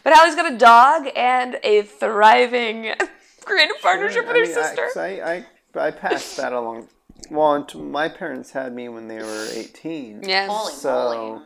[0.04, 2.92] but Hallie's got a dog and a thriving
[3.44, 4.88] creative partnership with her sister.
[4.96, 6.88] I, I, I passed that along.
[7.30, 10.22] Well, my parents had me when they were 18.
[10.24, 10.50] yes.
[10.50, 11.42] holy So moly.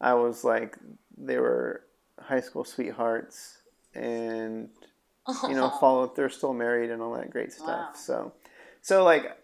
[0.00, 0.76] I was like,
[1.16, 1.84] they were
[2.18, 3.58] high school sweethearts
[3.94, 4.68] and,
[5.48, 7.66] you know, followed, they're still married and all that great stuff.
[7.66, 7.90] Wow.
[7.94, 8.32] So,
[8.80, 9.38] so like,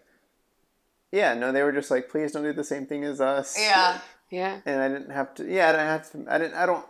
[1.11, 3.55] yeah, no, they were just like, please don't do the same thing as us.
[3.59, 3.99] Yeah.
[4.29, 4.59] Yeah.
[4.65, 6.85] And I didn't have to, yeah, I didn't have to, I didn't, I don't,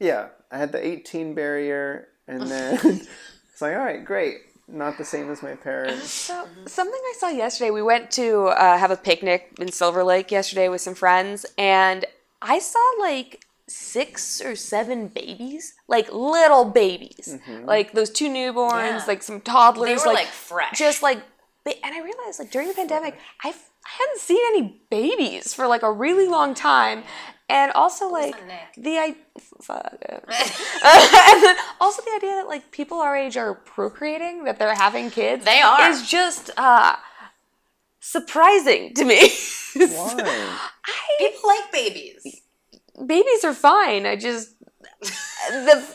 [0.00, 2.74] yeah, I had the 18 barrier and then
[3.52, 4.38] it's like, all right, great.
[4.72, 6.10] Not the same as my parents.
[6.32, 7.70] So something I saw yesterday.
[7.70, 12.06] We went to uh, have a picnic in Silver Lake yesterday with some friends, and
[12.40, 19.04] I saw like six or seven babies, like little babies, like those two newborns, Yeah.
[19.06, 20.78] like some toddlers, They were like, fresh.
[20.78, 21.18] just like.
[21.66, 25.82] And I realized, like during the pandemic, I've I hadn't seen any babies for like
[25.82, 27.02] a really long time,
[27.52, 28.34] and also like
[28.76, 29.14] the I
[29.60, 29.96] fuck.
[30.08, 35.10] and then also the idea that like people our age are procreating, that they're having
[35.10, 35.88] kids, They are.
[35.90, 36.96] is just uh,
[38.00, 39.20] surprising to me.
[39.74, 40.14] Why?
[40.86, 42.42] I, People like babies.
[43.06, 44.06] babies are fine.
[44.06, 44.54] I just
[45.50, 45.86] the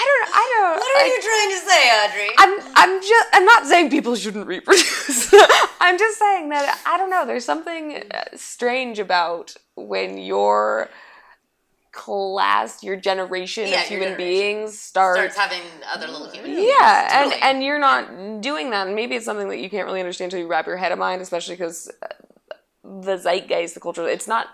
[0.00, 0.78] I don't I don't.
[0.80, 2.34] What are like, you trying to say, Audrey?
[2.38, 5.34] I'm I'm just I'm not saying people shouldn't reproduce.
[5.80, 7.26] I'm just saying that I don't know.
[7.26, 10.88] There's something uh, strange about when your
[11.92, 15.16] class, your generation Yeah, of human generation beings start.
[15.16, 15.62] Starts having
[15.92, 16.70] other little human beings.
[16.78, 17.42] yeah, and Totally.
[17.50, 18.86] and you're not doing that.
[18.86, 21.20] And maybe it's something that you can't really understand until you wrap your head around,
[21.20, 21.90] especially because
[22.84, 24.06] the zeitgeist, the culture.
[24.08, 24.46] It's not.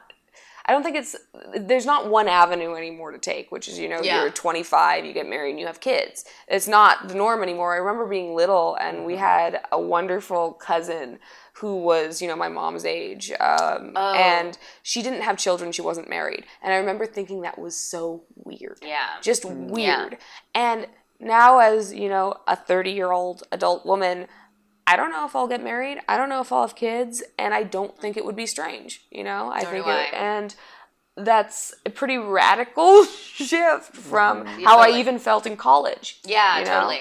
[0.66, 1.14] I don't think it's
[1.56, 4.22] there's not one avenue anymore to take, which is you know Yeah.
[4.22, 6.24] you're 25, you get married, and you have kids.
[6.48, 7.74] It's not the norm anymore.
[7.74, 11.18] I remember being little, and we had a wonderful cousin
[11.58, 14.14] who was you know my mom's age, um, Oh.
[14.14, 15.70] and she didn't have children.
[15.72, 19.20] She wasn't married, and I remember thinking that was so weird yeah.
[19.20, 20.18] just weird.
[20.54, 20.86] And
[21.20, 24.26] now, as you know, a 30 year old adult woman,
[24.86, 25.98] I don't know if I'll get married.
[26.08, 29.02] I don't know if I'll have kids, and I don't think it would be strange.
[29.10, 30.54] You know, I Nor think it, and
[31.16, 36.20] that's a pretty radical shift from how I even felt in college.
[36.24, 36.80] Yeah, you know?
[36.80, 37.00] totally.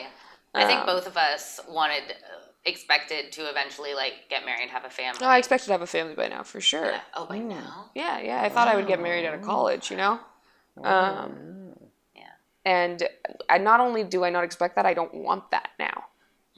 [0.54, 4.72] I think Um, both of us wanted, uh, expected to eventually like get married, and
[4.72, 5.20] have a family.
[5.20, 6.92] No, I expected to have a family by now for sure.
[6.92, 7.02] Yeah.
[7.16, 7.90] Oh, by now.
[7.96, 8.42] Yeah, yeah.
[8.42, 9.92] I thought I would get married out of college.
[9.92, 10.20] You know.
[10.84, 11.74] Um,
[12.16, 12.24] Yeah.
[12.66, 13.08] and
[13.50, 16.06] I not only do I not expect that, I don't want that now.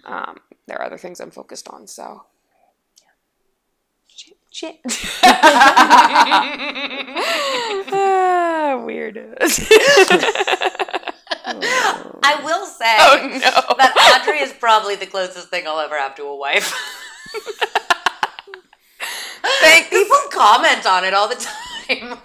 [0.05, 2.25] Um, there are other things I'm focused on, so.
[4.07, 4.37] Shit.
[4.51, 4.79] Shit.
[7.93, 9.17] ah, weird.
[11.47, 13.75] I will say oh no.
[13.77, 16.73] that Audrey is probably the closest thing I'll ever have to a wife.
[19.61, 19.89] Thanks.
[19.89, 22.17] People comment on it all the time.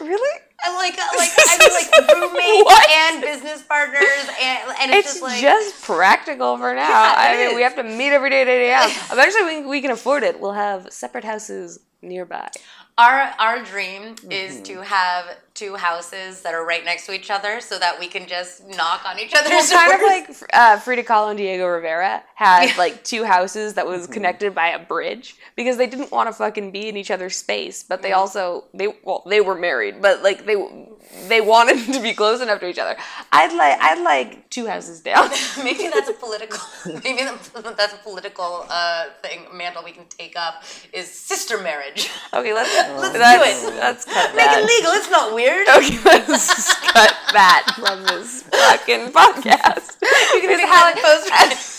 [0.00, 0.40] Really?
[0.64, 2.90] I'm like, uh, like I mean, like roommates What?
[2.90, 4.02] and business partners,
[4.42, 6.88] and, and it's, It's just like just practical for now.
[6.88, 7.54] Yeah, I mean, is.
[7.56, 8.90] we have to meet every day at 8 a.m.
[9.12, 10.40] Eventually, we, we can afford it.
[10.40, 12.48] We'll have separate houses nearby.
[12.96, 14.62] our our dream is Mm-hmm.
[14.64, 15.24] to have
[15.54, 19.04] two houses that are right next to each other, so that we can just knock
[19.04, 23.02] on each other's Well, kind of like uh, Frida Kahlo and Diego Rivera had like
[23.02, 26.88] two houses that was connected by a bridge because they didn't want to fucking be
[26.88, 30.56] in each other's space, but they also they well they were married, but like they
[31.28, 32.96] they wanted to be close enough to each other.
[33.32, 35.30] I'd like I'd like two houses down.
[35.62, 36.58] Maybe that's a political.
[37.04, 39.46] Maybe that's a political uh, thing.
[39.52, 40.62] Mantle we can take up
[40.92, 42.10] is sister marriage.
[42.34, 43.74] Okay, let's Let's do it.
[43.76, 44.60] Let's cut Make that.
[44.60, 44.92] it legal.
[44.92, 45.68] It's not weird.
[45.68, 49.96] Okay, let's cut that from this fucking podcast.
[50.34, 51.78] You can Helen have post.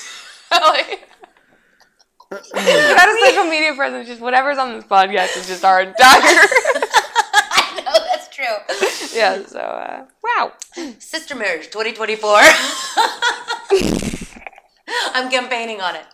[2.32, 6.86] Without a social media presence, just whatever's on this podcast is just our entire.
[8.50, 9.20] I know that's true.
[9.20, 9.46] yeah.
[9.46, 10.54] So uh, wow.
[11.00, 12.38] Sister marriage 2024.
[15.14, 16.06] I'm campaigning on it.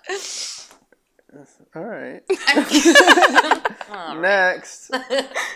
[1.75, 2.21] All right.
[3.91, 4.21] All right.
[4.21, 4.89] Next,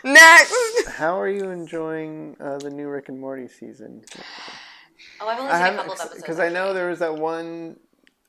[0.03, 0.87] Next.
[0.89, 4.03] how are you enjoying uh, the new Rick and Morty season?
[5.21, 6.21] Oh, I've only seen a haven't couple of episodes.
[6.21, 7.77] because I know there was that one.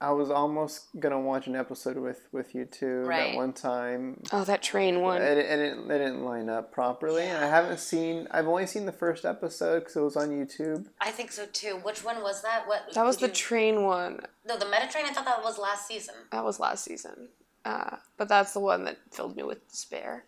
[0.02, 3.32] I was almost gonna watch an episode with with you two Right.
[3.32, 4.22] that one time.
[4.32, 5.20] Oh, that train one.
[5.20, 8.26] It, it, didn't, it didn't line up properly, and I haven't seen.
[8.30, 10.86] I've only seen the first episode because it was on YouTube.
[11.00, 11.78] I think so too.
[11.82, 12.66] Which one was that?
[12.66, 12.94] What?
[12.94, 14.20] That was the you- train one.
[14.46, 15.04] no, the Metatrain.
[15.04, 16.14] I thought that was last season.
[16.32, 17.28] That was last season.
[17.64, 20.24] Uh, but that's the one that filled me with despair.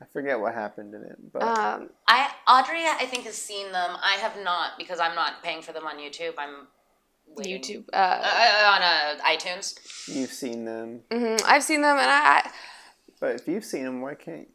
[0.00, 3.90] I forget what happened in it, but Um, I Audrey, I think has seen them.
[4.02, 6.32] I have not because I'm not paying for them on YouTube.
[6.38, 6.68] I'm
[7.36, 7.60] waiting.
[7.60, 7.84] YouTube.
[7.92, 9.78] Uh, Uh, uh, on uh, iTunes.
[10.08, 11.00] you've seen them.
[11.10, 11.44] Mm-hmm.
[11.46, 12.50] I've seen them, and I, I
[13.20, 14.48] But if you've seen them, why can't?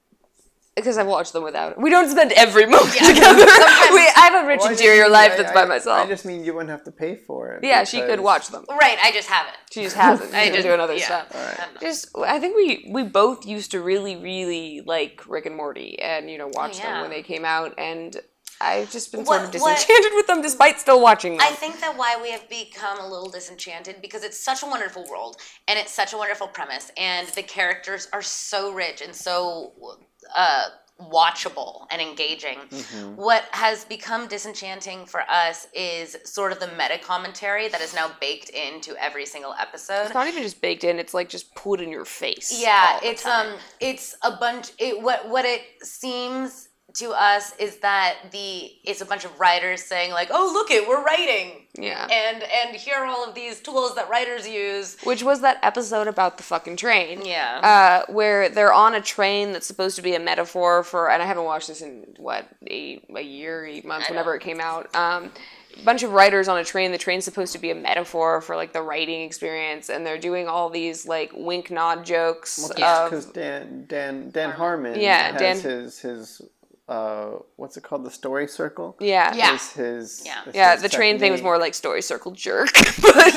[0.76, 1.80] because I've watched them without.
[1.80, 3.07] We don't spend every moment Yeah.
[3.14, 3.35] together.
[3.38, 6.06] We, I have a rich Well, interior mean- life I- that's I- by myself.
[6.06, 7.64] I just mean you wouldn't have to pay for it.
[7.64, 8.65] yeah, she could watch them.
[8.69, 8.97] Right.
[9.02, 9.56] I just haven't.
[9.72, 10.34] She just hasn't.
[10.41, 11.06] I just- doing other yeah.
[11.06, 11.34] stuff.
[11.34, 11.80] Alright.
[11.80, 16.30] Just, I think we we both used to really, really like Rick and Morty, and
[16.30, 17.02] you know, watch them yeah.
[17.03, 18.18] when they came out, and
[18.61, 21.45] I've just been sort of What- what- disenchanted with them despite still watching them.
[21.45, 25.06] I think that why we have become a little disenchanted because it's such a wonderful
[25.06, 25.38] world
[25.68, 29.98] and it's such a wonderful premise and the characters are so rich and so
[30.36, 30.68] uh,
[30.99, 32.57] watchable and engaging.
[32.69, 33.15] Mm-hmm.
[33.15, 38.11] What has become disenchanting for us is sort of the meta commentary that is now
[38.22, 40.03] baked into every single episode.
[40.06, 42.57] it's not even just baked in; it's like just put in your face.
[42.57, 43.53] Yeah, it's time.
[43.53, 44.72] um, it's a bunch.
[44.80, 46.64] It what what it seems
[46.95, 50.88] to us is that the it's a bunch of writers saying like, oh look it,
[50.88, 52.07] we're writing, yeah.
[52.09, 54.97] and and here are all of these tools that writers use.
[55.03, 57.26] Which was that episode about the fucking train?
[57.26, 58.03] Yeah.
[58.07, 61.26] Uh, where they're on a train that's supposed to be a metaphor for, and I
[61.26, 64.35] haven't watched this in what eight, a year, eight months, I whenever know.
[64.38, 64.93] it came out.
[64.95, 65.31] Um,
[65.77, 66.93] a bunch of writers on a train.
[66.93, 70.47] The train's supposed to be a metaphor for like the writing experience, and they're doing
[70.47, 75.59] all these like wink nod jokes of because Dan Dan Dan Harmon Yeah, has Dan-
[75.59, 76.41] his his
[76.87, 79.55] uh what's it called the story circle yeah, Yeah.
[79.55, 80.41] is his Yeah.
[80.47, 80.73] is yeah.
[80.73, 82.71] his The train thing was more like story circle jerk,
[83.01, 83.35] but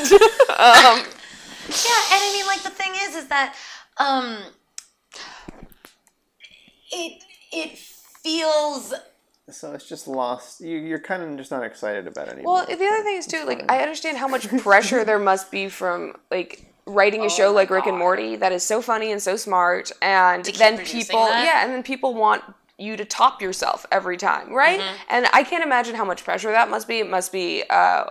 [0.59, 3.55] um, Yeah, and I mean, like the thing is, is that
[3.97, 4.39] um,
[6.91, 8.93] it it feels
[9.49, 12.65] so it's just lost you you're kind of just not excited about it anymore Well,
[12.67, 16.13] the other thing is too, like I understand how much pressure there must be from
[16.29, 19.35] like writing a show my like Rick and Morty that is so funny and so
[19.35, 21.43] smart, and keep then producing people, that?
[21.45, 22.43] yeah, and then people want
[22.79, 24.79] you to top yourself every time, right?
[24.79, 24.95] Mm-hmm.
[25.09, 26.99] And I can't imagine how much pressure that must be.
[26.99, 28.05] It must be uh,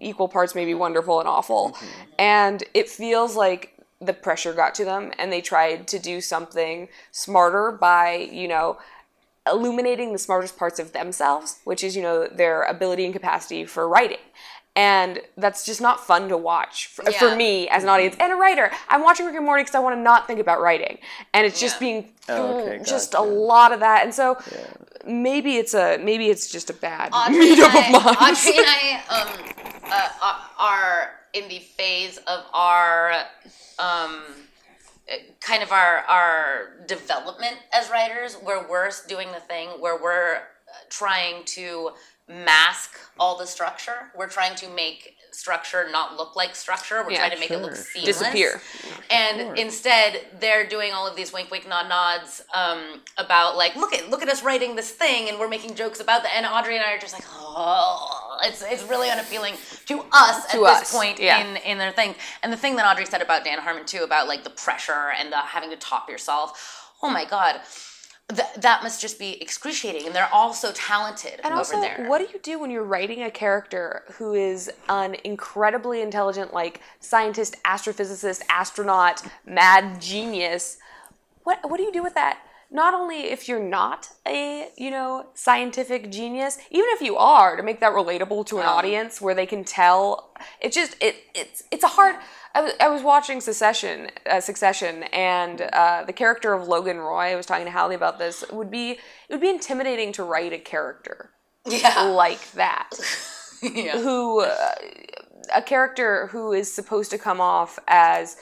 [0.00, 2.12] equal parts, maybe wonderful and awful, Mm-hmm.
[2.18, 6.88] and it feels like the pressure got to them, and they tried to do something
[7.10, 8.78] smarter by, you know
[9.46, 13.86] illuminating the smartest parts of themselves, which is, you know, their ability and capacity for
[13.86, 14.16] writing.
[14.76, 18.36] And that's just not fun to watch for, for me as an audience and a
[18.36, 18.72] writer.
[18.88, 20.98] I'm watching Rick and Morty because I want to not think about writing,
[21.32, 21.78] and it's just Yeah.
[21.80, 23.22] being Oh, okay, just gotcha.
[23.22, 24.02] a lot of that.
[24.02, 24.66] And so Yeah.
[25.06, 28.46] maybe it's a maybe it's just a bad Audrey meetup I, of minds.
[28.46, 28.66] Audrey and
[29.08, 29.28] I um,
[29.84, 33.12] uh, are- are in the phase of our
[33.78, 34.22] um,
[35.08, 40.36] uh, kind of our our development as writers, where we're doing the thing where we're
[40.36, 40.40] uh,
[40.90, 41.90] trying to
[42.28, 44.10] mask all the structure.
[44.16, 47.02] We're trying to make structure not look like structure.
[47.02, 48.02] We're Yeah, trying to make it look sure, sure.
[48.02, 48.18] seamless.
[48.18, 48.60] Disappear.
[49.10, 53.92] And instead, they're doing all of these wink, wink, nod, nods um, about like, look
[53.92, 56.32] at look at us writing this thing, and we're making jokes about that.
[56.36, 59.54] And Audrey and I are just like, oh, it's it's really unappealing
[59.86, 61.44] to us To at us, this point yeah.
[61.44, 62.14] in in their thing.
[62.42, 65.32] And the thing that Audrey said about Dan Harmon too, about like the pressure and
[65.32, 66.92] the having to top yourself.
[67.02, 67.60] Oh my god.
[68.30, 72.06] Th- that must just be excruciating, and they're all so talented And over also, there.
[72.08, 76.80] what do you do when you're writing a character who is an incredibly intelligent, like
[77.00, 80.78] scientist, astrophysicist, astronaut, mad genius?
[81.42, 82.38] What what do you do with that?
[82.70, 87.62] Not only if you're not a you know scientific genius, even if you are, to
[87.62, 88.70] make that relatable to an um.
[88.70, 90.32] audience where they can tell.
[90.62, 92.16] It just it it's it's a hard.
[92.54, 97.32] I was, I was watching Succession, uh, Succession, and uh, the character of Logan Roy.
[97.32, 98.44] I was talking to Hallie about this.
[98.52, 99.00] Would be it
[99.30, 101.30] would be intimidating to write a character
[101.66, 102.90] yeah, like that
[103.62, 103.98] yeah.
[103.98, 104.74] who uh,
[105.54, 108.36] a character who is supposed to come off as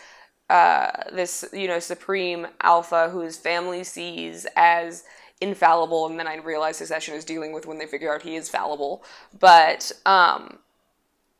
[0.50, 5.04] uh, this you know supreme alpha whose family sees as
[5.40, 8.48] infallible and then i realize succession is dealing with when they figure out he is
[8.48, 9.04] fallible
[9.38, 10.58] but um,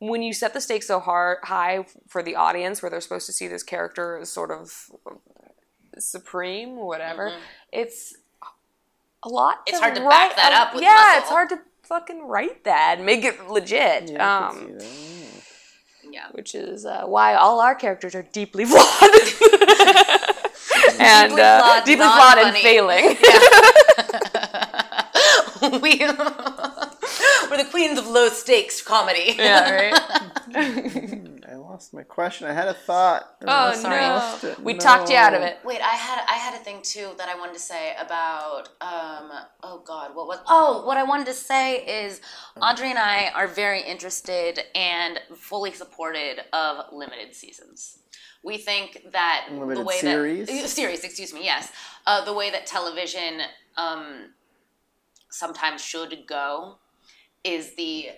[0.09, 3.33] when you set the stakes so hard high for the audience where they're supposed to
[3.33, 4.89] see this character as sort of
[5.99, 7.31] supreme whatever
[7.71, 8.15] it's
[9.23, 11.19] a lot It's to hard to write- back that up with yeah muscle.
[11.21, 16.11] it's hard to fucking write that and make it legit Yeah, um, can see that.
[16.11, 16.27] yeah.
[16.31, 19.11] which is uh, why all our characters are deeply flawed
[20.99, 22.63] and Deeply uh, flawed, deeply flawed and funny.
[22.63, 23.17] failing
[25.81, 26.01] we,
[27.53, 29.35] we're the queens of low stakes comedy.
[29.37, 29.93] yeah right
[31.47, 32.47] I lost my question.
[32.47, 33.35] I had a thought.
[33.45, 34.01] oh sorry.
[34.01, 34.59] no it.
[34.59, 37.29] we talked you out of it Wait, I had I had a thing too that
[37.29, 39.31] I wanted to say about um
[39.61, 42.21] oh god, what was Oh, what I wanted to say is
[42.59, 47.99] Audrey and I are very interested and fully supported of limited seasons.
[48.43, 50.47] We think that the way series?
[50.47, 51.71] that series, excuse me, yes,
[52.07, 53.41] uh, the way that television
[53.77, 54.31] um,
[55.29, 56.77] sometimes should go
[57.43, 58.09] is the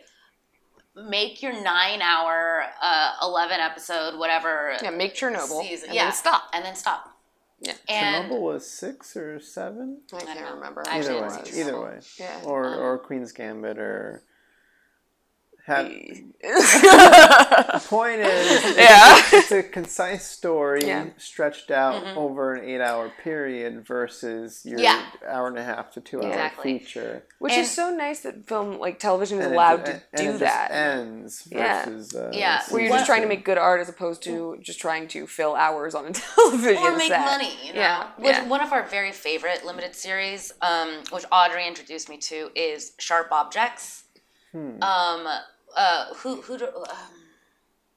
[0.96, 6.14] make your nine hour, uh, eleven episode, whatever yeah make chernobyl season, and yeah, then
[6.14, 7.12] stop and then stop.
[7.60, 7.74] Yeah.
[7.88, 10.02] and Chernobyl was six or seven.
[10.14, 10.56] i don't can't know.
[10.56, 14.24] remember I actually Either way, either way, yeah or Um, or Queen's Gambit or.
[15.66, 15.88] Have,
[16.90, 19.20] the point is, Yeah.
[19.34, 21.06] it's a concise story Yeah.
[21.18, 25.04] stretched out over an eight-hour period versus your Yeah.
[25.28, 26.78] hour and a half to two-hour Exactly.
[26.80, 27.24] feature.
[27.40, 30.02] which And- is so nice that film like television is And it- allowed to and
[30.16, 31.86] do it just that ends Yeah.
[31.86, 32.62] versus uh, Yeah.
[32.70, 35.56] where you're just trying to make good art as opposed to just trying to fill
[35.56, 37.22] hours on a television or make set.
[37.26, 37.58] money.
[37.64, 38.46] You know, Yeah, Which- yeah.
[38.48, 43.32] one of our very favorite limited series, um, which Audrey introduced me to, is Sharp
[43.32, 44.04] Objects.
[44.52, 44.82] Hmm.
[44.82, 45.28] Um,
[45.76, 46.86] uh, who who do, um,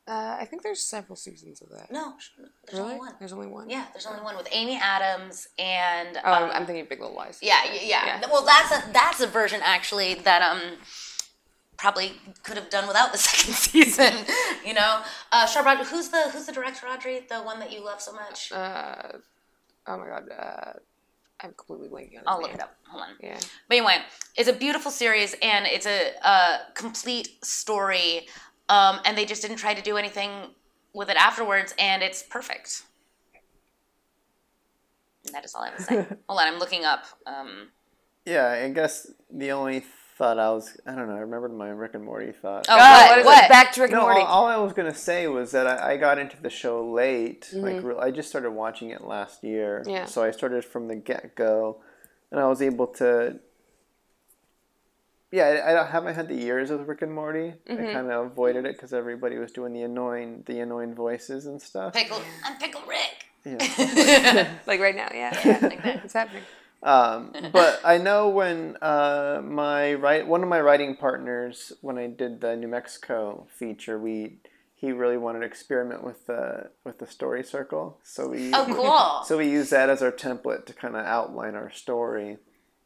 [0.06, 1.90] Uh, I think there's several seasons of that.
[1.92, 2.14] no,
[2.66, 2.92] there's really?
[2.94, 3.14] only one.
[3.18, 3.68] There's only one.
[3.70, 6.16] Yeah, there's only one with Amy Adams and.
[6.24, 7.38] Oh, I'm, um, thinking Big Little Lies.
[7.42, 8.20] Yeah, yeah, Yeah.
[8.32, 10.78] Well, that's a that's a version actually that um
[11.76, 14.14] probably could have done without the second season.
[14.68, 15.00] You know,
[15.32, 15.66] uh, Sharp.
[15.86, 17.20] Who's the who's the director, Audrey?
[17.28, 18.52] The one that you love so much.
[18.52, 19.12] Uh,
[19.86, 20.24] oh my god.
[20.30, 20.72] Uh,
[21.40, 22.46] I'm completely blanking on his I'll name.
[22.48, 22.74] look it up.
[22.88, 23.08] Hold on.
[23.22, 23.38] Yeah.
[23.68, 23.98] But anyway,
[24.36, 28.26] it's a beautiful series and it's a, a complete story.
[28.68, 30.30] Um, and they just didn't try to do anything
[30.92, 32.82] with it afterwards, and it's perfect.
[35.24, 35.94] And that is all I have to say.
[36.28, 37.04] Hold on, I'm looking up.
[37.26, 37.68] Um,
[38.26, 39.84] Yeah, I guess the only
[40.18, 41.14] thought I was I don't know.
[41.14, 42.66] I remembered my Rick and Morty thought.
[42.68, 43.18] oh, God, what?
[43.20, 43.48] is what?
[43.48, 44.20] Back to Rick and Morty.
[44.20, 47.48] all, all I was gonna say was that I, I got into the show late.
[47.52, 47.60] Mm-hmm.
[47.60, 49.84] Like, real, I just started watching it last year.
[49.86, 50.06] Yeah.
[50.06, 51.80] So I started from the get go,
[52.32, 53.38] and I was able to.
[55.30, 57.54] Yeah, I, I haven't had the years of Rick and Morty.
[57.68, 57.86] Mm-hmm.
[57.86, 61.62] I kind of avoided it because everybody was doing the annoying, the annoying voices and
[61.62, 61.92] stuff.
[61.92, 62.20] Pickle.
[62.44, 63.26] I'm Pickle Rick.
[63.44, 64.58] Yeah.
[64.66, 65.58] like right now, yeah.
[65.62, 66.04] like that.
[66.04, 66.42] It's happening.
[66.82, 72.06] Um, but I know when uh, my right one of my writing partners when I
[72.06, 74.38] did the New Mexico feature, we
[74.74, 79.24] he really wanted to experiment with the with the story circle, so we Oh, cool.
[79.26, 82.38] so we use that as our template to kind of outline our story.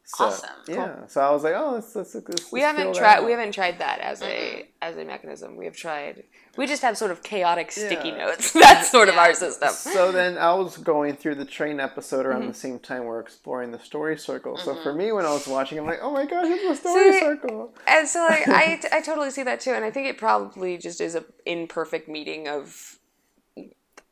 [0.05, 0.49] So, Awesome.
[0.67, 1.07] Yeah.
[1.07, 3.17] So I was like, oh, let's let's, let's We let's haven't tried.
[3.19, 3.25] out.
[3.25, 5.55] We haven't tried that as a as a mechanism.
[5.55, 6.23] We have tried.
[6.57, 8.17] We just have sort of chaotic sticky Yeah.
[8.25, 8.51] notes.
[8.65, 9.69] That's sort of our system.
[9.69, 12.47] So then I was going through the train episode around Mm-hmm.
[12.49, 14.57] the same time we're exploring the story circle.
[14.57, 17.13] So for me, when I was watching, I'm like, oh my gosh, it's the story
[17.13, 17.73] See, circle.
[17.87, 20.99] And so like I, I totally see that too, and I think it probably just
[20.99, 22.99] is a imperfect meeting of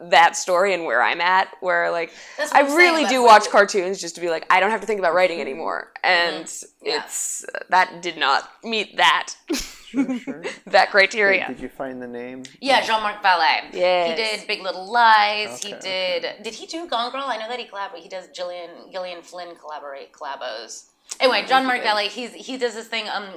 [0.09, 1.49] that story and where I'm at.
[1.59, 2.11] Where like
[2.51, 4.99] I really do watch we- cartoons just to be like I don't have to think
[4.99, 6.87] about writing anymore, and Mm-hmm.
[6.87, 7.03] Yeah.
[7.05, 10.43] it's that did not meet that Sure, sure.
[10.67, 11.45] that criteria.
[11.49, 12.43] Did you find the name?
[12.61, 13.73] Yeah, Jean-Marc Vallée.
[13.73, 15.61] Yeah, He did Big Little Lies.
[15.61, 16.43] he Okay, did.
[16.43, 17.25] Did he do Gone Girl?
[17.25, 18.03] I know that he collaborated.
[18.03, 20.85] He does Gillian Gillian Flynn collaborate collabos.
[21.19, 22.07] Anyway, Jean-Marc Vallée.
[22.07, 23.05] He's he does this thing.
[23.09, 23.35] Um,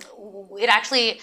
[0.59, 1.20] it actually.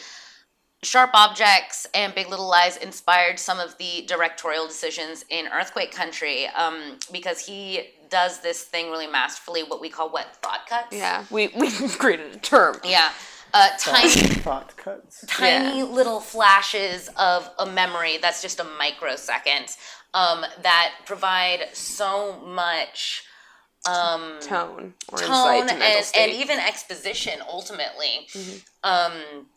[0.84, 6.48] Sharp Objects and Big Little Lies inspired some of the directorial decisions in Earthquake Country
[6.48, 10.88] um, because he does this thing really masterfully, what we call wet thought cuts.
[10.96, 12.78] Yeah, we we created a term.
[12.84, 13.12] Yeah.
[13.54, 15.26] Uh, tiny Thought cuts.
[15.28, 15.84] tiny Yeah.
[15.84, 19.76] little flashes of a memory that's just a microsecond
[20.14, 23.24] um, that provide so much
[23.86, 28.28] um, Tone or tone insight to mental and, and even exposition ultimately.
[28.34, 28.58] Mm-hmm.
[28.84, 29.48] Um,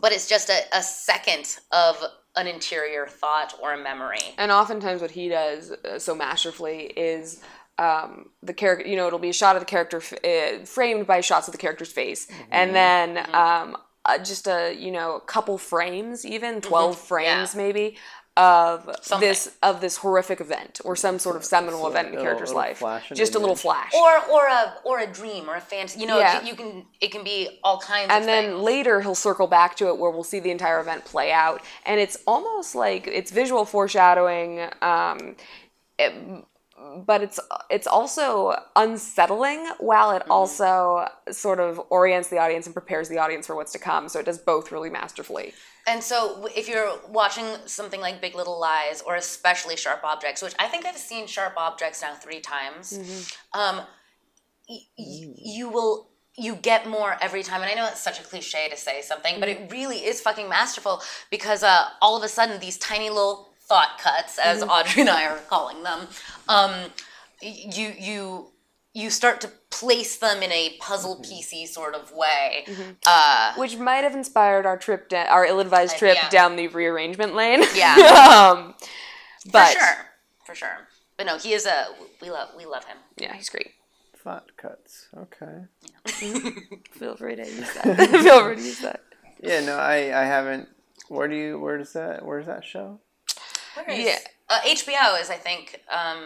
[0.00, 2.02] but it's just a, a second of
[2.36, 4.18] an interior thought or a memory.
[4.38, 7.42] And oftentimes, what he does uh, so masterfully is
[7.78, 8.86] um, the character.
[8.88, 11.52] You know, it'll be a shot of the character f- uh, framed by shots of
[11.52, 16.60] the character's face, and then um, uh, just a you know a couple frames, even
[16.60, 17.96] 12 frames maybe
[18.36, 19.28] of Something.
[19.28, 22.22] this of this horrific event or some sort of seminal So event in the a
[22.24, 22.78] character's little life.
[22.78, 23.60] flash, an Just a little image.
[23.62, 23.92] flash.
[23.94, 26.00] Or, or a or a dream or a fantasy.
[26.00, 26.42] You know, Yeah.
[26.42, 28.60] you can it can be all kinds and of then things.
[28.62, 32.00] later he'll circle back to it where we'll see the entire event play out and
[32.00, 35.36] it's almost like it's visual foreshadowing um,
[35.98, 36.14] it-
[37.06, 37.38] but it's
[37.70, 43.46] it's also unsettling while it also sort of orients the audience and prepares the audience
[43.46, 44.08] for what's to come.
[44.08, 45.54] So it does both really masterfully.
[45.86, 50.54] And so, if you're watching something like Big Little Lies, or especially Sharp Objects, which
[50.58, 52.92] I think I've seen Sharp Objects now three times,
[53.52, 53.76] um,
[54.68, 57.60] y- y- you will you get more every time.
[57.62, 60.48] And I know it's such a cliche to say something, but it really is fucking
[60.48, 65.08] masterful because uh, all of a sudden these tiny little thought cuts, as Audrey and
[65.10, 66.00] I are calling them,
[66.48, 66.72] um,
[67.40, 68.46] you you
[68.92, 72.66] you start to place them in a puzzle piecey sort of way.
[73.06, 76.28] Uh, which might have inspired our trip da- our ill-advised Uh, trip yeah.
[76.28, 77.94] down the rearrangement lane Yeah.
[78.54, 78.74] um,
[79.50, 79.96] but for sure,
[80.46, 80.78] for sure.
[81.16, 81.86] But no, he is a
[82.20, 82.98] we love we love him.
[83.16, 83.70] yeah he's great
[84.22, 85.08] Thought cuts.
[85.16, 85.56] Okay.
[86.92, 89.00] feel free to use that feel free to use that
[89.40, 89.60] Yeah.
[89.64, 90.68] No, I I haven't.
[91.08, 91.58] Where do you?
[91.58, 92.24] Where does that?
[92.26, 93.00] Where's that show?
[93.74, 94.18] Where is, Yeah.
[94.48, 96.24] uh, HBO is I think um,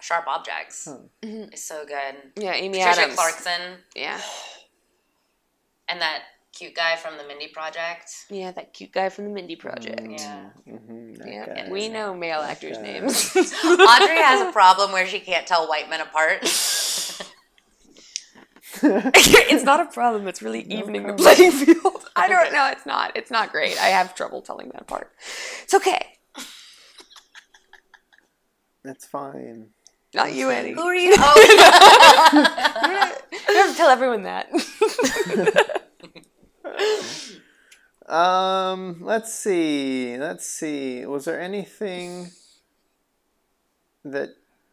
[0.00, 0.88] Sharp Objects.
[1.22, 2.42] It's so good.
[2.42, 3.60] yeah amy Patricia adams Clarkson
[3.94, 4.20] yeah
[5.88, 6.22] and that
[6.52, 8.10] cute guy from the Mindy Project.
[8.28, 10.02] Yeah, that cute guy from the Mindy Project.
[10.10, 10.50] Yeah.
[10.68, 11.68] Mm-hmm, Yeah, guy.
[11.70, 12.82] we know male actors' guy.
[12.82, 13.30] names.
[13.36, 16.40] Audrey has a problem where she can't tell white men apart.
[18.82, 20.28] it's not a problem.
[20.28, 22.04] It's really evening the playing field.
[22.16, 22.68] I don't know.
[22.70, 23.16] It's not.
[23.16, 23.80] It's not great.
[23.80, 25.12] I have trouble telling that apart.
[25.62, 26.18] It's okay.
[28.84, 29.68] That's fine.
[30.14, 30.72] Not you, Eddie.
[30.72, 31.14] Who are you?
[31.16, 32.32] Oh,
[33.48, 34.50] You have to tell everyone that.
[38.10, 40.18] Um, let's see.
[40.18, 41.06] Let's see.
[41.06, 42.32] Was there anything
[44.04, 44.30] that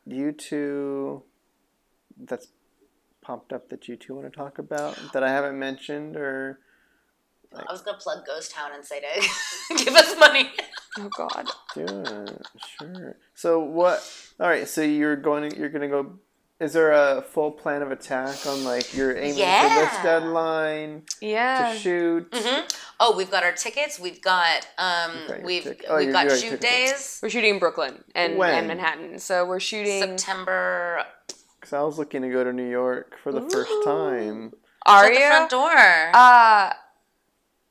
[0.07, 1.21] you two
[2.19, 2.47] that's
[3.21, 6.57] popped up that you two want to talk about that I haven't mentioned or
[7.67, 10.49] I was gonna plug Ghost Town and say to give us money.
[10.99, 11.47] oh God.
[11.73, 12.45] do it?
[12.79, 13.15] Sure.
[13.35, 14.03] So what?
[14.39, 14.67] All right.
[14.67, 16.19] So you're going to you're going to go.
[16.59, 19.39] Is there a full plan of attack on like you're aiming for
[19.75, 21.71] this deadline Yeah.
[21.73, 22.35] to shoot?
[22.99, 23.99] Oh, we've got our tickets.
[23.99, 26.61] We've got um, got we've tic- oh, we've got shoot tickets.
[26.61, 27.19] days.
[27.21, 28.55] We're shooting in Brooklyn and, When?
[28.55, 29.19] and Manhattan.
[29.19, 30.01] So we're shooting.
[30.01, 31.03] September
[31.59, 34.51] Because I was looking to go to New York for the first time.
[34.87, 35.27] Are at the you?
[35.27, 36.11] front door.
[36.15, 36.73] Uh,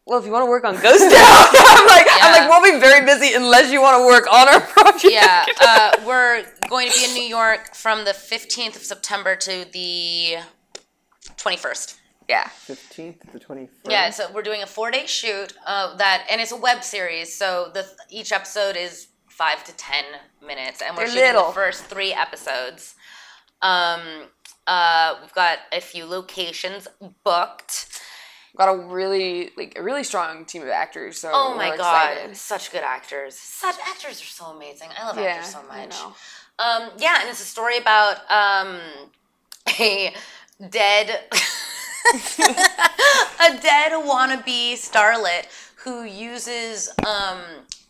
[0.07, 2.79] well, if you want to work on Ghost Town, I'm like, I'm like, we'll be
[2.81, 5.07] very busy unless you want to work on our project.
[5.13, 9.65] yeah, uh, we're going to be in New York from the 15th of September to
[9.73, 10.37] the
[11.37, 11.97] 21st.
[12.29, 12.49] yeah.
[12.49, 13.91] Fifteenth to twenty first.
[13.91, 17.37] Yeah, so we're doing a four day shoot uh, that, and it's a web series.
[17.37, 20.05] So the each episode is five to ten
[20.45, 21.49] minutes, and we're They're shooting little.
[21.49, 22.95] the first three episodes.
[23.63, 24.01] Um,
[24.67, 26.89] uh, we've got a few locations
[27.25, 28.01] booked.
[28.57, 31.19] Got a really like a really strong team of actors.
[31.21, 32.37] So Oh my god, excited.
[32.37, 33.35] such good actors!
[33.35, 34.89] Such actors are so amazing.
[34.99, 35.91] I love Yeah, actors so I much.
[35.91, 36.15] know.
[36.59, 38.79] Um, yeah, and it's a story about um,
[39.79, 40.15] a
[40.71, 41.21] dead,
[42.41, 45.47] a dead wannabe starlet
[45.77, 47.39] who uses um,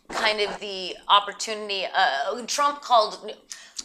[0.09, 1.85] kind of the opportunity.
[1.85, 3.31] Uh, Trump called.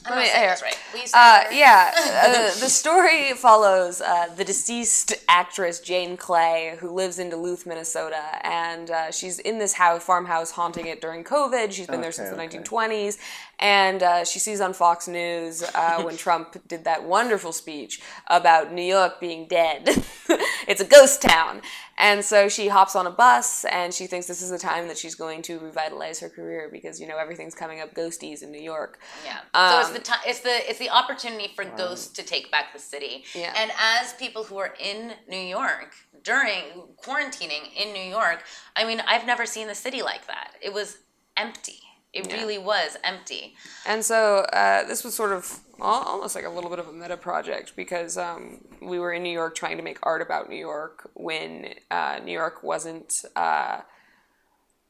[0.04, 0.78] I'm not Wait, saying right.
[0.92, 6.76] Will you say Uh, yeah, uh, the story follows uh, the deceased actress Jane Clay,
[6.80, 11.22] who lives in Duluth, Minnesota, and uh, she's in this house, farmhouse, haunting it during
[11.24, 11.72] COVID.
[11.72, 12.58] She's been there since the okay.
[12.58, 13.18] 1920s,
[13.62, 18.72] And uh, she sees on Fox News uh, when Trump did that wonderful speech about
[18.72, 19.84] New York being dead.
[20.66, 21.62] it's a ghost town.
[21.96, 24.98] And so she hops on a bus and she thinks this is the time that
[24.98, 28.60] she's going to revitalize her career because, you know, everything's coming up ghosties in New
[28.60, 28.98] York.
[29.24, 29.38] Yeah.
[29.54, 30.20] so it's Um, the time.
[30.26, 33.24] It's the it's the opportunity for ghosts to take back the city.
[33.32, 33.54] Yeah.
[33.56, 35.94] And as people who are in New York
[36.24, 36.64] during
[37.04, 38.42] quarantining in New York,
[38.74, 40.54] I mean, I've never seen the city like that.
[40.60, 40.98] It was
[41.36, 41.78] empty.
[42.12, 42.36] It Yeah.
[42.36, 43.54] really was empty.
[43.86, 47.16] And so uh, this was sort of almost like a little bit of a meta
[47.16, 51.10] project because um, we were in New York trying to make art about New York
[51.14, 53.80] when uh, New York wasn't uh,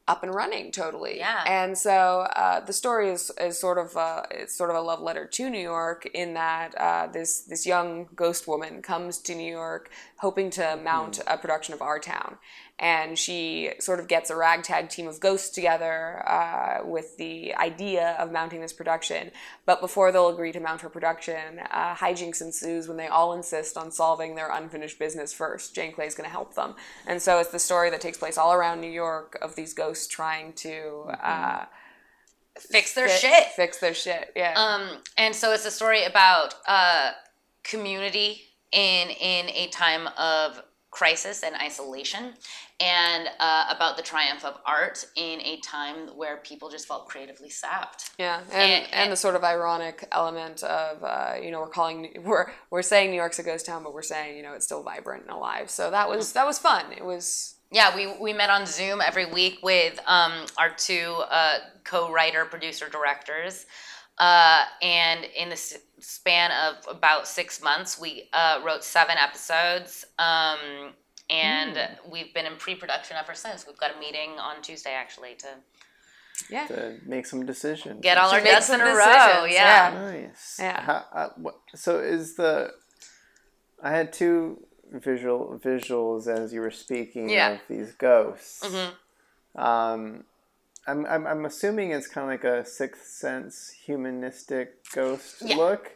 [0.05, 1.17] up and running totally.
[1.17, 1.43] Yeah.
[1.47, 4.99] And so uh, the story is, is sort of uh, it's sort of a love
[4.99, 9.49] letter to New York in that uh, this this young ghost woman comes to New
[9.51, 12.37] York hoping to mount a production of Our Town.
[12.79, 18.15] And she sort of gets a ragtag team of ghosts together uh, with the idea
[18.19, 19.31] of mounting this production.
[19.65, 23.77] But before they'll agree to mount her production, uh, hijinks ensues when they all insist
[23.77, 25.75] on solving their unfinished business first.
[25.75, 26.75] Jane Clay is going to help them.
[27.07, 30.07] And so it's the story that takes place all around New York of these ghosts
[30.07, 31.65] trying to uh,
[32.59, 33.47] Fix their fi- shit.
[33.55, 34.53] Fix their shit, yeah.
[34.55, 37.11] Um, and so it's a story about uh,
[37.63, 40.61] community in in a time of
[40.93, 42.33] crisis and isolation,
[42.79, 47.49] and uh, about the triumph of art in a time where people just felt creatively
[47.49, 48.11] sapped.
[48.19, 52.21] Yeah, and, And- and, the sort of ironic element of uh, you know we're calling
[52.23, 54.83] we're we're saying New York's a ghost town, but we're saying you know it's still
[54.83, 55.69] vibrant and alive.
[55.71, 56.85] So that was that was fun.
[56.95, 61.57] It was Yeah, we, we met on Zoom every week with um, our two uh,
[61.83, 63.65] co-writer, producer, directors,
[64.17, 70.05] uh, and in the s- span of about six months, we uh, wrote seven episodes,
[70.19, 70.93] um,
[71.29, 71.77] and
[72.09, 73.65] we've been in pre-production ever since.
[73.67, 75.47] We've got a meeting on Tuesday actually to
[76.49, 76.67] yeah.
[76.67, 78.01] to make some decisions.
[78.01, 79.45] get all our make ducks in a row.
[79.45, 79.45] Yeah.
[79.47, 80.11] yeah.
[80.11, 80.57] Nice.
[80.59, 80.81] Yeah.
[80.81, 82.71] How, uh, what, so is the
[83.81, 87.53] I had two visual visuals as you were speaking Yeah.
[87.53, 88.63] of these ghosts.
[88.63, 89.61] Mhm.
[89.61, 90.23] Um,
[90.87, 95.55] I'm, I'm I'm assuming it's kind of like a sixth sense humanistic ghost Yeah.
[95.55, 95.91] look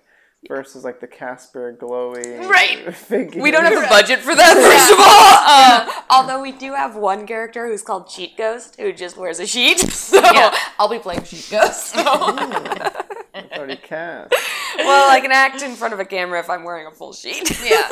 [0.47, 2.93] versus like the Casper glowy Right.
[2.95, 3.41] figure.
[3.41, 5.97] We don't have the budget for that, first of all.
[5.99, 9.47] Uh, although we do have one character who's called Sheet Ghost, who just wears a
[9.47, 9.79] sheet.
[9.91, 10.55] So Yeah.
[10.79, 11.95] I'll be playing Sheet Ghost.
[13.39, 14.33] It's already cast.
[14.79, 17.47] well, I can act in front of a camera if I'm wearing a full sheet.
[17.63, 17.87] Yeah.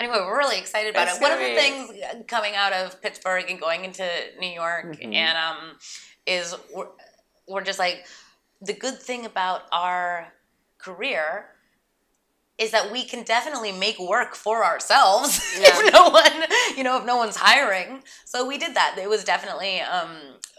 [0.00, 1.22] Anyway, we're really excited about It's it.
[1.22, 1.90] One of the things
[2.28, 4.08] coming out of Pittsburgh and going into
[4.38, 5.14] New York Mhm.
[5.14, 5.76] and um
[6.26, 6.88] is we're,
[7.46, 8.06] we're just like
[8.60, 10.32] the good thing about our
[10.78, 11.46] career
[12.56, 15.68] is that we can definitely make work for ourselves Yeah.
[15.70, 16.44] if no one
[16.76, 20.10] you know if no one's hiring so we did that it was definitely um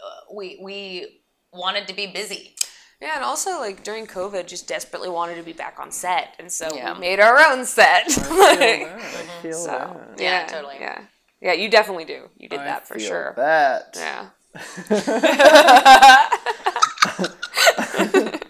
[0.04, 1.20] uh, we we
[1.52, 2.54] wanted to be busy
[3.00, 6.50] Yeah, and also like during COVID, just desperately wanted to be back on set, and
[6.50, 6.94] so Yeah.
[6.94, 8.04] we made our own set.
[8.08, 9.00] I feel Like, that.
[9.02, 10.14] I feel so that.
[10.18, 10.76] yeah, Yeah, totally.
[10.80, 11.02] Yeah,
[11.42, 12.30] yeah, you definitely do.
[12.38, 13.34] You did I that for feel sure.
[13.36, 13.94] That.
[13.96, 14.28] Yeah.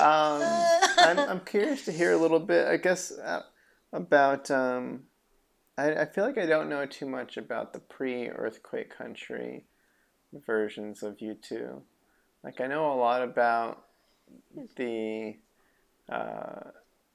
[0.00, 0.42] um,
[0.98, 3.42] I'm, I'm curious to hear a little bit, I guess, uh,
[3.92, 4.50] about.
[4.50, 5.04] Um,
[5.78, 9.64] I, I feel like I don't know too much about the pre earthquake country
[10.46, 11.82] versions of you two.
[12.42, 13.84] Like, I know a lot about
[14.76, 15.36] the.
[16.08, 16.70] Uh,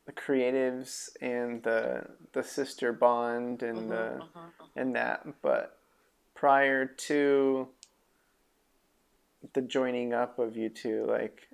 [0.05, 4.21] the creatives and the the sister bond and the
[4.75, 5.79] and that but
[6.35, 7.67] prior to
[9.53, 11.47] the joining up of you two like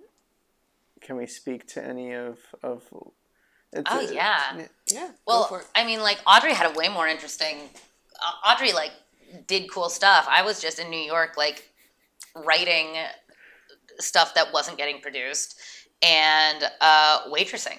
[0.99, 2.83] can we speak to any of of
[3.85, 4.65] Oh, yeah.
[4.91, 5.11] Yeah.
[5.25, 5.61] Well.
[5.75, 7.57] I mean, like Audrey had a way more interesting.
[8.15, 8.91] Uh, Audrey like
[9.47, 10.27] did cool stuff.
[10.29, 11.69] I was just in New York, like
[12.35, 12.97] writing
[13.99, 15.59] stuff that wasn't getting produced
[16.01, 17.77] and uh, waitressing.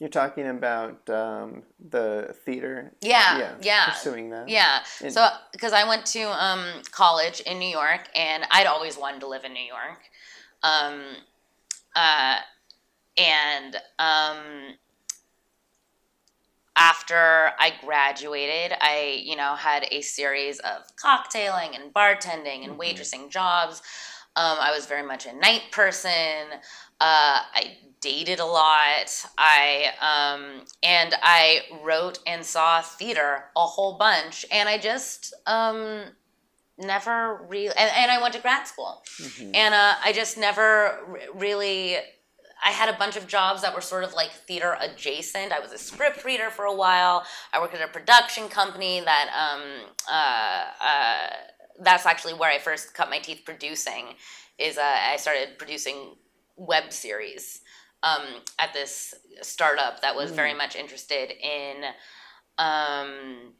[0.00, 3.90] you're talking about um, the theater Yeah, yeah.
[3.90, 4.78] pursuing that Yeah.
[5.02, 9.20] And- So, because I went to um, college in New York, and I'd always wanted
[9.20, 10.00] to live in New York.
[10.62, 11.02] Um,
[11.96, 12.36] uh,
[13.16, 14.38] and um,
[16.76, 23.30] after I graduated, I, you know, had a series of cocktailing and bartending and waitressing
[23.30, 23.82] jobs.
[24.36, 26.46] Um, I was very much a night person.
[27.00, 29.24] Uh, I dated a lot.
[29.36, 36.04] I um, and I wrote and saw theater a whole bunch, and I just um,
[36.78, 37.74] never really.
[37.76, 39.50] And, and I went to grad school, Mhm.
[39.54, 41.96] and uh, I just never re- really.
[42.64, 45.52] I had a bunch of jobs that were sort of like theater adjacent.
[45.52, 47.24] I was a script reader for a while.
[47.52, 49.62] I worked at a production company that um,
[50.10, 51.28] uh, uh,
[51.80, 54.14] that's actually where I first cut my teeth producing.
[54.58, 56.16] is uh, I started producing
[56.56, 57.60] web series
[58.02, 58.22] um,
[58.58, 61.84] at this startup that was very much interested in
[62.58, 63.52] um,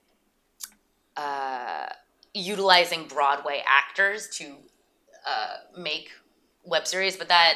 [1.17, 1.87] uh,
[2.35, 4.57] utilizing Broadway actors to
[5.27, 6.11] uh, make
[6.65, 7.55] web series, but that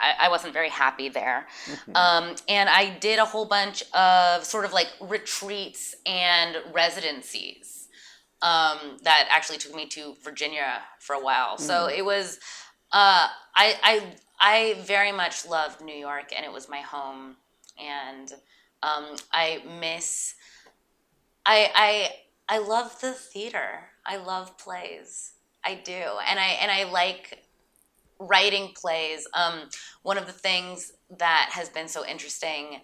[0.00, 1.46] I, I wasn't very happy there.
[1.94, 7.81] Um, and I did a whole bunch of sort of like retreats and residencies
[8.42, 11.56] um, that actually took me to Virginia for a while.
[11.58, 12.38] So it was
[12.92, 14.02] uh, I I
[14.40, 17.36] I very much loved New York, and it was my home,
[17.80, 18.32] and
[18.82, 20.34] um, I miss.
[21.46, 23.90] I I I love the theater.
[24.04, 25.32] I love plays.
[25.64, 27.44] I do, and I and I like
[28.18, 29.26] writing plays.
[29.34, 29.68] Um,
[30.02, 32.80] one of the things that has been so interesting,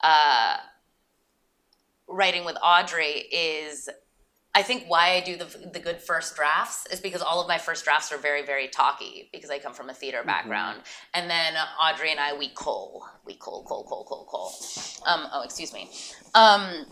[0.00, 0.56] uh,
[2.08, 3.88] writing with Audrey is.
[4.54, 7.58] I think why I do the, the good first drafts is because all of my
[7.58, 10.80] first drafts are very, very talky because I come from a theater background.
[11.14, 13.04] And then Audrey and I, we coal.
[13.24, 14.52] We coal, coal, coal, coal, coal.
[15.06, 15.88] Um, oh, excuse me.
[16.34, 16.86] Um,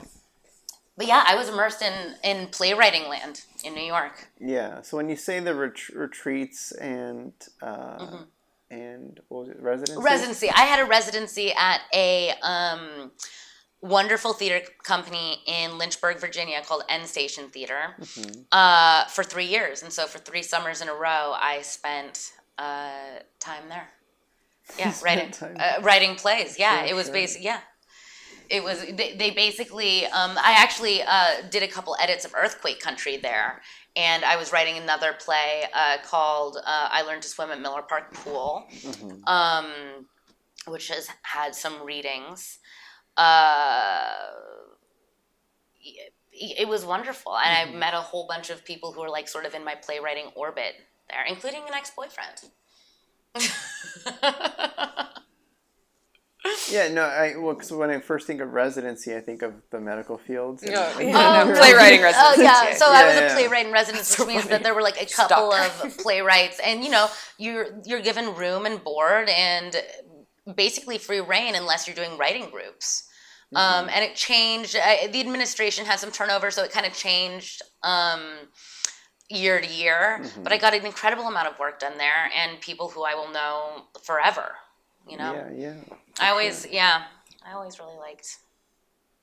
[0.97, 4.28] but yeah, I was immersed in, in playwriting land in New York.
[4.40, 4.82] Yeah.
[4.82, 8.24] So when you say the ret- retreats and uh,
[8.70, 10.02] and what was it residency?
[10.02, 10.51] Residency.
[10.51, 13.10] I had a residency at a um,
[13.80, 17.94] wonderful theater company in Lynchburg, Virginia called Endstation Theater
[18.52, 19.82] uh, for three years.
[19.82, 22.90] And so for three summers in a row, I spent uh,
[23.40, 23.88] time there.
[24.78, 26.59] Yeah, writing uh, writing plays.
[26.59, 27.14] Yeah, Sure, it was sure.
[27.14, 27.42] basic.
[27.42, 27.60] Yeah,
[28.50, 28.80] it was.
[28.82, 30.05] They, they basically.
[30.05, 33.62] Um, I actually uh, did a couple edits of Earthquake Country there,
[33.96, 37.80] and I was writing another play uh, called uh, "I Learned to Swim at Miller
[37.80, 38.68] Park Pool,"
[39.26, 39.66] um,
[40.66, 42.59] which has had some readings.
[43.18, 44.14] Uh,
[45.82, 46.12] it,
[46.60, 49.44] it was wonderful, and I met a whole bunch of people who were like sort
[49.44, 50.74] of in my playwriting orbit
[51.10, 52.50] there, including an ex-boyfriend.
[56.70, 56.88] Yeah.
[56.88, 57.02] No.
[57.02, 60.62] I well, 'cause when I first think of residency, I think of the medical fields.
[60.62, 62.42] and- Yeah, and- yeah, no, Um, playwriting Oh residency.
[62.42, 63.26] yeah, so I was yeah.
[63.26, 66.84] a playwright in residence, which means that there were like a couple of playwrights, and
[66.84, 67.08] you know,
[67.38, 69.76] you're you're given room and board and
[70.54, 73.07] basically free reign unless you're doing writing groups.
[73.54, 74.76] Um, and it changed.
[74.76, 78.20] Uh, the administration had some turnover, so it kind of changed um,
[79.30, 80.22] year to year.
[80.42, 83.30] But I got an incredible amount of work done there, and people who I will
[83.32, 84.54] know forever.
[85.08, 85.50] You know, Yeah.
[85.56, 85.94] Yeah.
[86.20, 87.04] I always, yeah,
[87.46, 88.36] I always really liked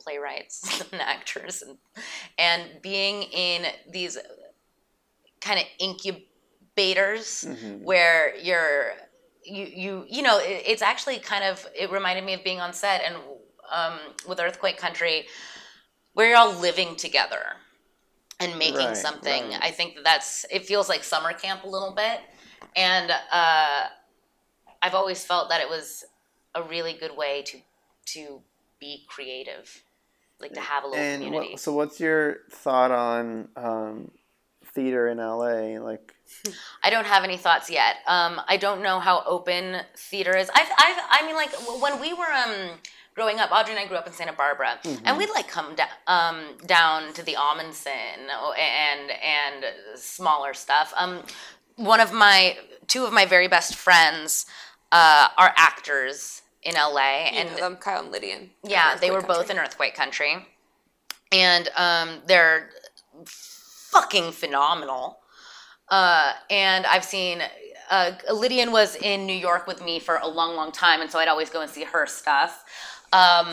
[0.01, 1.77] playwrights and actors, and
[2.37, 4.17] and being in these
[5.41, 7.47] kind of incubators
[7.83, 8.93] where you're
[9.43, 12.73] you you you know it, it's actually kind of it reminded me of being on
[12.73, 13.15] set and
[13.71, 15.25] um, with Earthquake Country,
[16.13, 17.41] where you're all living together
[18.39, 19.43] and making Right, something.
[19.49, 19.59] right.
[19.61, 22.19] I think that's it feels like summer camp a little bit,
[22.75, 23.83] and uh,
[24.81, 26.03] I've always felt that it was
[26.53, 27.59] a really good way to
[28.13, 28.41] to
[28.79, 29.83] be creative,
[30.39, 31.53] like to have a little And community.
[31.53, 34.11] what, so, what's your thought on um,
[34.73, 35.79] theater in LA?
[35.79, 36.13] Like,
[36.83, 37.95] I don't have any thoughts yet.
[38.07, 40.49] Um, I don't know how open theater is.
[40.53, 41.51] I've, I've, I mean, like
[41.81, 42.71] when we were um,
[43.15, 45.85] growing up, Audrey and I grew up in Santa Barbara, and we'd like come da-
[46.07, 49.65] um, down to the Ahmanson o- and and
[49.95, 50.93] smaller stuff.
[50.97, 51.23] Um,
[51.77, 54.45] one of my two of my very best friends
[54.91, 58.49] uh, are actors in LA, You and them, Kyle and Lydian.
[58.63, 60.45] yeah, they were both in Earthquake Country,
[61.31, 62.69] and um, they're
[63.25, 65.19] fucking phenomenal.
[65.89, 67.43] Uh, and I've seen
[67.91, 71.19] uh, Lydian was in New York with me for a long, long time, and so
[71.19, 72.65] I'd always go and see her stuff.
[73.15, 73.47] Um,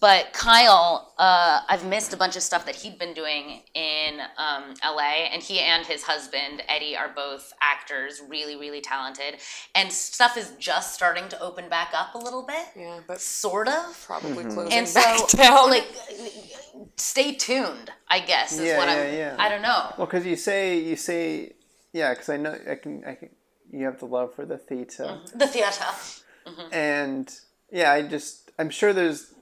[0.00, 4.74] but Kyle, uh, I've missed a bunch of stuff that he'd been doing in um,
[4.84, 9.36] LA, and he and his husband Eddie are both actors, really, really talented.
[9.74, 13.68] And stuff is just starting to open back up a little bit, Yeah, but sort
[13.68, 15.70] of probably closing and so down.
[15.70, 15.86] like
[16.96, 19.36] stay tuned i guess is Yeah, what i'm yeah, yeah.
[19.38, 21.52] i don't know well, because you say you say,
[21.92, 23.30] yeah, because I know I can I can.
[23.70, 25.18] You have the love for the theater.
[25.34, 25.84] the theater
[26.72, 27.26] and
[27.72, 29.32] yeah i just i'm sure there's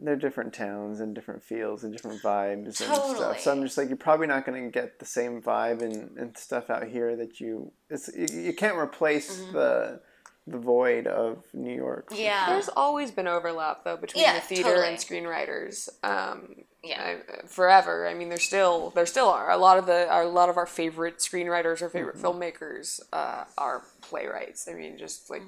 [0.00, 3.88] they're different towns and different feels and different vibes and stuff so i'm just like
[3.88, 7.40] you're probably not going to get the same vibe and, and stuff out here that
[7.40, 10.00] you it's you, you can't replace the
[10.46, 14.62] the void of new york yeah There's always been overlap though between Yeah, the theater
[14.70, 14.88] totally.
[14.88, 15.88] and screenwriters.
[16.02, 17.18] Um, Yeah.
[17.18, 18.06] I- forever.
[18.08, 20.56] I mean, there still there still are a lot of the are a lot of
[20.56, 22.26] our favorite screenwriters or favorite Mm-hmm.
[22.26, 24.68] filmmakers uh, are playwrights.
[24.68, 25.42] I mean, just like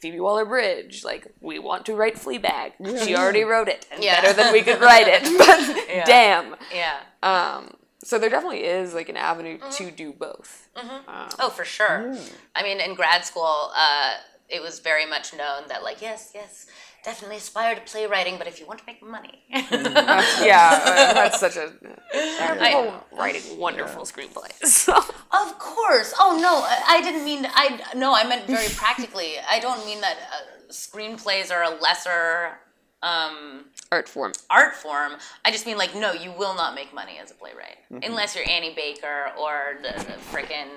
[0.00, 2.72] Phoebe Waller Bridge, like we want to write Fleabag.
[3.04, 4.20] She already wrote it, and Yeah.
[4.20, 5.22] better than we could write it.
[5.38, 6.56] But damn.
[6.74, 9.70] yeah Um, so there definitely is like an avenue Mm-hmm.
[9.84, 10.68] to do both.
[10.76, 12.16] Um, Oh, for sure.
[12.54, 14.14] I mean, in grad school, uh,
[14.48, 16.66] it was very much known that, like, yes, yes,
[17.04, 21.56] definitely aspire to playwriting, but if you want to make money, yeah, uh, that's such
[21.56, 21.72] a.
[22.14, 23.04] I People know.
[23.18, 24.88] writing wonderful screenplays.
[25.32, 26.12] Of course.
[26.18, 27.46] Oh no, I I didn't mean.
[27.54, 29.34] I no, I meant very practically.
[29.48, 32.58] I don't mean that uh, screenplays are a lesser
[33.02, 34.32] um, Art form.
[34.50, 35.12] art form.
[35.44, 38.48] I just mean like no, you will not make money as a playwright unless you're
[38.48, 40.68] Annie Baker or the, the frickin'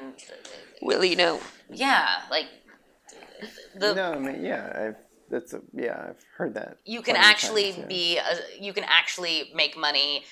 [0.82, 1.40] Willie, no.
[1.70, 2.48] yeah, like
[3.76, 4.96] the No, I mean, yeah, I've
[5.34, 6.78] that's a yeah, I've heard that.
[6.86, 7.86] you can actually times, yeah.
[7.98, 8.34] be a,
[8.66, 10.26] you can actually make money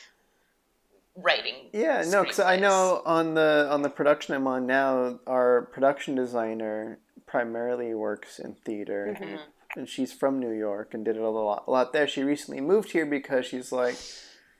[1.15, 1.56] writing.
[1.73, 6.15] Yeah, no, because I know on the on the production I'm on now, our production
[6.15, 9.80] designer primarily works in theater, Mm-hmm.
[9.80, 12.07] and she's from New York and did it a lot, a lot there.
[12.07, 13.95] She recently moved here because she's like,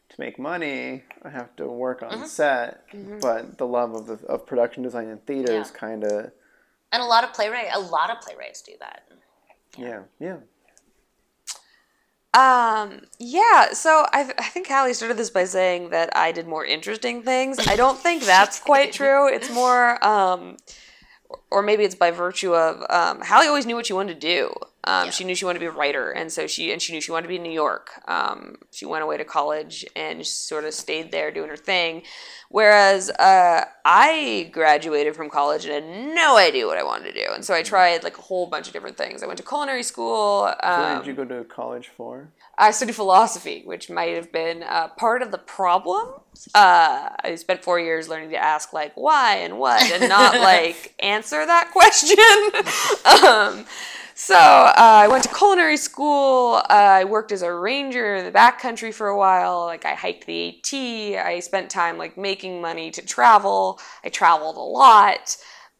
[0.10, 2.22] to make money, I have to work Mm-hmm.
[2.24, 2.84] on set,
[3.22, 6.32] but the love of the of production design and theater is kind of
[6.94, 9.04] And a lot of playwright a lot of playwrights do that.
[9.78, 10.38] Yeah, yeah.
[12.34, 16.64] Um, yeah, so I, I think Hallie started this by saying that I did more
[16.64, 17.60] interesting things.
[17.68, 19.28] I don't think that's quite true.
[19.28, 20.56] It's more, um,
[21.50, 24.54] or maybe it's by virtue of um, Hallie always knew what she wanted to do.
[24.84, 27.02] Um, She knew she wanted to be a writer, and so she and she knew
[27.02, 27.92] she wanted to be in New York.
[28.08, 32.02] Um, she went away to college and sort of stayed there doing her thing.
[32.50, 37.32] Whereas uh, I graduated from college and had no idea what I wanted to do,
[37.34, 39.22] and so I tried like a whole bunch of different things.
[39.22, 40.52] I went to culinary school.
[40.64, 42.32] Um, did you go to college for?
[42.62, 46.20] I studied philosophy, which might have been uh, part of the problem.
[46.54, 50.94] Uh, I spent four years learning to ask like why and what, and not like
[51.00, 52.20] answer that question.
[53.26, 53.66] um,
[54.14, 56.62] so uh, I went to culinary school.
[56.70, 59.66] Uh, I worked as a ranger in the backcountry for a while.
[59.66, 61.26] Like I hiked the AT.
[61.26, 63.80] I spent time like making money to travel.
[64.04, 65.36] I traveled a lot.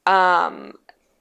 [0.08, 0.74] Um,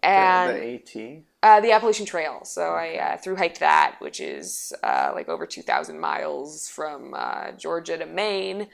[0.02, 1.22] and the, the AT.
[1.42, 2.44] Uh, the Appalachian Trail.
[2.44, 7.52] So I uh, through hiked that, which is uh, like over 2,000 miles from uh,
[7.52, 8.68] Georgia to Maine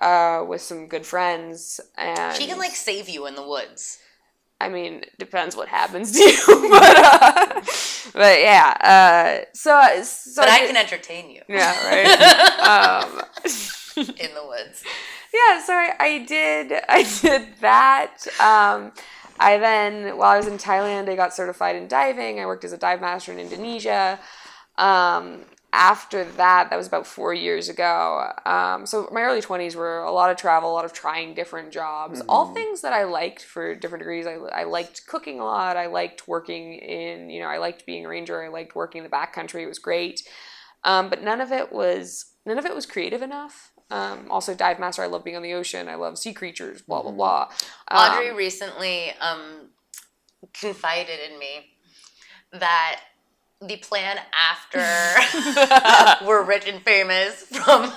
[0.00, 1.80] uh, with some good friends.
[1.96, 3.98] And She can like save you in the woods.
[4.58, 7.60] I mean, depends what happens to you, but uh,
[8.14, 8.72] but yeah.
[8.80, 13.04] Uh, so so But I did- can entertain you yeah right.
[13.04, 13.22] um,
[13.96, 14.82] in the woods.
[15.34, 18.16] yeah, so I, I did I did that.
[18.40, 18.92] Um,
[19.38, 22.40] I then while I was in Thailand, I got certified in diving.
[22.40, 24.18] I worked as a dive master in Indonesia.
[24.76, 25.42] Um,
[25.72, 28.32] after that, that was about four years ago.
[28.46, 31.70] Um, so my early twenties were a lot of travel, a lot of trying different
[31.70, 34.26] jobs, all things that I liked for different degrees.
[34.26, 35.76] I, I liked cooking a lot.
[35.76, 38.42] I liked working in, you know, I liked being a ranger.
[38.42, 39.62] I liked working in the backcountry.
[39.62, 40.22] It was great.
[40.82, 43.72] Um, but none of it was none of it was creative enough.
[43.90, 45.02] Um, also, dive master.
[45.02, 45.88] I love being on the ocean.
[45.88, 46.82] I love sea creatures.
[46.82, 47.48] Blah blah blah.
[47.88, 49.70] Um, Audrey recently um,
[50.52, 51.70] confided in me
[52.52, 53.00] that
[53.60, 54.84] the plan after
[56.26, 57.92] we're rich and famous from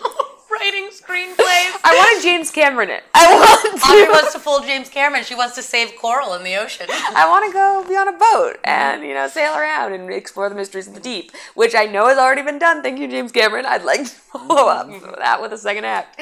[0.59, 1.79] writing screenplays.
[1.83, 3.03] I wanted James Cameron it.
[3.13, 4.11] I want Audrey to.
[4.11, 5.23] wants to fool James Cameron.
[5.23, 6.87] She wants to save coral in the ocean.
[6.89, 10.49] I want to go be on a boat and you know sail around and explore
[10.49, 12.83] the mysteries of the deep, which I know has already been done.
[12.83, 13.65] Thank you, James Cameron.
[13.65, 16.19] I'd like to follow up that with a second act.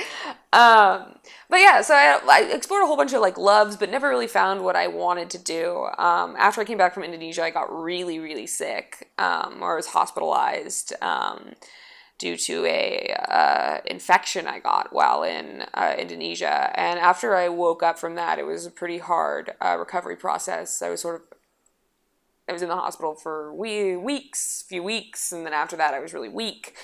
[0.54, 1.16] Um,
[1.50, 4.28] but yeah, so I, I explored a whole bunch of like loves, but never really
[4.28, 5.88] found what I wanted to do.
[5.98, 9.88] Um, after I came back from Indonesia, I got really, really sick, um, or was
[9.88, 10.94] hospitalized.
[11.02, 11.54] Um,
[12.18, 16.72] due to a uh, infection I got while in uh, Indonesia.
[16.76, 20.82] And after I woke up from that, it was a pretty hard uh, recovery process.
[20.82, 21.22] I was sort of
[22.50, 26.00] I was in the hospital for we- weeks, few weeks, and then after that, I
[26.00, 26.76] was really weak.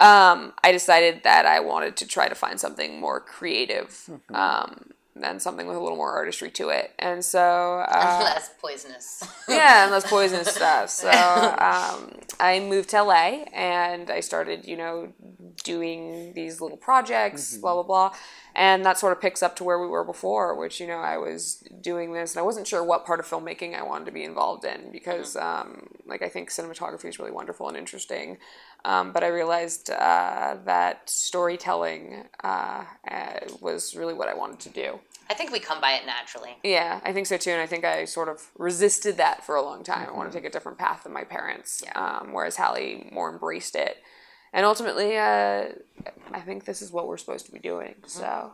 [0.00, 4.90] Um, I decided that I wanted to try to find something more creative um,
[5.22, 6.92] and something with a little more artistry to it.
[6.98, 7.40] And so
[7.88, 9.22] uh, Less poisonous.
[9.48, 10.90] yeah, and those poisonous stuff.
[10.90, 15.12] So um, I moved to LA and I started, you know,
[15.64, 18.14] doing these little projects, blah blah blah,
[18.54, 21.18] and that sort of picks up to where we were before, which you know I
[21.18, 24.24] was doing this and I wasn't sure what part of filmmaking I wanted to be
[24.24, 28.38] involved in because, um, like, I think cinematography is really wonderful and interesting,
[28.86, 34.68] um, but I realized uh, that storytelling uh, uh, was really what I wanted to
[34.70, 34.98] do.
[35.28, 36.52] I think we come by it naturally.
[36.62, 39.62] Yeah, I think so too, and I think I sort of resisted that for a
[39.62, 40.08] long time.
[40.08, 43.74] I want to take a different path than my parents, um, whereas Hallie more embraced
[43.74, 43.96] it.
[44.52, 45.64] And ultimately, uh,
[46.32, 47.96] I think this is what we're supposed to be doing.
[48.06, 48.52] So,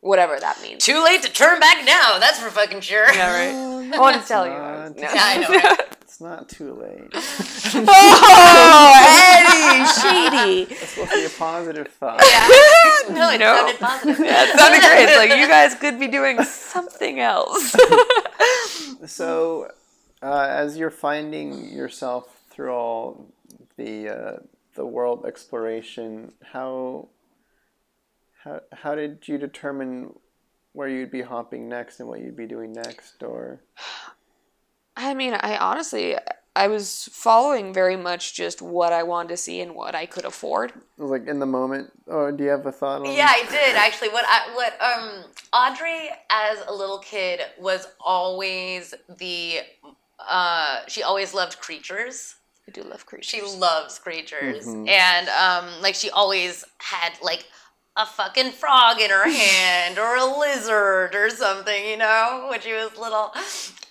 [0.00, 0.82] whatever that means.
[0.84, 2.18] Too late to turn back now.
[2.18, 3.12] That's for fucking sure.
[3.12, 3.94] Yeah, right.
[3.94, 4.52] I want to tell you.
[4.54, 5.02] not- No.
[5.02, 5.48] Yeah, I know.
[5.48, 5.78] Right?
[6.12, 7.10] It's not too late.
[7.74, 8.92] Oh,
[9.38, 9.86] Eddie,
[10.66, 10.72] shady.
[10.74, 12.18] It's supposed to be a positive thought.
[13.10, 13.56] no, it No.
[13.56, 14.18] sounded positive.
[14.18, 15.04] That sounded great.
[15.08, 17.74] It's like you guys could be doing something else.
[19.06, 19.70] So,
[20.22, 23.32] uh, as you're finding yourself through all
[23.78, 24.36] the uh,
[24.74, 27.08] the world exploration, how
[28.44, 30.12] how how did you determine
[30.74, 33.62] where you'd be hopping next and what you'd be doing next, or
[34.96, 36.16] I mean, I honestly,
[36.54, 40.24] I was following very much just what I wanted to see and what I could
[40.24, 40.72] afford.
[40.98, 41.90] like in the moment?
[42.06, 43.06] Or do you have a thought on?
[43.06, 44.10] Yeah, I did actually.
[44.10, 49.60] What I what um Audrey as a little kid was always the
[50.28, 52.34] uh she always loved creatures.
[52.68, 53.26] I do love creatures.
[53.26, 54.66] She loves creatures.
[54.66, 57.46] And um like she always had like
[57.96, 62.74] a fucking frog in her hand or a lizard or something, you know, when she
[62.74, 63.32] was little.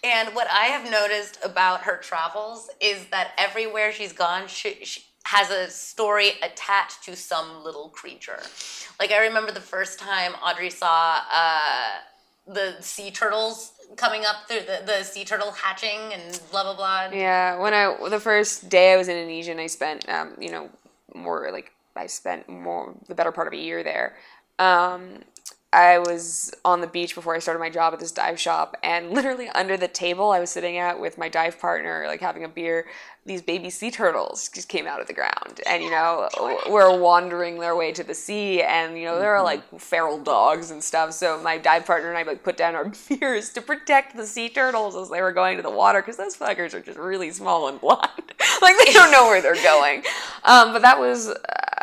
[0.04, 5.04] And what I have noticed about her travels is that everywhere she's gone, she, she
[5.26, 8.40] has a story attached to some little creature.
[9.00, 12.00] Like I remember the first time Audrey saw uh,
[12.48, 17.10] the sea turtles coming up through the, the sea turtle hatching and blah blah blah.
[17.12, 20.50] Yeah, when I the first day I was in Indonesia, and I spent um, you
[20.50, 20.70] know
[21.14, 24.16] more like I spent more the better part of a year there.
[24.58, 25.24] Um,
[25.74, 29.12] I was on the beach before I started my job at this dive shop, and
[29.12, 32.50] literally under the table I was sitting at with my dive partner, like having a
[32.50, 32.88] beer.
[33.24, 36.28] These baby sea turtles just came out of the ground, and you know
[36.70, 40.72] were wandering their way to the sea, and you know there are like feral dogs
[40.72, 41.14] and stuff.
[41.14, 44.50] So my dive partner and I like put down our beers to protect the sea
[44.50, 47.70] turtles as they were going to the water, because those fuckers are just really small
[47.70, 48.10] and blind,
[48.62, 50.04] like they don't know where they're going.
[50.44, 51.32] Um, but that was,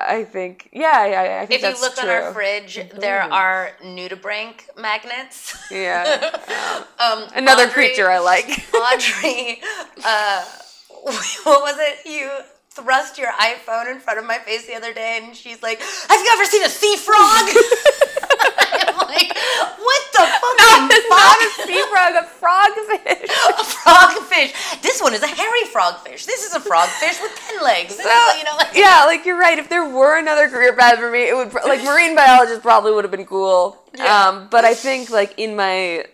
[0.08, 1.86] I think, yeah, I, I think that's true.
[1.88, 2.10] If you look true.
[2.10, 5.56] on our fridge, there are nudibranch magnets.
[5.70, 6.30] yeah,
[6.98, 8.46] um, another Audrey- creature I like.
[8.74, 9.60] Audrey,
[10.04, 10.44] uh,
[11.44, 12.08] what was it?
[12.08, 12.30] You
[12.70, 16.20] thrust your iPhone in front of my face the other day, and she's like, "Have
[16.20, 17.48] you ever seen a sea frog?"
[20.18, 23.24] Like, "What the not a sea frog, a frogfish.
[23.48, 24.82] a frogfish.
[24.82, 26.26] This one is a hairy frogfish.
[26.26, 27.96] This is a frogfish with ten legs.
[27.96, 29.58] So, is, you know, like, yeah, like you're right.
[29.58, 33.04] If there were another career path for me, it would like marine biologist probably would
[33.04, 33.82] have been cool.
[34.06, 36.04] Um, but I think like in my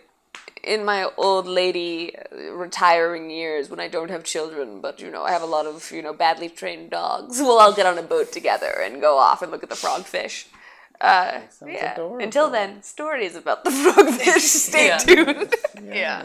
[0.63, 5.31] in my old lady retiring years when I don't have children, but you know I
[5.31, 7.39] have a lot of you know badly trained dogs.
[7.39, 10.45] We'll all get on a boat together and go off and look at the frogfish.
[11.01, 11.93] Uh, Sounds yeah.
[11.93, 12.23] adorable.
[12.23, 14.39] Until then, stories about the frogfish.
[14.69, 14.97] Stay Yeah.
[14.97, 15.53] tuned.
[15.83, 16.23] yeah.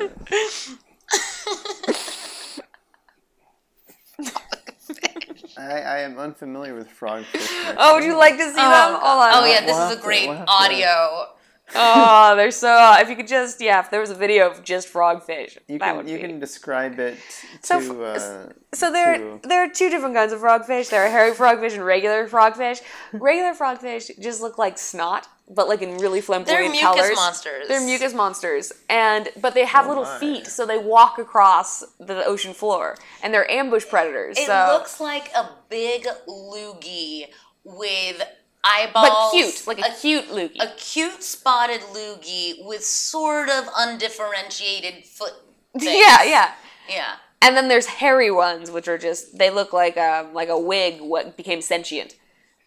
[5.59, 7.75] I, I am unfamiliar with frogfish.
[7.79, 8.93] oh, would you like to see them?
[8.95, 9.31] Hold on.
[9.35, 11.27] Oh yeah, this We'll is have a to- great we'll have to- audio.
[11.75, 12.95] Oh, they're so.
[12.99, 15.85] If you could just, yeah, if there was a video of just frogfish, You that
[15.87, 16.23] can would you be.
[16.23, 17.17] can describe it
[17.63, 17.75] to.
[17.75, 20.91] f- uh, So there, to- there are two different kinds of frogfish.
[20.91, 22.81] There are hairy frogfish and regular frogfish.
[23.13, 27.17] Regular frogfish just look like snot, but like in really flamboyant They're mucus colors.
[27.17, 27.69] monsters.
[27.69, 30.19] They're mucus monsters, and but they have little my.
[30.19, 34.39] feet, so they walk across the ocean floor, and they're ambush predators.
[34.39, 37.27] It so, looks like a big loogie
[37.65, 38.23] with
[38.65, 39.11] eyeballs.
[39.23, 40.61] but cute, like a, cute loogie.
[40.63, 45.33] a cute spotted loogie with sort of undifferentiated foot.
[45.79, 45.85] things.
[45.85, 46.53] yeah, yeah.
[46.89, 47.13] yeah.
[47.43, 51.01] And then there's hairy ones, which are just they look like um like a wig
[51.01, 52.17] what became sentient,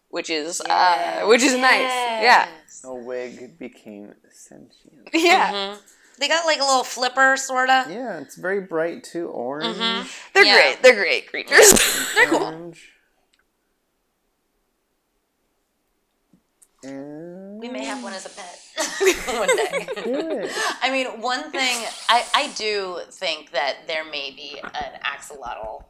[0.10, 1.82] which is uh which is nice.
[1.82, 2.48] Yeah,
[2.84, 5.10] a wig became sentient.
[5.14, 5.78] yeah.
[6.20, 7.86] They got like a little flipper, sorta.
[7.90, 9.28] Yeah, it's very bright too.
[9.28, 9.78] Orange.
[10.34, 10.56] They're Yeah.
[10.56, 10.82] great.
[10.84, 11.74] They're great creatures.
[12.16, 12.44] They're cool.
[12.44, 12.90] Orange.
[16.84, 18.60] And We may have one as a pet
[19.40, 19.88] one day.
[20.04, 20.50] do.
[20.82, 25.84] I mean, one thing I, I do think that there may be an axolotl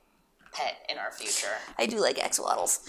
[0.54, 1.56] pet in our future.
[1.80, 2.86] I do like axolotls.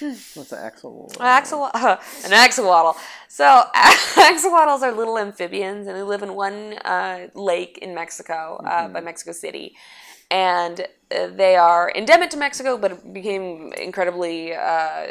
[0.36, 1.10] What's an axle?
[1.16, 2.94] Axolotl, an axolotl.
[3.28, 8.86] So axolotls are little amphibians, and they live in one uh, lake in Mexico, uh,
[8.88, 9.74] by Mexico City,
[10.30, 15.06] and uh, they are endemic to Mexico, but became incredibly uh,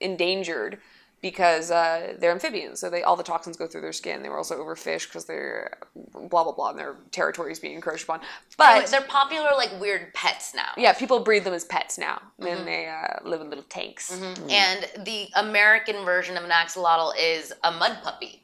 [0.00, 0.78] endangered
[1.22, 2.80] because uh, they're amphibians.
[2.80, 4.22] So they all the toxins go through their skin.
[4.22, 5.78] They were also overfished because they're
[6.14, 8.20] blah blah blah, and their territory is being encroached upon.
[8.56, 10.70] But they're popular like weird pets now.
[10.76, 14.10] yeah, people breed them as pets now, and they uh, live in little tanks.
[14.48, 18.42] And the American version of an axolotl is a mud puppy,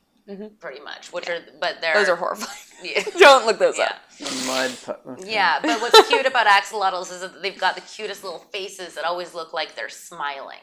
[0.60, 1.12] pretty much.
[1.12, 2.50] Which are, but they're Those are horrifying.
[2.82, 3.02] Yeah.
[3.18, 3.84] Don't look those Yeah.
[3.86, 4.00] up.
[4.20, 5.18] A mud pup.
[5.24, 9.04] Yeah, but what's cute about axolotls is that they've got the cutest little faces that
[9.04, 10.58] always look like they're smiling.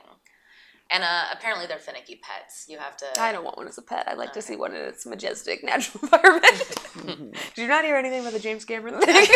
[0.94, 2.68] And uh, apparently they're finicky pets.
[2.70, 3.06] You have to.
[3.20, 4.08] I don't want one as a pet.
[4.08, 6.76] I'd like to see one in its majestic natural environment.
[7.56, 9.28] Did you not hear anything about the James Cameron thing?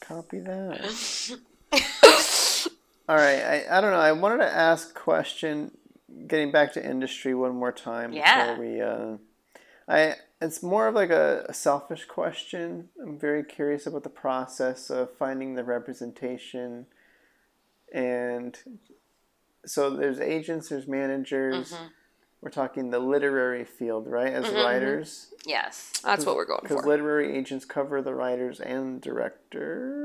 [0.00, 1.38] copy that.
[3.08, 3.98] All right, I, I don't know.
[3.98, 5.72] I wanted to ask a question,
[6.28, 8.52] getting back to industry one more time Yeah.
[8.54, 8.80] before we.
[8.80, 9.16] Uh,
[9.88, 12.88] I it's more of like a, a selfish question.
[13.02, 16.86] I'm very curious about the process of finding the representation,
[17.92, 18.56] and
[19.66, 21.72] so there's agents, there's managers.
[21.72, 21.84] Mm-hmm.
[22.40, 24.30] We're talking the literary field, right?
[24.32, 25.92] As writers, Yes.
[26.04, 26.68] That's what we're going for.
[26.68, 30.04] because literary agents cover the writers and director.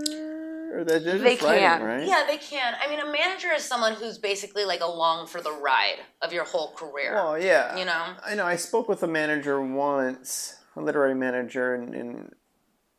[0.73, 1.83] Or they're just They writing, can.
[1.83, 2.07] right?
[2.07, 2.75] Yeah, they can.
[2.81, 6.45] I mean, a manager is someone who's basically like along for the ride of your
[6.45, 7.13] whole career.
[7.13, 7.75] Well, yeah.
[7.77, 8.13] You know?
[8.25, 8.45] I know.
[8.45, 12.35] I spoke with a manager once, a literary manager, and and,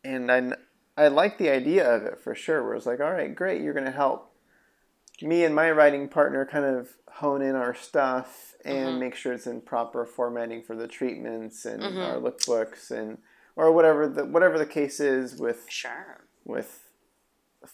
[0.04, 0.52] and I
[1.02, 2.62] I like the idea of it for sure.
[2.64, 4.29] Where it's like, all right, great, you're going to help
[5.22, 9.00] me and my writing partner kind of hone in our stuff and Mm-hmm.
[9.00, 11.98] make sure it's in proper formatting for the treatments and Mm-hmm.
[11.98, 13.18] our lookbooks and
[13.56, 16.20] or whatever the whatever the case is with Sure.
[16.44, 16.84] with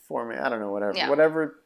[0.08, 0.44] format.
[0.44, 0.96] I don't know, whatever.
[0.96, 1.08] Yeah.
[1.10, 1.60] Whatever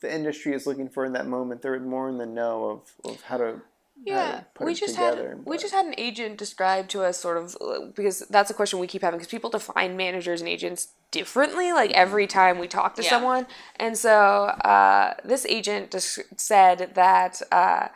[0.00, 3.22] the industry is looking for in that moment, they're more in the know of, of
[3.22, 3.60] how to
[4.04, 7.86] Yeah, we just had we just had an agent describe to us sort of uh,
[7.94, 11.90] because that's a question we keep having because people define managers and agents differently like
[11.92, 13.10] every time we talk to Yeah.
[13.10, 13.46] someone
[13.76, 14.16] and so
[14.74, 17.88] uh, this agent just said that uh,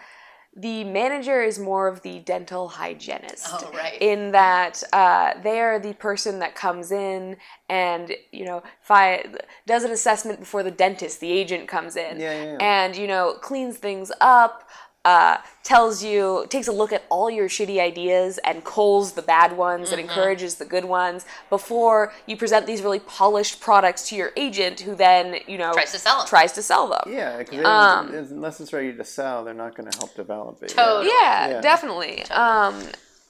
[0.59, 4.01] the manager is more of the dental hygienist Oh, right.
[4.01, 7.37] in that uh, they are the person that comes in
[7.69, 9.25] and you know fi-
[9.67, 12.59] does an assessment before the dentist the agent comes in Yeah, yeah, yeah.
[12.61, 14.69] and you know cleans things up
[15.13, 19.51] uh, tells you takes a look at all your shitty ideas and culls the bad
[19.57, 19.99] ones Mm-hmm.
[20.01, 21.21] and encourages the good ones
[21.57, 25.93] before you present these really polished products to your agent who then you know Tries
[25.93, 26.27] to sell 'em.
[26.35, 28.05] tries to sell them Yeah, because Um,
[28.37, 30.71] unless it's ready to sell, they're not going to help develop it.
[30.71, 30.77] yet.
[30.85, 31.07] Totally.
[31.23, 31.61] yeah, Yeah.
[31.71, 32.15] definitely
[32.47, 32.75] um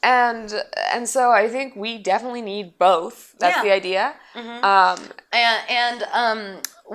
[0.03, 0.49] and
[0.95, 3.63] and so i think we definitely need both that's Yeah.
[3.67, 4.05] the idea
[4.39, 4.59] Mm-hmm.
[4.75, 4.99] um
[5.45, 6.41] And, and um,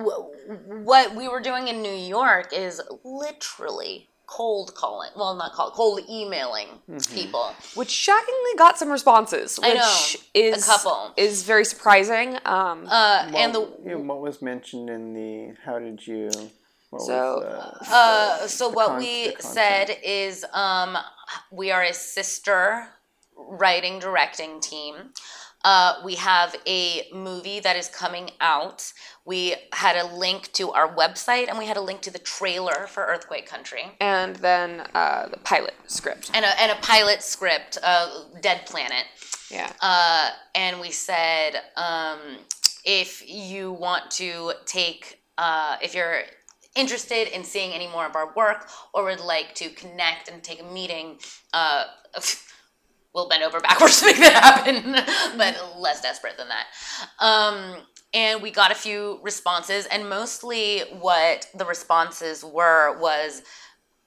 [0.04, 0.26] w-
[0.90, 5.10] what we were doing in New York is literally cold calling.
[5.16, 6.68] Well, not cold, cold emailing
[7.14, 7.46] people.
[7.74, 9.96] which shockingly got some responses which I know,
[10.34, 11.12] is a couple.
[11.16, 15.32] is very surprising um Uh, Well, and the you know, what was mentioned in the
[15.66, 16.30] how did you?
[16.90, 19.14] What So, was, uh, Uh, so what con- we
[19.58, 20.34] said is
[20.66, 20.92] um,
[21.50, 22.60] we are a sister
[23.62, 24.94] writing directing team.
[25.64, 28.92] Uh, we have a movie that is coming out.
[29.24, 32.86] We had a link to our website and we had a link to the trailer
[32.88, 36.30] for Earthquake Country and then uh, the pilot script.
[36.34, 39.04] and a, and a pilot script, uh, Dead Planet.
[39.50, 39.72] Yeah.
[39.80, 42.18] Uh, and we said um,
[42.84, 46.22] if you want to take, uh, if you're
[46.74, 50.60] interested in seeing any more of our work or would like to connect and take
[50.60, 51.18] a meeting,
[51.52, 51.84] uh,
[53.14, 54.92] we'll bend over backwards to make that happen,
[55.38, 56.66] but less desperate than that.
[57.18, 57.82] Um,
[58.14, 63.42] and we got a few responses, and mostly what the responses were was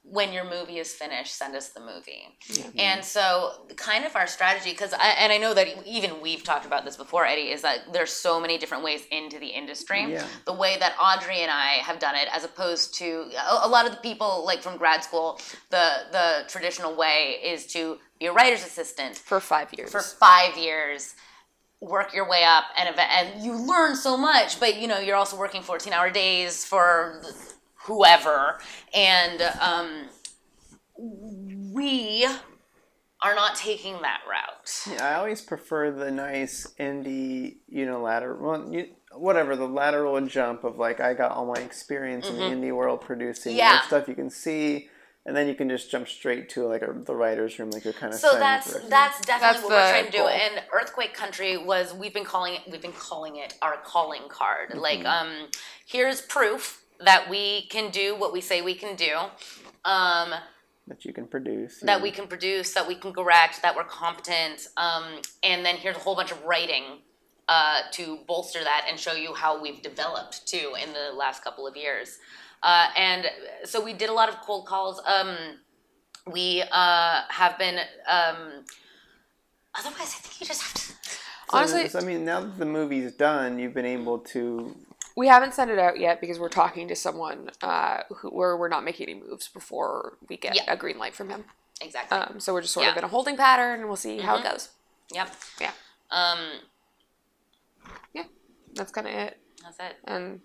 [0.08, 2.38] when your movie is finished, send us the movie.
[2.78, 6.66] And so, kind of our strategy, because I and I know that even we've talked
[6.66, 10.06] about this before, Eddie, is that there's so many different ways into the industry.
[10.12, 10.26] Yeah.
[10.46, 13.86] The way that Audrey and I have done it, as opposed to a, a lot
[13.86, 15.40] of the people like from grad school,
[15.72, 19.92] the the traditional way is to be a writer's assistant For five years.
[19.92, 21.16] for five years
[21.82, 25.38] work your way up and and you learn so much but you know you're also
[25.38, 27.22] working 14 hour days for
[27.86, 28.60] whoever
[28.94, 30.08] and um,
[30.98, 32.26] we
[33.22, 38.88] are not taking that route Yeah, I always prefer the nice indie unilateral, well, you,
[39.14, 43.02] whatever the lateral jump of like I got all my experience in the indie world
[43.02, 43.60] producing Mm-hmm.
[43.60, 43.82] Yeah.
[43.82, 44.90] stuff you can see,
[45.26, 47.94] and then you can just jump straight to like a, the writers' room, like you're
[47.94, 50.28] kind of so that's that's definitely That's what we're trying to do goal.
[50.28, 54.70] and earthquake country was we've been calling it we've been calling it our calling card
[54.72, 54.80] Mm-hmm.
[54.80, 55.48] like um
[55.86, 59.16] here's proof that we can do what we say we can do
[59.84, 60.34] um
[60.88, 61.80] that you can produce.
[61.80, 62.04] that yeah.
[62.04, 66.00] we can produce, that we can correct, that we're competent, um, and then here's a
[66.00, 67.00] whole bunch of writing
[67.48, 71.66] uh, to bolster that and show you how we've developed too in the last couple
[71.66, 72.20] of years.
[72.64, 73.28] Uh, and
[73.64, 75.02] so we did a lot of cold calls.
[75.06, 75.36] Um,
[76.32, 77.78] we uh, have been.
[78.08, 78.66] Um,
[79.76, 80.80] otherwise, I think you just have to.
[80.82, 84.76] So, Honestly- so, I mean, now that the movie's done, you've been able to.
[85.16, 88.68] We haven't sent it out yet because we're talking to someone uh, who, where we're
[88.70, 90.64] not making any moves before we get Yeah.
[90.68, 91.46] a green light from him.
[91.82, 92.18] Exactly.
[92.18, 94.44] Um, so we're just sort of in a holding pattern, and we'll see how it
[94.44, 94.52] Mhm.
[94.52, 94.70] goes.
[95.14, 95.34] yep.
[95.60, 95.72] Yeah,
[96.12, 96.40] Um,
[98.14, 98.24] yeah,
[98.74, 99.38] that's kind of it.
[99.62, 99.96] that's it.
[100.06, 100.42] And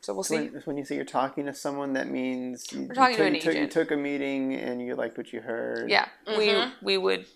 [0.00, 0.48] so we'll see.
[0.48, 3.22] When, when you say you're talking to someone, that means you, We're talking you, to
[3.22, 5.88] took, an you, took, you took a meeting and you liked what you heard.
[5.90, 6.38] Yeah, Mhm.
[6.38, 7.26] we we would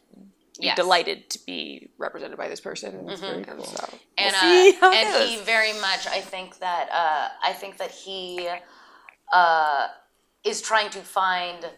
[0.61, 0.77] Yes.
[0.77, 3.07] delighted to be represented by this person.
[3.07, 3.65] Very And cool.
[3.65, 7.91] so and we'll uh, and he very much I think that uh, I think that
[7.91, 8.49] he
[9.33, 9.87] uh,
[10.45, 11.71] is trying to find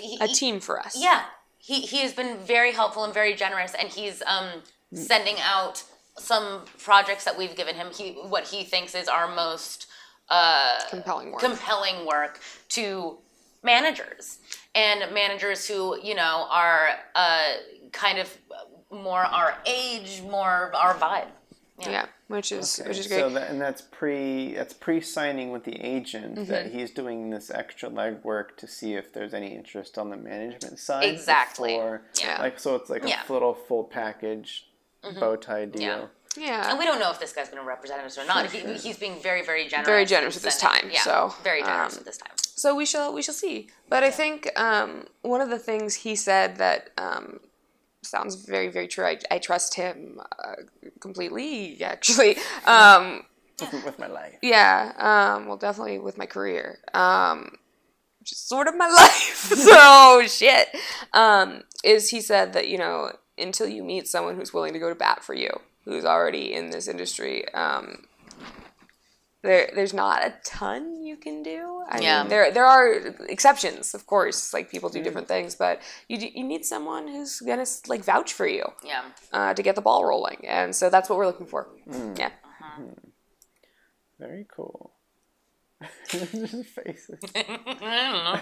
[0.00, 0.96] he, a team for us.
[0.98, 1.24] Yeah,
[1.58, 5.82] he he has been very helpful and very generous, and he's um sending out
[6.16, 7.88] some projects that we've given him.
[7.92, 9.86] He what he thinks is our most
[10.28, 11.40] uh, compelling work.
[11.40, 12.40] compelling work
[12.70, 13.18] to
[13.62, 14.38] managers
[14.74, 17.52] and managers who you know are uh,
[17.92, 18.36] kind of
[18.90, 21.26] more our age, more our vibe.
[21.80, 23.18] yeah, which is Okay, which is great.
[23.20, 26.44] So that, and that's pre that's pre signing with the agent Mm-hmm.
[26.50, 30.78] that he's doing this extra legwork to see if there's any interest on the management
[30.78, 31.04] side.
[31.12, 31.72] Exactly.
[31.74, 32.40] before- Yeah.
[32.40, 33.22] Like so, it's like a Yeah.
[33.28, 34.68] little full package
[35.20, 35.82] bow tie deal.
[35.82, 36.06] Yeah.
[36.36, 38.50] yeah, And we don't know if this guy's going to represent us or not.
[38.50, 39.86] He, he's being very, very generous.
[39.86, 42.32] Very generous at this time, Yeah, so, very generous um, with his time.
[42.54, 43.68] So we shall we shall see.
[43.88, 47.40] But I think um, one of the things he said that um,
[48.02, 49.04] sounds very very true.
[49.04, 50.54] I, I trust him uh,
[51.00, 51.82] completely.
[51.82, 52.36] Actually,
[52.66, 53.24] um,
[53.60, 54.36] With, with my life.
[54.42, 54.92] yeah.
[54.96, 56.78] Um, well, definitely with my career.
[56.92, 57.56] Um,
[58.20, 59.36] which is sort of my life.
[59.54, 60.68] so shit.
[61.12, 64.88] Um, is he said that you know until you meet someone who's willing to go
[64.88, 65.50] to bat for you,
[65.84, 67.44] who's already in this industry.
[69.44, 71.84] There, there's not a ton you can do.
[71.90, 72.22] I Yeah.
[72.22, 72.86] mean, there there are
[73.28, 74.54] exceptions, of course.
[74.54, 75.04] Like people do mm-hmm.
[75.04, 79.02] different things, but you do, you need someone who's gonna like vouch for you Yeah.
[79.34, 81.68] uh, to get the ball rolling, and so that's what we're looking for.
[81.86, 82.18] Mm.
[82.18, 82.82] Yeah, uh-huh.
[84.18, 84.92] Very cool.
[86.08, 87.20] Faces.
[87.34, 88.40] don't know.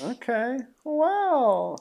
[0.12, 0.56] okay.
[0.84, 1.76] Wow.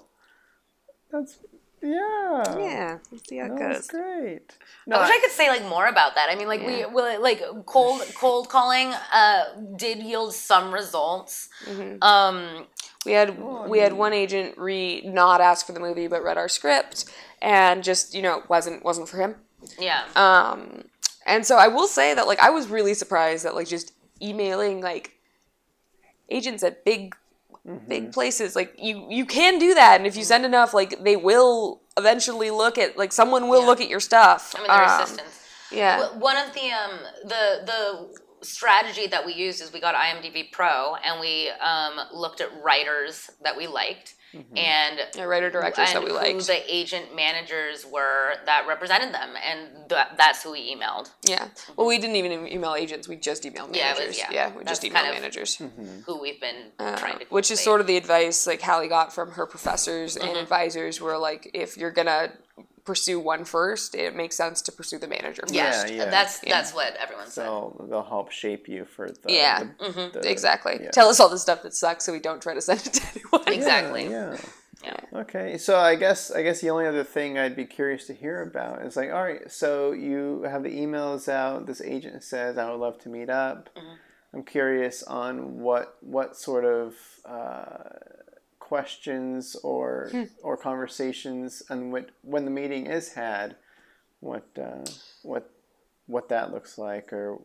[1.11, 1.39] That's
[1.81, 2.57] yeah.
[2.57, 2.97] yeah.
[3.11, 3.87] Let's see how it That was goes.
[3.87, 4.57] great.
[4.91, 6.29] I wish I could say like more about that.
[6.29, 6.87] I mean, like Yeah.
[6.87, 9.43] we well, like cold cold calling uh,
[9.75, 11.49] did yield some results.
[11.65, 12.01] Mm-hmm.
[12.03, 12.67] Um,
[13.05, 13.39] We had
[13.69, 17.05] we had one agent re not ask for the movie, but read our script,
[17.41, 19.35] and just you know wasn't wasn't for him.
[19.79, 20.03] yeah.
[20.15, 20.85] Um,
[21.25, 24.81] and so I will say that like I was really surprised that like just emailing
[24.81, 25.13] like
[26.29, 27.15] agents at big
[27.87, 31.15] big places like you you can do that and if you send enough like they
[31.15, 33.67] will eventually look at like someone will Yeah.
[33.67, 34.53] look at your stuff.
[34.55, 35.39] I mean, their Um, assistants.
[35.71, 36.09] yeah.
[36.17, 40.95] One of the um the the strategy that we used is we got IMDb Pro
[41.03, 46.03] and we um looked at writers that we liked and yeah, writer directors and that
[46.03, 46.31] we liked.
[46.33, 51.09] who the agent managers were that represented them, and th- that's who we emailed.
[51.27, 54.49] yeah well we didn't even email agents we just emailed Yeah, managers was- yeah, yeah.
[54.55, 55.55] we That's just emailed kind of- managers
[56.05, 59.13] Who we've been Uh, trying to, which is sort of the advice like Hallie got
[59.13, 60.37] from her professors and Mm-hmm.
[60.41, 62.31] advisors were like if you're gonna
[62.89, 66.05] pursue one first it makes sense to pursue the manager first yeah, Yeah, yeah.
[66.17, 66.53] That's Yeah.
[66.55, 67.45] that's what everyone said.
[67.45, 69.57] So they'll help shape you for the Yeah.
[69.79, 70.91] the- the- exactly yeah.
[70.99, 73.03] tell us all the stuff that sucks so we don't try to send it to
[73.13, 74.03] anyone Exactly.
[74.17, 74.37] Yeah.
[74.83, 74.99] Yeah.
[75.23, 78.37] Okay, so I guess I guess the only other thing I'd be curious to hear
[78.49, 81.65] about is like, all right, so you have the emails out.
[81.69, 83.95] This agent says, "I would love to meet up." Mm-hmm.
[84.33, 85.85] I'm curious on what
[86.15, 86.87] what sort of
[87.25, 87.89] uh,
[88.73, 90.23] questions or Hmm.
[90.43, 93.55] or conversations and what when the meeting is had,
[94.21, 94.85] what uh,
[95.23, 95.49] what
[96.05, 97.39] what that looks like, or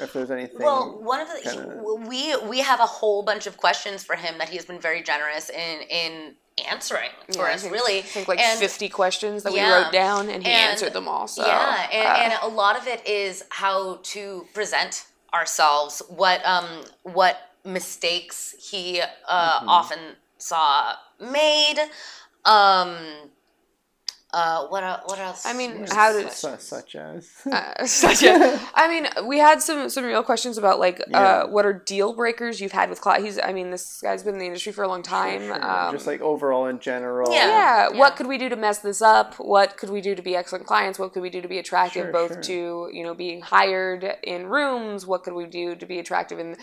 [0.00, 0.58] if there's anything.
[0.58, 2.20] Well, one of the kinda- we
[2.52, 5.48] we have a whole bunch of questions for him that he has been very generous
[5.50, 6.12] in in
[6.72, 7.62] answering for Yeah, I us.
[7.62, 10.70] think- really, I think like And- 50 questions that we wrote down and he And-
[10.70, 14.46] answered them all so yeah, and, uh, and a lot of it is how to
[14.52, 16.68] present ourselves, what um
[17.20, 19.06] what mistakes he uh,
[19.60, 19.68] Mm-hmm.
[19.78, 21.78] often saw made.
[22.44, 22.96] Um,
[24.34, 25.44] uh, what what else?
[25.44, 29.60] I mean, was- how did su- such as uh, such a, I mean, we had
[29.60, 31.20] some some real questions about like Yeah.
[31.20, 33.20] uh, what are deal breakers you've had with Cloud.
[33.20, 35.42] He's, I mean, this guy's been in the industry for a long time.
[35.42, 37.30] Sure, Um, just like overall in general.
[37.30, 37.46] Yeah.
[37.46, 37.98] yeah, Yeah.
[37.98, 39.34] what could we do to mess this up?
[39.34, 40.98] What could we do to be excellent clients?
[40.98, 42.42] What could we do to be attractive, Sure, both sure.
[42.42, 45.06] to you know being hired in rooms?
[45.06, 46.38] What could we do to be attractive?
[46.38, 46.56] And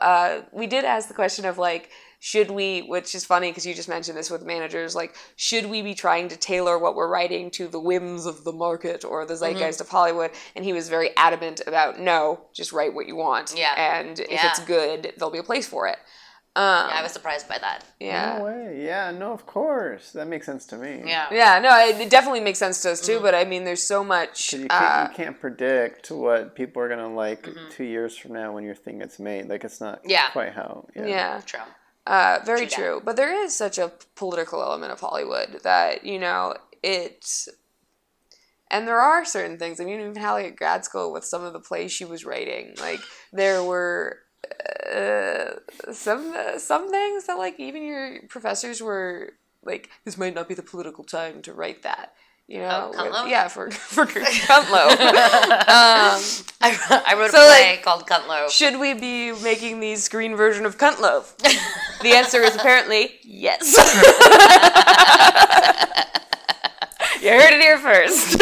[0.00, 1.90] uh, we did ask the question of like,
[2.22, 2.82] should we?
[2.82, 4.94] Which is funny because you just mentioned this with managers.
[4.94, 8.52] Like, should we be trying to tailor what we're writing to the whims of the
[8.52, 10.30] market or the zeitgeist of Hollywood?
[10.54, 13.54] And he was very adamant about no, just write what you want.
[13.56, 13.74] Yeah.
[14.00, 14.48] and if Yeah.
[14.50, 15.98] it's good, there'll be a place for it.
[16.56, 17.84] Um, yeah, I was surprised by that.
[18.00, 18.36] yeah.
[18.38, 18.82] No way.
[18.84, 20.10] Yeah, no, of course.
[20.12, 21.00] That makes sense to me.
[21.06, 21.28] Yeah.
[21.30, 23.20] Yeah, no, it it definitely makes sense to us too.
[23.20, 24.52] But I mean, there's so much.
[24.52, 27.70] You Uh, can't, you can't predict what people are going to like Mm-hmm.
[27.70, 29.48] two years from now when your thing gets made.
[29.48, 30.28] Like, it's not Yeah.
[30.32, 30.86] quite how.
[30.96, 31.06] Yeah.
[31.06, 31.60] yeah, True.
[32.06, 33.02] Uh, very True true.
[33.04, 37.48] But there is such a political element of Hollywood that you know it.
[38.70, 39.80] And there are certain things.
[39.80, 42.74] I mean, even Hallie at grad school with some of the plays she was writing,
[42.80, 43.00] like
[43.32, 44.18] there were
[44.92, 45.54] uh,
[45.92, 50.62] some some things that like even your professors were like this might not be the
[50.62, 52.14] political time to write that.
[52.50, 53.30] You know, Oh, Cuntlow?
[53.30, 54.06] yeah, for for
[54.48, 54.90] Cuntlow.
[54.90, 56.18] um,
[56.60, 58.50] I, I wrote So, a play like- called Cuntlow.
[58.50, 61.22] should we be making the screen version of Cuntlow?
[62.02, 63.62] the answer is apparently yes.
[67.22, 68.40] you heard it here first.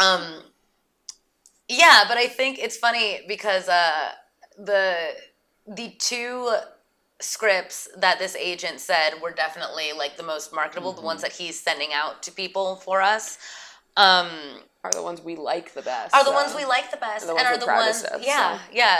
[0.00, 0.42] Um,
[1.68, 4.10] yeah, but I think it's funny because uh,
[4.58, 4.96] the
[5.66, 6.54] the two
[7.22, 11.58] scripts that this agent said were definitely like the most marketable, the ones that he's
[11.58, 13.38] sending out to people for us.
[13.96, 14.28] Um,
[14.84, 16.14] Are the ones we like the best.
[16.14, 16.34] are the so.
[16.34, 18.62] ones we like the best, the and are the ones, of, yeah, so.
[18.72, 18.96] yeah,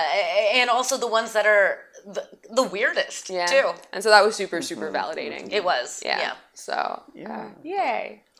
[0.54, 3.46] and also the ones that are the, the weirdest Yeah.
[3.46, 3.70] too.
[3.92, 5.50] And so that was super, super validating.
[5.52, 6.18] It was, yeah.
[6.20, 6.32] yeah.
[6.54, 7.46] So Yeah.
[7.46, 7.48] uh,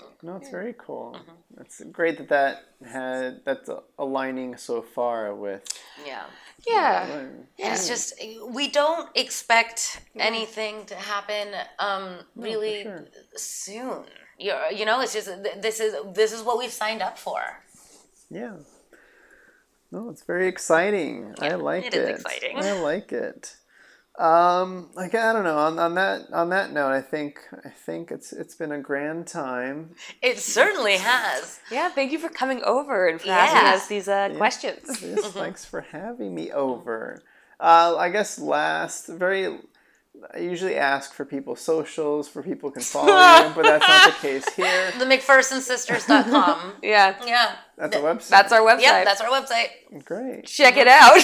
[0.02, 0.26] yay.
[0.28, 1.16] No, it's very cool.
[1.16, 1.60] Mm-hmm.
[1.60, 3.68] It's great that that had that's
[3.98, 5.62] aligning so far with.
[6.06, 6.24] yeah.
[6.66, 7.26] Yeah.
[7.58, 8.14] It's just
[8.48, 11.48] we don't expect anything to happen
[11.78, 13.04] um, really sure.
[13.36, 14.04] soon.
[14.38, 15.28] You you know, it's just
[15.60, 17.40] this is this is what we've signed up for.
[18.30, 18.56] Yeah.
[19.90, 21.34] No, it's very exciting.
[21.40, 21.94] I like it.
[21.94, 22.56] it is exciting.
[22.58, 23.56] I like it.
[24.18, 25.56] Um, like I don't know.
[25.56, 29.26] On, on that on that note, I think I think it's it's been a grand
[29.26, 29.94] time.
[30.20, 31.60] It certainly has.
[31.70, 33.38] Yeah, thank you for coming over and for Yeah.
[33.38, 35.00] asking us these uh, questions.
[35.02, 37.22] Yes, thanks for having me over.
[37.58, 39.58] Uh, I guess last very.
[40.34, 44.18] I usually ask for people's socials, for people can follow you, but that's not the
[44.28, 44.92] case here.
[44.98, 46.74] The McPhersonsisters.com.
[46.82, 47.56] Yeah, yeah.
[47.78, 48.28] That's a website.
[48.28, 48.82] that's our website.
[48.82, 50.04] Yep, that's our website.
[50.04, 50.44] great.
[50.44, 51.18] Check it out.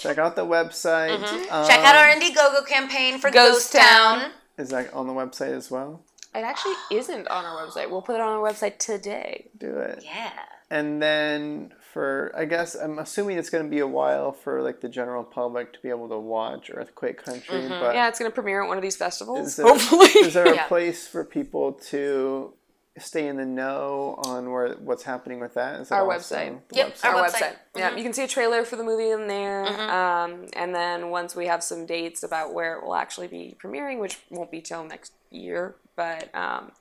[0.00, 1.18] Check out the website.
[1.18, 1.66] Mm-hmm.
[1.68, 4.18] Check out our Indiegogo campaign for Ghost Ghost, Town.
[4.20, 4.30] Town.
[4.58, 6.02] Is that on the website as well?
[6.34, 7.90] it actually isn't on our website.
[7.90, 9.48] We'll put it on our website today.
[9.58, 10.02] Do it.
[10.04, 10.30] Yeah.
[10.70, 14.80] And then for I guess I'm assuming it's going to be a while for like
[14.82, 17.66] the general public to be able to watch Earthquake Country.
[17.68, 19.56] But Yeah, it's gonna premiere at one of these is festivals.
[19.56, 20.08] there, hopefully.
[20.08, 20.66] is there a Yeah.
[20.68, 22.52] place for people to
[23.00, 25.80] stay in the know on where what's happening with that?
[25.80, 26.60] Is that Our website.
[26.72, 27.04] Yep, website?
[27.04, 27.32] our our website.
[27.40, 27.56] website.
[27.76, 29.66] Yeah, you can see a trailer for the movie in there.
[29.66, 34.00] Um, and then once we have some dates about where it will actually be premiering,
[34.00, 36.72] which won't be till next year, but um,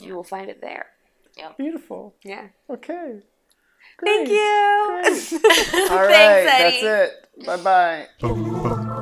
[0.00, 0.86] you will find it there.
[1.58, 2.14] Beautiful.
[2.24, 2.46] Yeah.
[2.70, 3.20] Okay.
[4.04, 5.02] Thank you.
[5.02, 5.32] Great.
[5.90, 6.80] All right, Eddie.
[6.86, 7.46] that's it.
[7.46, 8.06] Bye bye.
[8.20, 8.95] Bum, bum,